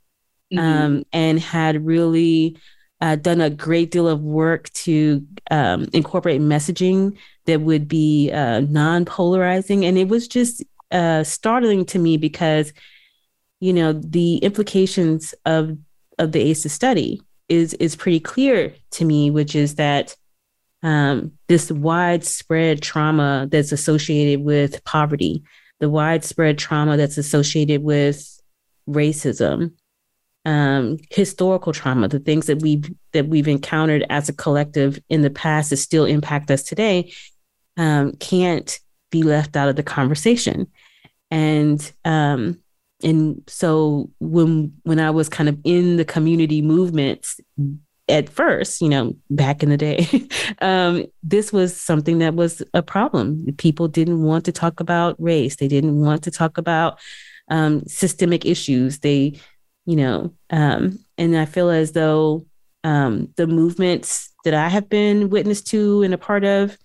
mm-hmm. 0.53 0.59
um, 0.59 1.03
and 1.11 1.39
had 1.39 1.85
really 1.85 2.57
uh, 3.01 3.15
done 3.15 3.41
a 3.41 3.49
great 3.49 3.91
deal 3.91 4.07
of 4.07 4.21
work 4.21 4.69
to 4.71 5.25
um, 5.51 5.87
incorporate 5.93 6.41
messaging 6.41 7.17
that 7.45 7.61
would 7.61 7.87
be 7.87 8.31
uh, 8.31 8.61
non 8.61 9.05
polarizing. 9.05 9.85
And 9.85 9.97
it 9.97 10.07
was 10.07 10.27
just 10.27 10.63
uh, 10.91 11.23
startling 11.23 11.85
to 11.85 11.99
me 11.99 12.17
because, 12.17 12.73
you 13.59 13.73
know, 13.73 13.93
the 13.93 14.37
implications 14.37 15.33
of, 15.45 15.77
of 16.17 16.31
the 16.31 16.41
ACEs 16.41 16.71
study 16.71 17.21
is, 17.47 17.73
is 17.75 17.95
pretty 17.95 18.19
clear 18.19 18.73
to 18.91 19.05
me, 19.05 19.31
which 19.31 19.55
is 19.55 19.75
that 19.75 20.15
um, 20.83 21.33
this 21.47 21.71
widespread 21.71 22.81
trauma 22.81 23.47
that's 23.49 23.71
associated 23.71 24.43
with 24.43 24.83
poverty, 24.83 25.43
the 25.79 25.89
widespread 25.89 26.57
trauma 26.57 26.97
that's 26.97 27.17
associated 27.17 27.83
with 27.83 28.41
racism, 28.87 29.73
um, 30.49 30.97
historical 31.11 31.73
trauma, 31.73 32.07
the 32.07 32.17
things 32.17 32.47
that 32.47 32.59
we've 32.63 32.91
that 33.11 33.27
we've 33.27 33.47
encountered 33.47 34.03
as 34.09 34.29
a 34.29 34.33
collective 34.33 34.97
in 35.07 35.21
the 35.21 35.29
past 35.29 35.69
that 35.69 35.77
still 35.77 36.05
impact 36.05 36.49
us 36.49 36.63
today, 36.63 37.13
um, 37.77 38.13
can't 38.13 38.79
be 39.11 39.21
left 39.21 39.55
out 39.55 39.69
of 39.69 39.75
the 39.75 39.83
conversation. 39.83 40.65
And 41.29 41.79
um, 42.03 42.59
and 43.03 43.43
so 43.45 44.09
when 44.19 44.73
when 44.85 44.99
I 44.99 45.11
was 45.11 45.29
kind 45.29 45.49
of 45.49 45.59
in 45.63 45.97
the 45.97 46.05
community 46.05 46.63
movements 46.63 47.39
at 48.07 48.27
first, 48.27 48.81
you 48.81 48.89
know, 48.89 49.15
back 49.29 49.61
in 49.61 49.69
the 49.69 49.77
day, 49.77 50.07
um, 50.61 51.05
this 51.21 51.53
was 51.53 51.79
something 51.79 52.17
that 52.19 52.33
was 52.33 52.63
a 52.73 52.81
problem. 52.81 53.45
People 53.59 53.87
didn't 53.87 54.23
want 54.23 54.45
to 54.45 54.51
talk 54.51 54.79
about 54.79 55.15
race. 55.21 55.57
They 55.57 55.67
didn't 55.67 56.01
want 56.01 56.23
to 56.23 56.31
talk 56.31 56.57
about 56.57 56.97
um, 57.49 57.83
systemic 57.85 58.47
issues. 58.47 58.97
They 58.99 59.39
you 59.89 59.95
know, 59.95 60.31
um, 60.51 60.99
and 61.17 61.35
I 61.35 61.45
feel 61.45 61.71
as 61.71 61.93
though 61.93 62.45
um, 62.83 63.33
the 63.37 63.47
movements 63.47 64.31
that 64.45 64.53
I 64.53 64.69
have 64.69 64.87
been 64.87 65.31
witness 65.31 65.63
to 65.63 66.03
and 66.03 66.13
a 66.13 66.17
part 66.17 66.43
of, 66.43 66.77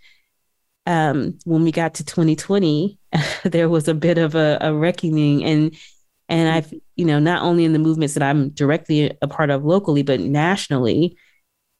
um, 0.86 1.38
when 1.44 1.64
we 1.64 1.70
got 1.70 1.92
to 1.96 2.04
2020, 2.04 2.98
there 3.44 3.68
was 3.68 3.88
a 3.88 3.94
bit 3.94 4.16
of 4.16 4.34
a, 4.34 4.56
a 4.62 4.72
reckoning. 4.72 5.44
And 5.44 5.76
and 6.30 6.48
I've, 6.48 6.72
you 6.96 7.04
know, 7.04 7.18
not 7.18 7.42
only 7.42 7.66
in 7.66 7.74
the 7.74 7.78
movements 7.78 8.14
that 8.14 8.22
I'm 8.22 8.48
directly 8.48 9.14
a 9.20 9.28
part 9.28 9.50
of 9.50 9.66
locally, 9.66 10.02
but 10.02 10.20
nationally, 10.20 11.18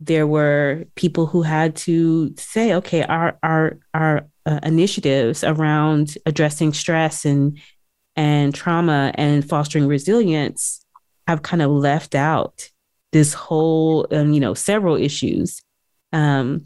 there 0.00 0.26
were 0.26 0.84
people 0.94 1.24
who 1.24 1.40
had 1.40 1.74
to 1.76 2.34
say, 2.36 2.74
okay, 2.74 3.02
our 3.02 3.38
our 3.42 3.78
our 3.94 4.28
uh, 4.44 4.60
initiatives 4.62 5.42
around 5.42 6.18
addressing 6.26 6.74
stress 6.74 7.24
and 7.24 7.58
and 8.14 8.54
trauma 8.54 9.10
and 9.14 9.48
fostering 9.48 9.86
resilience 9.86 10.83
have 11.26 11.42
kind 11.42 11.62
of 11.62 11.70
left 11.70 12.14
out 12.14 12.70
this 13.12 13.32
whole, 13.32 14.06
um, 14.10 14.32
you 14.32 14.40
know, 14.40 14.54
several 14.54 14.96
issues 14.96 15.62
um, 16.12 16.64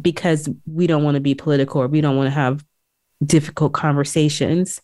because 0.00 0.48
we 0.66 0.86
don't 0.86 1.04
want 1.04 1.16
to 1.16 1.20
be 1.20 1.34
political 1.34 1.82
or 1.82 1.88
we 1.88 2.00
don't 2.00 2.16
want 2.16 2.28
to 2.28 2.30
have 2.30 2.64
difficult 3.24 3.72
conversations, 3.72 4.80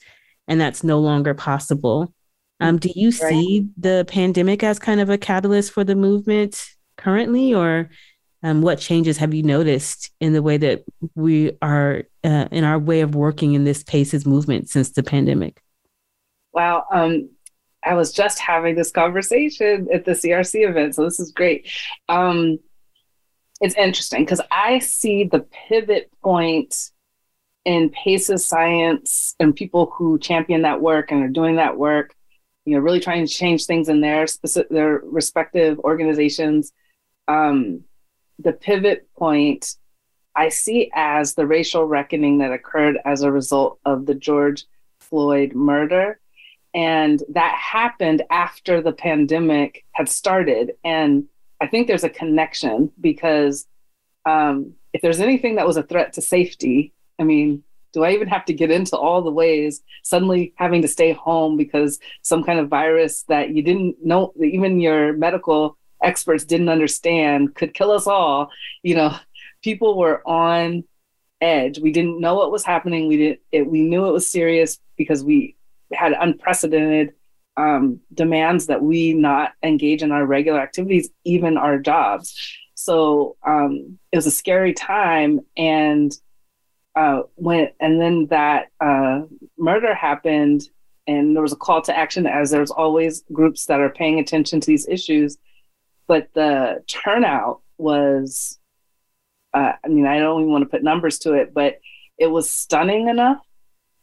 and 0.47 0.61
that's 0.61 0.85
no 0.85 0.99
longer 0.99 1.35
possible. 1.35 2.13
Um, 2.61 2.79
do 2.79 2.91
you 2.95 3.09
right. 3.09 3.31
see 3.31 3.69
the 3.77 4.05
pandemic 4.09 4.63
as 4.63 4.79
kind 4.79 5.01
of 5.01 5.11
a 5.11 5.19
catalyst 5.19 5.73
for 5.73 5.85
the 5.85 5.95
movement 5.95 6.69
currently, 6.97 7.55
or 7.55 7.91
um, 8.43 8.63
what 8.63 8.79
changes 8.79 9.17
have 9.19 9.35
you 9.35 9.43
noticed 9.43 10.11
in 10.21 10.33
the 10.33 10.43
way 10.43 10.57
that 10.57 10.85
we 11.15 11.53
are 11.63 12.05
uh, 12.25 12.49
in 12.51 12.65
our 12.65 12.79
way 12.79 13.01
of 13.01 13.15
working 13.15 13.55
in 13.55 13.65
this 13.65 13.83
PACES 13.83 14.27
movement 14.27 14.69
since 14.69 14.93
the 14.93 15.03
pandemic? 15.03 15.61
Wow. 16.53 16.85
Um, 16.93 17.31
I 17.89 17.95
was 17.95 18.13
just 18.13 18.39
having 18.39 18.75
this 18.75 18.91
conversation 18.91 19.89
at 19.93 20.05
the 20.05 20.13
CRC 20.13 20.69
event, 20.69 20.95
so 20.95 21.05
this 21.05 21.19
is 21.19 21.33
great. 21.33 21.71
Um, 22.09 22.59
it's 23.63 23.75
interesting 23.77 24.25
because 24.25 24.43
I 24.51 24.79
see 24.81 25.25
the 25.25 25.41
pivot 25.69 26.11
point 26.23 26.91
in 27.65 27.91
PACES 27.91 28.45
science 28.45 29.35
and 29.41 29.57
people 29.57 29.93
who 29.97 30.19
champion 30.19 30.63
that 30.63 30.83
work 30.83 31.11
and 31.11 31.25
are 31.25 31.29
doing 31.29 31.57
that 31.57 31.79
work, 31.79 32.15
you 32.67 32.75
know, 32.75 32.81
really 32.81 33.01
trying 33.01 33.27
to 33.27 33.33
change 33.33 33.65
things 33.65 33.89
in 33.89 34.03
their 34.03 34.27
specific, 34.27 34.69
their 34.69 35.01
respective 35.05 35.79
organizations. 35.79 36.73
Um, 37.27 37.85
the 38.39 38.53
pivot 38.53 39.09
point 39.17 39.75
I 40.35 40.51
see 40.51 40.91
as 40.95 41.35
the 41.35 41.47
racial 41.47 41.85
reckoning 41.85 42.39
that 42.39 42.53
occurred 42.53 42.99
as 43.05 43.23
a 43.23 43.33
result 43.33 43.81
of 43.85 44.05
the 44.05 44.15
George 44.15 44.67
Floyd 45.01 45.55
murder. 45.55 46.21
And 46.79 47.25
that 47.31 47.57
happened 47.57 48.23
after 48.31 48.81
the 48.81 48.93
pandemic 48.93 49.85
had 49.91 50.09
started. 50.09 50.75
And 50.85 51.25
I 51.61 51.67
think 51.67 51.89
there's 51.89 52.05
a 52.05 52.09
connection 52.09 52.93
because 53.01 53.67
um, 54.25 54.75
if 54.93 55.03
there's 55.03 55.19
anything 55.19 55.57
that 55.57 55.67
was 55.67 55.77
a 55.77 55.83
threat 55.83 56.13
to 56.13 56.23
safety, 56.23 56.93
I 57.19 57.25
mean, 57.25 57.65
do 57.93 58.05
I 58.05 58.13
even 58.13 58.29
have 58.29 58.45
to 58.45 58.53
get 58.53 58.71
into 58.71 58.97
all 58.97 59.23
the 59.23 59.33
ways 59.33 59.83
suddenly 60.05 60.53
having 60.55 60.83
to 60.83 60.89
stay 60.89 61.11
home 61.13 61.57
because 61.57 61.99
some 62.23 62.45
kind 62.45 62.61
of 62.61 62.69
virus 62.69 63.25
that 63.25 63.51
you 63.51 63.63
didn't 63.63 63.97
know, 64.05 64.33
even 64.41 64.81
your 64.81 65.15
medical 65.15 65.77
experts 66.01 66.45
didn't 66.45 66.69
understand 66.69 67.57
could 67.57 67.75
kill 67.75 67.91
us 67.91 68.07
all? 68.07 68.53
You 68.85 68.95
know, 68.95 69.17
people 69.65 69.99
were 69.99 70.23
on 70.29 70.85
edge. 71.41 71.81
We 71.81 71.91
didn't 71.91 72.21
know 72.21 72.37
what 72.37 72.53
was 72.53 72.65
happening. 72.65 73.09
We 73.09 73.17
didn't. 73.17 73.41
It, 73.51 73.67
we 73.67 73.81
knew 73.81 74.07
it 74.07 74.13
was 74.13 74.31
serious 74.31 74.79
because 74.97 75.25
we 75.25 75.57
had 75.93 76.13
unprecedented 76.13 77.15
um, 77.57 78.01
demands 78.15 78.67
that 78.67 78.83
we 78.83 79.15
not 79.15 79.53
engage 79.63 80.03
in 80.03 80.13
our 80.13 80.25
regular 80.25 80.61
activities, 80.61 81.11
even 81.25 81.57
our 81.57 81.79
jobs. 81.79 82.35
So 82.75 83.37
um, 83.45 83.99
it 84.13 84.17
was 84.17 84.27
a 84.27 84.31
scary 84.31 84.73
time, 84.73 85.41
and 85.57 86.13
uh, 86.95 87.23
when 87.35 87.71
and 87.81 88.01
then 88.01 88.27
that 88.27 88.69
uh, 88.81 89.23
murder 89.59 89.95
happened, 89.95 90.63
and 91.09 91.35
there 91.35 91.43
was 91.43 91.53
a 91.53 91.57
call 91.57 91.83
to 91.83 91.97
action, 91.97 92.27
as 92.27 92.51
there's 92.51 92.71
always 92.71 93.25
groups 93.33 93.67
that 93.67 93.81
are 93.81 93.91
paying 93.91 94.21
attention 94.21 94.61
to 94.61 94.67
these 94.67 94.87
issues, 94.87 95.37
but 96.07 96.29
the 96.35 96.85
turnout 96.87 97.63
was, 97.79 98.59
uh, 99.53 99.73
I 99.85 99.89
mean, 99.89 100.07
I 100.07 100.19
don't 100.21 100.43
even 100.43 100.53
want 100.53 100.63
to 100.63 100.71
put 100.71 100.85
numbers 100.85 101.19
to 101.21 101.35
it, 101.35 101.53
but 101.53 101.81
it 102.17 102.29
was 102.29 102.49
stunning 102.49 103.09
enough 103.09 103.41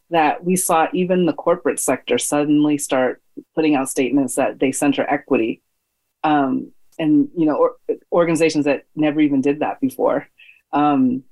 that 0.10 0.43
we 0.43 0.56
saw 0.56 0.88
even 0.93 1.26
the 1.26 1.34
corporate 1.34 1.80
sector 1.80 2.18
suddenly 2.18 2.78
start 2.78 3.22
putting 3.56 3.76
out 3.76 3.89
statements 3.89 4.36
that 4.36 4.60
they 4.60 4.72
center 4.72 5.06
equity 5.10 5.62
um, 6.24 6.72
and 6.97 7.30
you 7.36 7.45
know 7.45 7.56
or, 7.56 7.76
organizations 8.12 8.66
that 8.66 8.86
never 8.95 9.20
even 9.20 9.41
did 9.41 9.60
that 9.60 9.80
before. 9.80 10.28
Um, 10.72 11.24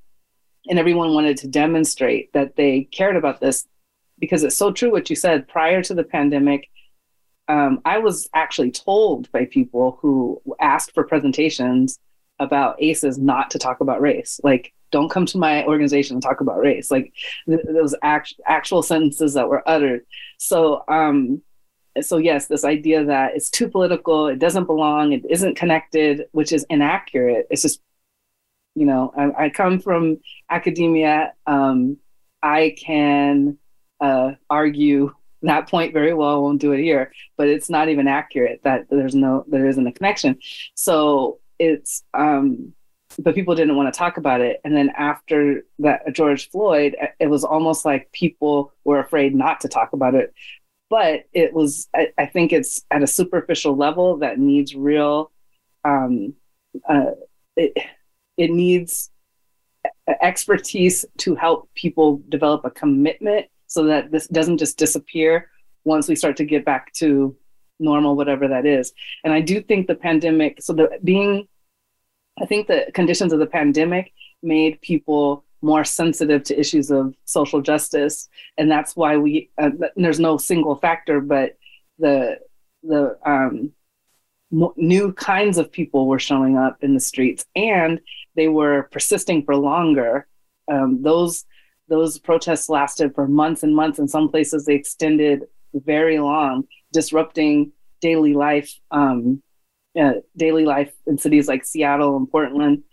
and 0.67 0.79
everyone 0.79 1.13
wanted 1.13 1.37
to 1.37 1.47
demonstrate 1.47 2.31
that 2.33 2.55
they 2.55 2.87
cared 2.91 3.17
about 3.17 3.41
this 3.41 3.67
because 4.19 4.43
it's 4.43 4.57
so 4.57 4.71
true 4.71 4.91
what 4.91 5.09
you 5.09 5.15
said. 5.15 5.47
Prior 5.47 5.81
to 5.83 5.93
the 5.93 6.03
pandemic 6.03 6.69
um, 7.49 7.81
i 7.83 7.97
was 7.97 8.29
actually 8.33 8.71
told 8.71 9.29
by 9.33 9.43
people 9.43 9.99
who 10.01 10.41
asked 10.61 10.93
for 10.93 11.03
presentations 11.03 11.99
about 12.39 12.81
aces 12.81 13.17
not 13.17 13.51
to 13.51 13.59
talk 13.59 13.79
about 13.79 14.01
race. 14.01 14.39
Like 14.43 14.73
don't 14.93 15.09
come 15.09 15.25
to 15.25 15.37
my 15.37 15.65
organization 15.65 16.15
and 16.15 16.23
talk 16.23 16.39
about 16.39 16.59
race. 16.59 16.89
Like 16.89 17.11
th- 17.47 17.65
those 17.67 17.93
act- 18.01 18.39
actual 18.47 18.81
sentences 18.81 19.33
that 19.33 19.49
were 19.49 19.67
uttered. 19.67 20.05
So 20.37 20.83
um 20.87 21.41
so 22.01 22.17
yes 22.17 22.47
this 22.47 22.63
idea 22.63 23.05
that 23.05 23.35
it's 23.35 23.49
too 23.51 23.67
political 23.69 24.27
it 24.27 24.39
doesn't 24.39 24.65
belong 24.65 25.11
it 25.13 25.23
isn't 25.29 25.55
connected 25.55 26.25
which 26.31 26.51
is 26.53 26.65
inaccurate. 26.69 27.47
It's 27.51 27.63
just 27.63 27.81
you 28.75 28.85
know 28.85 29.13
i, 29.17 29.45
I 29.45 29.49
come 29.49 29.79
from 29.79 30.19
academia. 30.49 31.33
Um, 31.45 31.97
i 32.41 32.75
can 32.77 33.57
uh, 33.99 34.31
argue 34.49 35.13
that 35.43 35.69
point 35.69 35.93
very 35.93 36.13
well 36.13 36.41
won't 36.43 36.61
do 36.61 36.71
it 36.71 36.81
here 36.81 37.11
but 37.37 37.47
it's 37.47 37.69
not 37.69 37.89
even 37.89 38.07
accurate 38.07 38.61
that 38.63 38.87
there's 38.89 39.15
no 39.15 39.45
there 39.47 39.67
isn't 39.67 39.87
a 39.87 39.91
connection. 39.91 40.39
So 40.75 41.39
it's 41.59 42.03
um 42.13 42.73
but 43.19 43.35
people 43.35 43.55
didn't 43.55 43.75
want 43.75 43.93
to 43.93 43.97
talk 43.97 44.17
about 44.17 44.41
it. 44.41 44.59
And 44.63 44.75
then 44.75 44.89
after 44.97 45.63
that, 45.79 46.01
George 46.13 46.49
Floyd, 46.49 46.95
it 47.19 47.27
was 47.27 47.43
almost 47.43 47.85
like 47.85 48.11
people 48.11 48.73
were 48.83 48.99
afraid 48.99 49.35
not 49.35 49.61
to 49.61 49.67
talk 49.67 49.93
about 49.93 50.15
it. 50.15 50.33
But 50.89 51.23
it 51.33 51.53
was, 51.53 51.87
I, 51.95 52.09
I 52.17 52.25
think 52.27 52.53
it's 52.53 52.83
at 52.91 53.03
a 53.03 53.07
superficial 53.07 53.75
level 53.75 54.17
that 54.17 54.37
needs 54.37 54.75
real, 54.75 55.31
um, 55.83 56.33
uh, 56.87 57.11
it, 57.55 57.73
it 58.37 58.51
needs 58.51 59.09
expertise 60.21 61.05
to 61.17 61.35
help 61.35 61.69
people 61.75 62.21
develop 62.29 62.65
a 62.65 62.71
commitment 62.71 63.47
so 63.67 63.85
that 63.85 64.11
this 64.11 64.27
doesn't 64.27 64.57
just 64.57 64.77
disappear 64.77 65.49
once 65.83 66.07
we 66.07 66.15
start 66.15 66.37
to 66.37 66.45
get 66.45 66.63
back 66.63 66.93
to 66.93 67.35
normal, 67.79 68.15
whatever 68.15 68.47
that 68.47 68.65
is. 68.65 68.93
And 69.23 69.33
I 69.33 69.41
do 69.41 69.61
think 69.61 69.87
the 69.87 69.95
pandemic, 69.95 70.61
so 70.61 70.73
the 70.73 70.99
being 71.03 71.47
I 72.41 72.45
think 72.45 72.67
the 72.67 72.87
conditions 72.93 73.33
of 73.33 73.39
the 73.39 73.45
pandemic 73.45 74.11
made 74.41 74.81
people 74.81 75.45
more 75.61 75.83
sensitive 75.85 76.43
to 76.43 76.59
issues 76.59 76.91
of 76.91 77.15
social 77.25 77.61
justice, 77.61 78.27
and 78.57 78.69
that's 78.69 78.95
why 78.95 79.17
we. 79.17 79.49
Uh, 79.57 79.69
there's 79.95 80.19
no 80.19 80.37
single 80.37 80.75
factor, 80.75 81.21
but 81.21 81.57
the 81.99 82.39
the 82.83 83.17
um, 83.25 83.71
new 84.75 85.13
kinds 85.13 85.57
of 85.57 85.71
people 85.71 86.07
were 86.07 86.19
showing 86.19 86.57
up 86.57 86.77
in 86.83 86.93
the 86.93 86.99
streets, 86.99 87.45
and 87.55 88.01
they 88.35 88.47
were 88.47 88.89
persisting 88.91 89.43
for 89.43 89.55
longer. 89.55 90.27
Um, 90.71 91.01
those 91.01 91.45
those 91.87 92.19
protests 92.19 92.69
lasted 92.69 93.15
for 93.15 93.27
months 93.27 93.63
and 93.63 93.75
months. 93.75 93.99
In 93.99 94.07
some 94.07 94.29
places, 94.29 94.65
they 94.65 94.75
extended 94.75 95.43
very 95.73 96.19
long, 96.19 96.67
disrupting 96.91 97.71
daily 98.01 98.33
life. 98.33 98.79
Um, 98.91 99.41
uh, 99.99 100.13
daily 100.35 100.65
life 100.65 100.93
in 101.07 101.17
cities 101.17 101.47
like 101.47 101.65
Seattle 101.65 102.17
and 102.17 102.29
Portland 102.29 102.83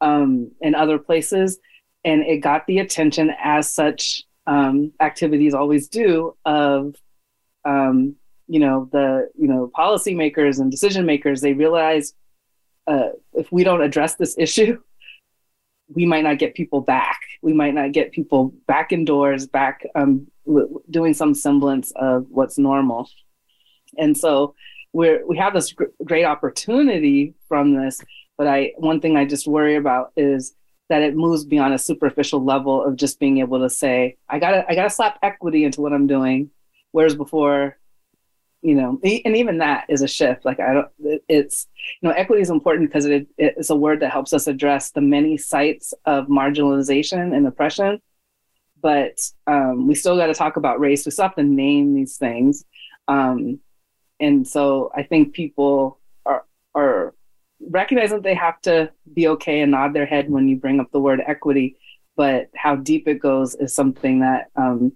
um, 0.00 0.50
and 0.62 0.74
other 0.74 0.98
places. 0.98 1.58
And 2.04 2.22
it 2.22 2.38
got 2.38 2.66
the 2.66 2.78
attention, 2.78 3.32
as 3.42 3.70
such 3.72 4.24
um, 4.46 4.92
activities 5.00 5.54
always 5.54 5.88
do, 5.88 6.36
of 6.44 6.94
um, 7.64 8.14
you 8.46 8.60
know 8.60 8.88
the 8.92 9.28
you 9.36 9.48
know 9.48 9.70
policymakers 9.76 10.60
and 10.60 10.70
decision 10.70 11.04
makers. 11.04 11.40
They 11.40 11.52
realize 11.52 12.14
uh, 12.86 13.10
if 13.32 13.50
we 13.50 13.64
don't 13.64 13.82
address 13.82 14.14
this 14.14 14.36
issue, 14.38 14.80
we 15.88 16.06
might 16.06 16.22
not 16.22 16.38
get 16.38 16.54
people 16.54 16.80
back. 16.80 17.18
We 17.42 17.52
might 17.52 17.74
not 17.74 17.92
get 17.92 18.12
people 18.12 18.54
back 18.66 18.92
indoors, 18.92 19.46
back 19.46 19.84
um, 19.96 20.28
w- 20.46 20.80
doing 20.88 21.12
some 21.12 21.34
semblance 21.34 21.92
of 21.96 22.26
what's 22.30 22.58
normal. 22.58 23.10
And 23.98 24.16
so 24.16 24.54
we're 24.92 25.26
we 25.26 25.36
have 25.36 25.54
this 25.54 25.72
gr- 25.72 25.84
great 26.04 26.24
opportunity 26.24 27.34
from 27.48 27.74
this 27.74 28.00
but 28.38 28.46
i 28.46 28.72
one 28.76 29.00
thing 29.00 29.16
i 29.16 29.24
just 29.24 29.46
worry 29.46 29.76
about 29.76 30.12
is 30.16 30.54
that 30.88 31.02
it 31.02 31.16
moves 31.16 31.44
beyond 31.44 31.74
a 31.74 31.78
superficial 31.78 32.44
level 32.44 32.84
of 32.84 32.96
just 32.96 33.18
being 33.18 33.38
able 33.38 33.58
to 33.60 33.70
say 33.70 34.16
i 34.28 34.38
gotta 34.38 34.64
i 34.70 34.74
gotta 34.74 34.90
slap 34.90 35.18
equity 35.22 35.64
into 35.64 35.80
what 35.80 35.92
i'm 35.92 36.06
doing. 36.06 36.50
Whereas 36.92 37.14
before 37.14 37.76
you 38.62 38.74
know 38.74 38.98
and 39.02 39.36
even 39.36 39.58
that 39.58 39.84
is 39.88 40.02
a 40.02 40.08
shift. 40.08 40.44
Like 40.44 40.60
i 40.60 40.72
don't 40.72 40.88
it's 41.28 41.66
you 42.00 42.08
know 42.08 42.14
equity 42.14 42.42
is 42.42 42.50
important 42.50 42.88
because 42.88 43.04
it, 43.04 43.26
it's 43.36 43.70
a 43.70 43.76
word 43.76 44.00
that 44.00 44.12
helps 44.12 44.32
us 44.32 44.46
address 44.46 44.92
the 44.92 45.00
many 45.00 45.36
sites 45.36 45.92
of 46.04 46.26
marginalization 46.28 47.36
and 47.36 47.46
oppression. 47.46 48.00
But 48.80 49.18
um, 49.46 49.88
we 49.88 49.94
still 49.94 50.16
got 50.16 50.26
to 50.26 50.34
talk 50.34 50.56
about 50.56 50.78
race. 50.78 51.04
We 51.04 51.10
still 51.10 51.24
have 51.24 51.34
to 51.36 51.42
name 51.42 51.94
these 51.94 52.18
things. 52.18 52.64
Um, 53.08 53.58
and 54.20 54.46
so 54.46 54.90
I 54.94 55.02
think 55.02 55.34
people 55.34 55.98
are 56.24 56.44
are 56.74 57.14
recognize 57.60 58.10
that 58.10 58.22
they 58.22 58.34
have 58.34 58.60
to 58.62 58.90
be 59.14 59.28
okay 59.28 59.60
and 59.60 59.70
nod 59.70 59.92
their 59.92 60.06
head 60.06 60.30
when 60.30 60.48
you 60.48 60.56
bring 60.56 60.80
up 60.80 60.90
the 60.92 61.00
word 61.00 61.22
equity, 61.26 61.76
but 62.16 62.48
how 62.54 62.76
deep 62.76 63.08
it 63.08 63.18
goes 63.18 63.54
is 63.54 63.74
something 63.74 64.20
that 64.20 64.50
um, 64.56 64.92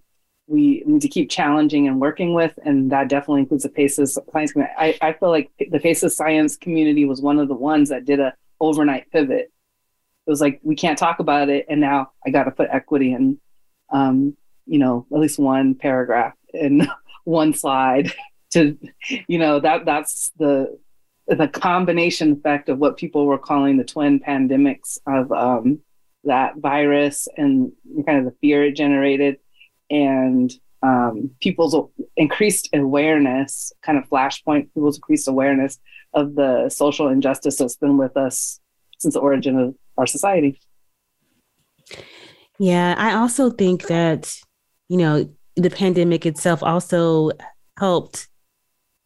we 0.47 0.83
need 0.87 1.03
to 1.03 1.09
keep 1.09 1.31
challenging 1.31 1.87
and 1.87 2.01
working 2.01 2.35
with, 2.35 2.59
and 2.65 2.91
that 2.91 3.09
definitely 3.09 3.43
includes 3.43 3.63
the 3.63 3.69
PACES 3.69 4.19
science 4.33 4.53
community. 4.53 4.75
I, 4.79 4.99
I 5.01 5.13
feel 5.13 5.31
like 5.31 5.51
the 5.59 5.79
PACES 5.79 6.17
science 6.17 6.57
community 6.57 7.05
was 7.05 7.21
one 7.21 7.39
of 7.39 7.49
the 7.49 7.55
ones 7.55 7.89
that 7.91 8.05
did 8.05 8.21
a 8.21 8.35
overnight 8.61 9.11
pivot. 9.11 9.53
It 10.27 10.31
was 10.31 10.41
like 10.41 10.61
we 10.63 10.75
can't 10.75 10.99
talk 10.99 11.21
about 11.21 11.49
it, 11.49 11.67
and 11.69 11.81
now 11.81 12.13
I 12.27 12.31
got 12.31 12.45
to 12.45 12.51
put 12.51 12.69
equity 12.71 13.13
in, 13.13 13.39
um, 13.91 14.37
you 14.67 14.79
know, 14.79 15.07
at 15.13 15.19
least 15.19 15.39
one 15.39 15.75
paragraph 15.75 16.35
in 16.53 16.87
one 17.25 17.53
slide 17.53 18.13
to, 18.53 18.77
you 19.29 19.39
know, 19.39 19.61
that 19.61 19.85
that's 19.85 20.33
the 20.39 20.79
the 21.27 21.49
combination 21.49 22.33
effect 22.33 22.69
of 22.69 22.79
what 22.79 22.97
people 22.97 23.27
were 23.27 23.39
calling 23.39 23.77
the 23.77 23.85
twin 23.85 24.19
pandemics 24.19 24.99
of 25.07 25.31
um, 25.31 25.79
that 26.25 26.57
virus 26.57 27.29
and 27.37 27.73
kind 28.05 28.19
of 28.19 28.25
the 28.25 28.37
fear 28.41 28.65
it 28.65 28.75
generated 28.75 29.39
and 29.91 30.53
um, 30.83 31.31
people's 31.41 31.77
increased 32.17 32.69
awareness, 32.73 33.73
kind 33.83 33.99
of 33.99 34.09
flashpoint, 34.09 34.73
people's 34.75 34.97
increased 34.97 35.29
awareness 35.29 35.79
of 36.15 36.35
the 36.35 36.69
social 36.69 37.09
injustice 37.09 37.57
that's 37.57 37.77
been 37.77 37.99
with 37.99 38.17
us 38.17 38.61
since 38.99 39.15
the 39.15 39.21
origin 39.21 39.59
of 39.59 39.75
our 39.99 40.07
society. 40.07 40.59
Yeah, 42.59 42.95
I 42.97 43.15
also 43.15 43.51
think 43.51 43.87
that, 43.87 44.35
you 44.89 44.97
know, 44.97 45.31
the 45.57 45.71
pandemic 45.71 46.27
itself 46.27 46.63
also 46.63 47.31
helped 47.79 48.29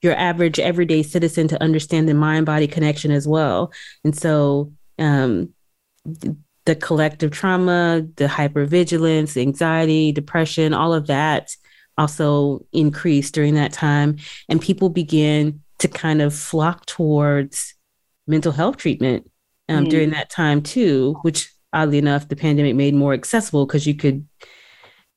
your 0.05 0.15
average 0.15 0.61
everyday 0.61 1.03
citizen 1.03 1.49
to 1.49 1.63
understand 1.63 2.09
the 2.09 2.15
mind 2.15 2.47
body 2.47 2.69
connection 2.69 3.11
as 3.11 3.27
well. 3.27 3.73
And 4.05 4.17
so, 4.17 4.73
um, 4.99 5.53
the 6.67 6.77
collective 6.77 7.31
trauma, 7.31 8.07
the 8.17 8.27
hypervigilance, 8.27 9.41
anxiety, 9.41 10.13
depression, 10.13 10.73
all 10.73 10.95
of 10.95 11.09
that 11.09 11.55
also 11.99 12.65
increased 12.73 13.35
during 13.35 13.55
that 13.55 13.73
time. 13.73 14.17
And 14.49 14.61
people 14.61 14.89
began 14.89 15.61
to 15.79 15.89
kind 15.89 16.23
of 16.23 16.35
flock 16.35 16.87
towards 16.87 17.75
mental 18.27 18.53
health 18.53 18.79
treatment 18.79 19.31
um, 19.69 19.85
mm. 19.85 19.91
during 19.91 20.11
that 20.11 20.31
time 20.31 20.63
too, 20.63 21.19
which 21.23 21.53
oddly 21.73 21.99
enough, 21.99 22.29
the 22.29 22.37
pandemic 22.37 22.77
made 22.77 22.95
more 22.95 23.13
accessible 23.13 23.67
because 23.67 23.87
you 23.87 23.95
could 23.95 24.27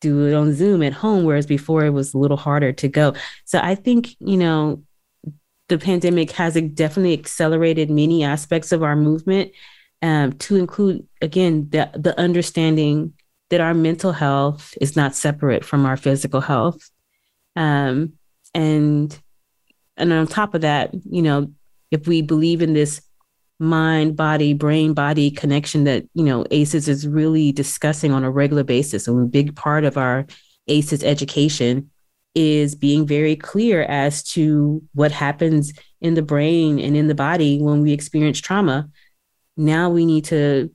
do 0.01 0.27
it 0.27 0.33
on 0.33 0.53
Zoom 0.53 0.83
at 0.83 0.93
home, 0.93 1.23
whereas 1.23 1.45
before 1.45 1.85
it 1.85 1.91
was 1.91 2.13
a 2.13 2.17
little 2.17 2.37
harder 2.37 2.71
to 2.71 2.87
go. 2.87 3.13
So 3.45 3.59
I 3.61 3.75
think, 3.75 4.15
you 4.19 4.37
know, 4.37 4.83
the 5.69 5.77
pandemic 5.77 6.31
has 6.31 6.53
definitely 6.53 7.13
accelerated 7.13 7.89
many 7.89 8.23
aspects 8.23 8.71
of 8.71 8.83
our 8.83 8.95
movement 8.95 9.51
um, 10.01 10.33
to 10.33 10.55
include 10.55 11.07
again 11.21 11.69
the 11.69 11.89
the 11.93 12.17
understanding 12.19 13.13
that 13.49 13.61
our 13.61 13.73
mental 13.73 14.11
health 14.11 14.73
is 14.79 14.95
not 14.95 15.15
separate 15.15 15.65
from 15.65 15.85
our 15.85 15.97
physical 15.97 16.41
health, 16.41 16.89
um, 17.55 18.13
and 18.53 19.19
and 19.97 20.13
on 20.13 20.27
top 20.27 20.53
of 20.53 20.61
that, 20.61 20.91
you 21.09 21.21
know, 21.21 21.51
if 21.91 22.07
we 22.07 22.21
believe 22.21 22.61
in 22.61 22.73
this 22.73 23.01
mind 23.59 24.15
body 24.15 24.53
brain 24.53 24.93
body 24.93 25.31
connection 25.31 25.83
that 25.85 26.05
you 26.13 26.23
know 26.23 26.45
aces 26.51 26.87
is 26.87 27.07
really 27.07 27.51
discussing 27.51 28.11
on 28.11 28.23
a 28.23 28.31
regular 28.31 28.63
basis. 28.63 29.07
And 29.07 29.21
a 29.21 29.25
big 29.25 29.55
part 29.55 29.83
of 29.83 29.97
our 29.97 30.25
aces 30.67 31.03
education 31.03 31.89
is 32.35 32.75
being 32.75 33.07
very 33.07 33.35
clear 33.35 33.83
as 33.83 34.21
to 34.21 34.83
what 34.93 35.11
happens 35.11 35.73
in 36.01 36.13
the 36.13 36.21
brain 36.21 36.79
and 36.79 36.95
in 36.95 37.07
the 37.07 37.15
body 37.15 37.59
when 37.59 37.81
we 37.81 37.93
experience 37.93 38.39
trauma. 38.39 38.87
Now 39.55 39.89
we 39.89 40.05
need 40.05 40.25
to 40.25 40.69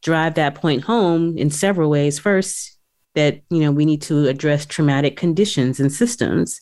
drive 0.00 0.34
that 0.34 0.54
point 0.54 0.84
home 0.84 1.36
in 1.36 1.50
several 1.50 1.90
ways. 1.90 2.18
First, 2.18 2.78
that 3.14 3.42
you 3.50 3.60
know 3.60 3.72
we 3.72 3.84
need 3.84 4.02
to 4.02 4.28
address 4.28 4.64
traumatic 4.64 5.16
conditions 5.16 5.80
and 5.80 5.92
systems, 5.92 6.60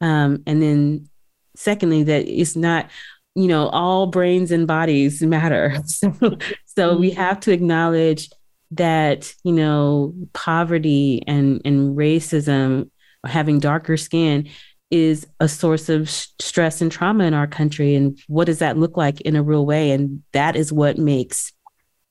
um, 0.00 0.42
and 0.46 0.62
then 0.62 1.08
secondly, 1.56 2.02
that 2.04 2.28
it's 2.28 2.56
not 2.56 2.88
you 3.34 3.48
know 3.48 3.68
all 3.68 4.06
brains 4.06 4.50
and 4.50 4.66
bodies 4.66 5.22
matter. 5.22 5.76
So, 5.86 6.38
so 6.66 6.96
we 6.96 7.10
mm-hmm. 7.10 7.20
have 7.20 7.40
to 7.40 7.52
acknowledge 7.52 8.30
that 8.72 9.34
you 9.44 9.52
know 9.52 10.14
poverty 10.32 11.22
and 11.26 11.60
and 11.64 11.96
racism, 11.96 12.90
or 13.24 13.30
having 13.30 13.60
darker 13.60 13.96
skin 13.96 14.48
is 14.90 15.26
a 15.40 15.48
source 15.48 15.88
of 15.88 16.10
stress 16.10 16.82
and 16.82 16.92
trauma 16.92 17.24
in 17.24 17.32
our 17.32 17.46
country 17.46 17.94
and 17.94 18.20
what 18.26 18.44
does 18.44 18.58
that 18.58 18.76
look 18.76 18.94
like 18.94 19.22
in 19.22 19.34
a 19.34 19.42
real 19.42 19.64
way 19.64 19.90
and 19.90 20.22
that 20.32 20.54
is 20.54 20.70
what 20.70 20.98
makes 20.98 21.50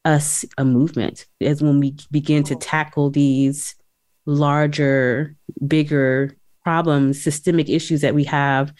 us 0.03 0.43
a 0.57 0.65
movement 0.65 1.27
is 1.39 1.61
when 1.61 1.79
we 1.79 1.95
begin 2.09 2.43
to 2.43 2.55
tackle 2.55 3.11
these 3.11 3.75
larger 4.25 5.35
bigger 5.67 6.35
problems 6.63 7.21
systemic 7.21 7.69
issues 7.69 8.01
that 8.01 8.15
we 8.15 8.23
have 8.23 8.73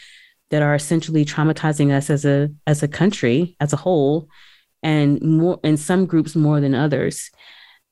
that 0.51 0.61
are 0.61 0.75
essentially 0.75 1.25
traumatizing 1.25 1.91
us 1.91 2.09
as 2.09 2.23
a 2.23 2.49
as 2.67 2.83
a 2.83 2.87
country 2.87 3.55
as 3.59 3.73
a 3.73 3.77
whole 3.77 4.29
and 4.83 5.21
more 5.21 5.59
in 5.63 5.77
some 5.77 6.05
groups 6.05 6.35
more 6.35 6.61
than 6.61 6.75
others 6.75 7.31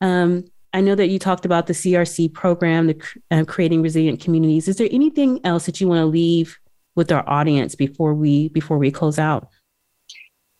um, 0.01 0.45
I 0.73 0.81
know 0.81 0.95
that 0.95 1.07
you 1.07 1.17
talked 1.17 1.45
about 1.45 1.67
the 1.67 1.73
CRC 1.73 2.33
program, 2.33 2.87
the 2.87 3.01
uh, 3.31 3.43
creating 3.45 3.81
resilient 3.81 4.21
communities. 4.21 4.67
Is 4.67 4.77
there 4.77 4.87
anything 4.91 5.39
else 5.43 5.65
that 5.65 5.81
you 5.81 5.87
want 5.87 5.99
to 5.99 6.05
leave 6.05 6.59
with 6.95 7.11
our 7.11 7.27
audience 7.27 7.75
before 7.75 8.13
we 8.13 8.49
before 8.49 8.77
we 8.77 8.91
close 8.91 9.17
out? 9.17 9.49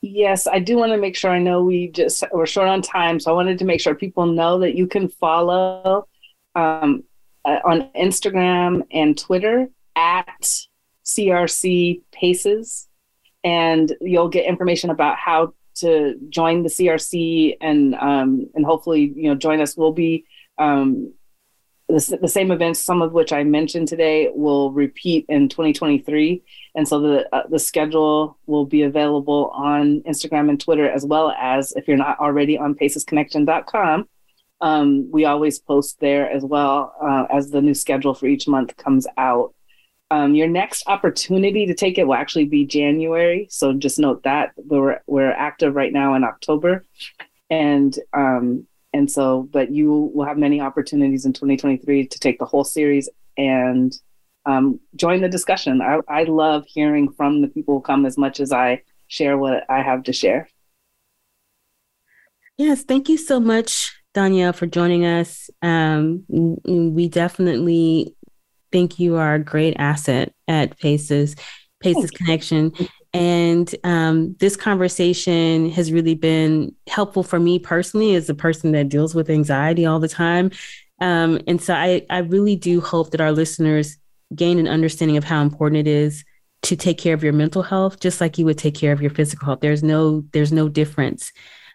Yes, 0.02 0.48
I 0.48 0.60
do 0.60 0.78
want 0.78 0.94
to 0.94 0.98
make 0.98 1.16
sure. 1.16 1.30
I 1.30 1.40
know 1.40 1.64
we 1.64 1.90
just 1.90 2.24
we're 2.32 2.48
short 2.48 2.70
on 2.70 2.82
time, 2.82 3.20
so 3.20 3.32
I 3.32 3.36
wanted 3.36 3.60
to 3.60 3.66
make 3.66 3.82
sure 3.82 3.94
people 3.94 4.26
know 4.26 4.60
that 4.60 4.76
you 4.76 4.88
can 4.88 5.10
follow 5.10 6.08
um, 6.56 7.04
uh, 7.46 7.60
on 7.64 7.92
Instagram 7.96 8.84
and 8.92 9.18
Twitter 9.18 9.70
at 9.96 10.58
CRC 11.16 12.02
Paces, 12.12 12.88
and 13.44 13.96
you'll 14.02 14.30
get 14.30 14.46
information 14.46 14.90
about 14.90 15.18
how 15.18 15.54
to 15.76 16.16
join 16.30 16.64
the 16.64 16.70
CRC 16.70 17.58
and 17.62 17.96
um, 17.96 18.50
and 18.54 18.66
hopefully 18.66 19.14
you 19.16 19.30
know 19.30 19.36
join 19.36 19.62
us. 19.62 19.78
We'll 19.78 19.94
be 19.94 20.26
um, 20.58 21.14
the, 21.88 22.20
the, 22.22 22.28
same 22.28 22.52
events, 22.52 22.80
some 22.80 23.02
of 23.02 23.14
which 23.14 23.34
I 23.34 23.44
mentioned 23.44 23.88
today, 23.88 24.30
will 24.34 24.72
repeat 24.72 25.26
in 25.30 25.50
2023, 25.50 26.44
and 26.76 26.88
so 26.88 27.00
the 27.00 27.36
uh, 27.36 27.48
the 27.50 27.60
schedule 27.60 28.38
will 28.46 28.66
be 28.66 28.84
available 28.84 29.52
on 29.54 30.02
Instagram 30.02 30.50
and 30.50 30.60
Twitter 30.60 30.90
as 30.90 31.06
well 31.06 31.32
as 31.32 31.74
if 31.74 31.88
you're 31.88 31.98
not 31.98 32.20
already 32.20 32.58
on 32.58 32.76
PacesConnection.com. 32.76 34.08
Um, 34.62 35.10
we 35.10 35.24
always 35.24 35.60
post 35.60 36.00
there 36.02 36.30
as 36.30 36.44
well 36.44 36.94
uh, 37.02 37.26
as 37.34 37.50
the 37.50 37.62
new 37.62 37.74
schedule 37.74 38.14
for 38.14 38.28
each 38.28 38.48
month 38.48 38.76
comes 38.76 39.08
out. 39.18 39.54
Um, 40.12 40.34
your 40.34 40.48
next 40.48 40.84
opportunity 40.88 41.68
to 41.68 41.76
take 41.76 41.98
it 41.98 42.08
will 42.08 42.16
actually 42.16 42.46
be 42.46 42.66
January, 42.66 43.48
so 43.50 43.74
just 43.74 44.00
note 44.00 44.24
that 44.24 44.54
we're 44.58 45.00
we're 45.06 45.32
active 45.32 45.76
right 45.76 45.94
now 45.94 46.16
in 46.16 46.24
October, 46.24 46.86
and 47.50 47.96
um, 48.14 48.66
and 48.92 49.10
so 49.10 49.48
but 49.52 49.72
you 49.72 50.12
will 50.14 50.26
have 50.26 50.38
many 50.38 50.62
opportunities 50.62 51.26
in 51.26 51.34
2023 51.34 52.08
to 52.08 52.20
take 52.20 52.40
the 52.40 52.46
whole 52.46 52.64
series 52.64 53.08
and 53.38 53.94
um, 54.46 54.80
join 54.96 55.22
the 55.22 55.30
discussion. 55.30 55.82
I, 55.82 56.00
I 56.08 56.24
love 56.24 56.66
hearing 56.68 57.12
from 57.12 57.42
the 57.42 57.48
people 57.48 57.76
who 57.76 57.82
come 57.82 58.06
as 58.06 58.18
much 58.18 58.40
as 58.40 58.52
I 58.52 58.84
share 59.08 59.38
what 59.38 59.64
I 59.70 59.82
have 59.82 60.04
to 60.04 60.14
share. 60.14 60.50
Yes, 62.58 62.84
thank 62.84 63.10
you 63.10 63.18
so 63.18 63.40
much, 63.40 63.96
Donielle, 64.14 64.54
for 64.54 64.68
joining 64.68 65.06
us. 65.06 65.50
Um, 65.62 66.26
we 66.28 67.08
definitely 67.08 68.16
think 68.72 69.00
you 69.00 69.16
are 69.16 69.36
a 69.36 69.44
great 69.44 69.76
asset 69.78 70.34
at 70.48 70.78
Paces, 70.80 71.36
PACEs 71.82 72.12
Connection. 72.12 72.74
And 73.14 73.74
um, 73.84 74.36
this 74.40 74.56
conversation 74.56 75.72
has 75.72 75.92
really 75.92 76.16
been 76.16 76.76
helpful 76.88 77.24
for 77.24 77.40
me 77.40 77.58
personally 77.58 78.16
as 78.16 78.30
a 78.30 78.36
person 78.36 78.72
that 78.74 78.90
deals 78.90 79.16
with 79.16 79.30
anxiety 79.30 79.86
all 79.86 80.00
the 80.00 80.08
time. 80.08 80.52
Um, 81.02 81.40
and 81.48 81.62
so 81.62 81.74
I, 81.74 82.06
I 82.10 82.20
really 82.20 82.56
do 82.56 82.82
hope 82.82 83.12
that 83.12 83.22
our 83.22 83.32
listeners 83.32 83.98
gain 84.36 84.60
an 84.60 84.68
understanding 84.68 85.18
of 85.18 85.24
how 85.24 85.42
important 85.42 85.80
it 85.80 85.88
is 85.88 86.24
to 86.62 86.76
take 86.76 86.98
care 86.98 87.14
of 87.14 87.24
your 87.24 87.34
mental 87.34 87.64
health, 87.64 88.00
just 88.00 88.22
like 88.22 88.38
you 88.38 88.46
would 88.46 88.58
take 88.58 88.76
care 88.76 88.92
of 88.92 89.02
your 89.02 89.12
physical 89.12 89.46
health. 89.46 89.62
There's 89.62 89.82
no, 89.82 90.26
there's 90.34 90.52
no 90.52 90.70
difference. 90.70 91.32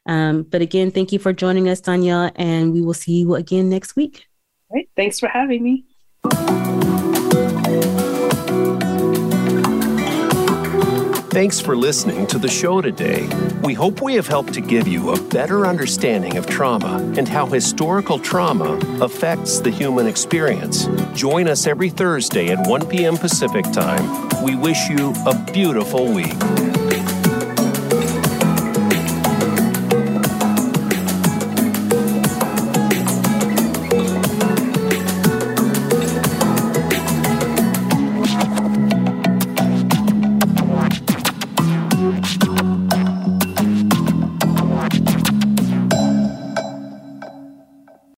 Um, 0.07 0.43
but 0.43 0.61
again, 0.61 0.91
thank 0.91 1.11
you 1.11 1.19
for 1.19 1.33
joining 1.33 1.69
us, 1.69 1.81
Donielle, 1.81 2.31
and 2.37 2.73
we 2.73 2.83
will 2.83 2.95
see 2.95 3.21
you 3.21 3.35
again 3.35 3.71
next 3.71 3.97
week. 3.97 4.27
All 4.69 4.77
right. 4.77 4.89
Thanks 4.95 5.19
for 5.19 5.29
having 5.29 5.63
me. 5.63 5.87
Thanks 11.35 11.61
for 11.61 11.77
listening 11.77 12.29
to 12.29 12.39
the 12.39 12.49
show 12.49 12.81
today. 12.81 13.29
We 13.65 13.75
hope 13.75 14.01
we 14.01 14.15
have 14.15 14.29
helped 14.29 14.55
to 14.55 14.61
give 14.61 14.87
you 14.87 15.11
a 15.11 15.21
better 15.21 15.67
understanding 15.67 16.37
of 16.37 16.47
trauma 16.47 16.99
and 17.17 17.27
how 17.27 17.47
historical 17.47 18.21
trauma 18.21 18.79
affects 19.01 19.59
the 19.59 19.71
human 19.71 20.07
experience. 20.07 20.87
Join 21.13 21.49
us 21.49 21.67
every 21.67 21.91
Thursday 21.91 22.53
at 22.53 22.65
1 22.69 22.87
p.m. 22.87 23.17
Pacific 23.17 23.65
Time. 23.73 24.45
We 24.45 24.55
wish 24.55 24.89
you 24.89 25.13
a 25.27 25.35
beautiful 25.53 26.13
week. 26.13 26.37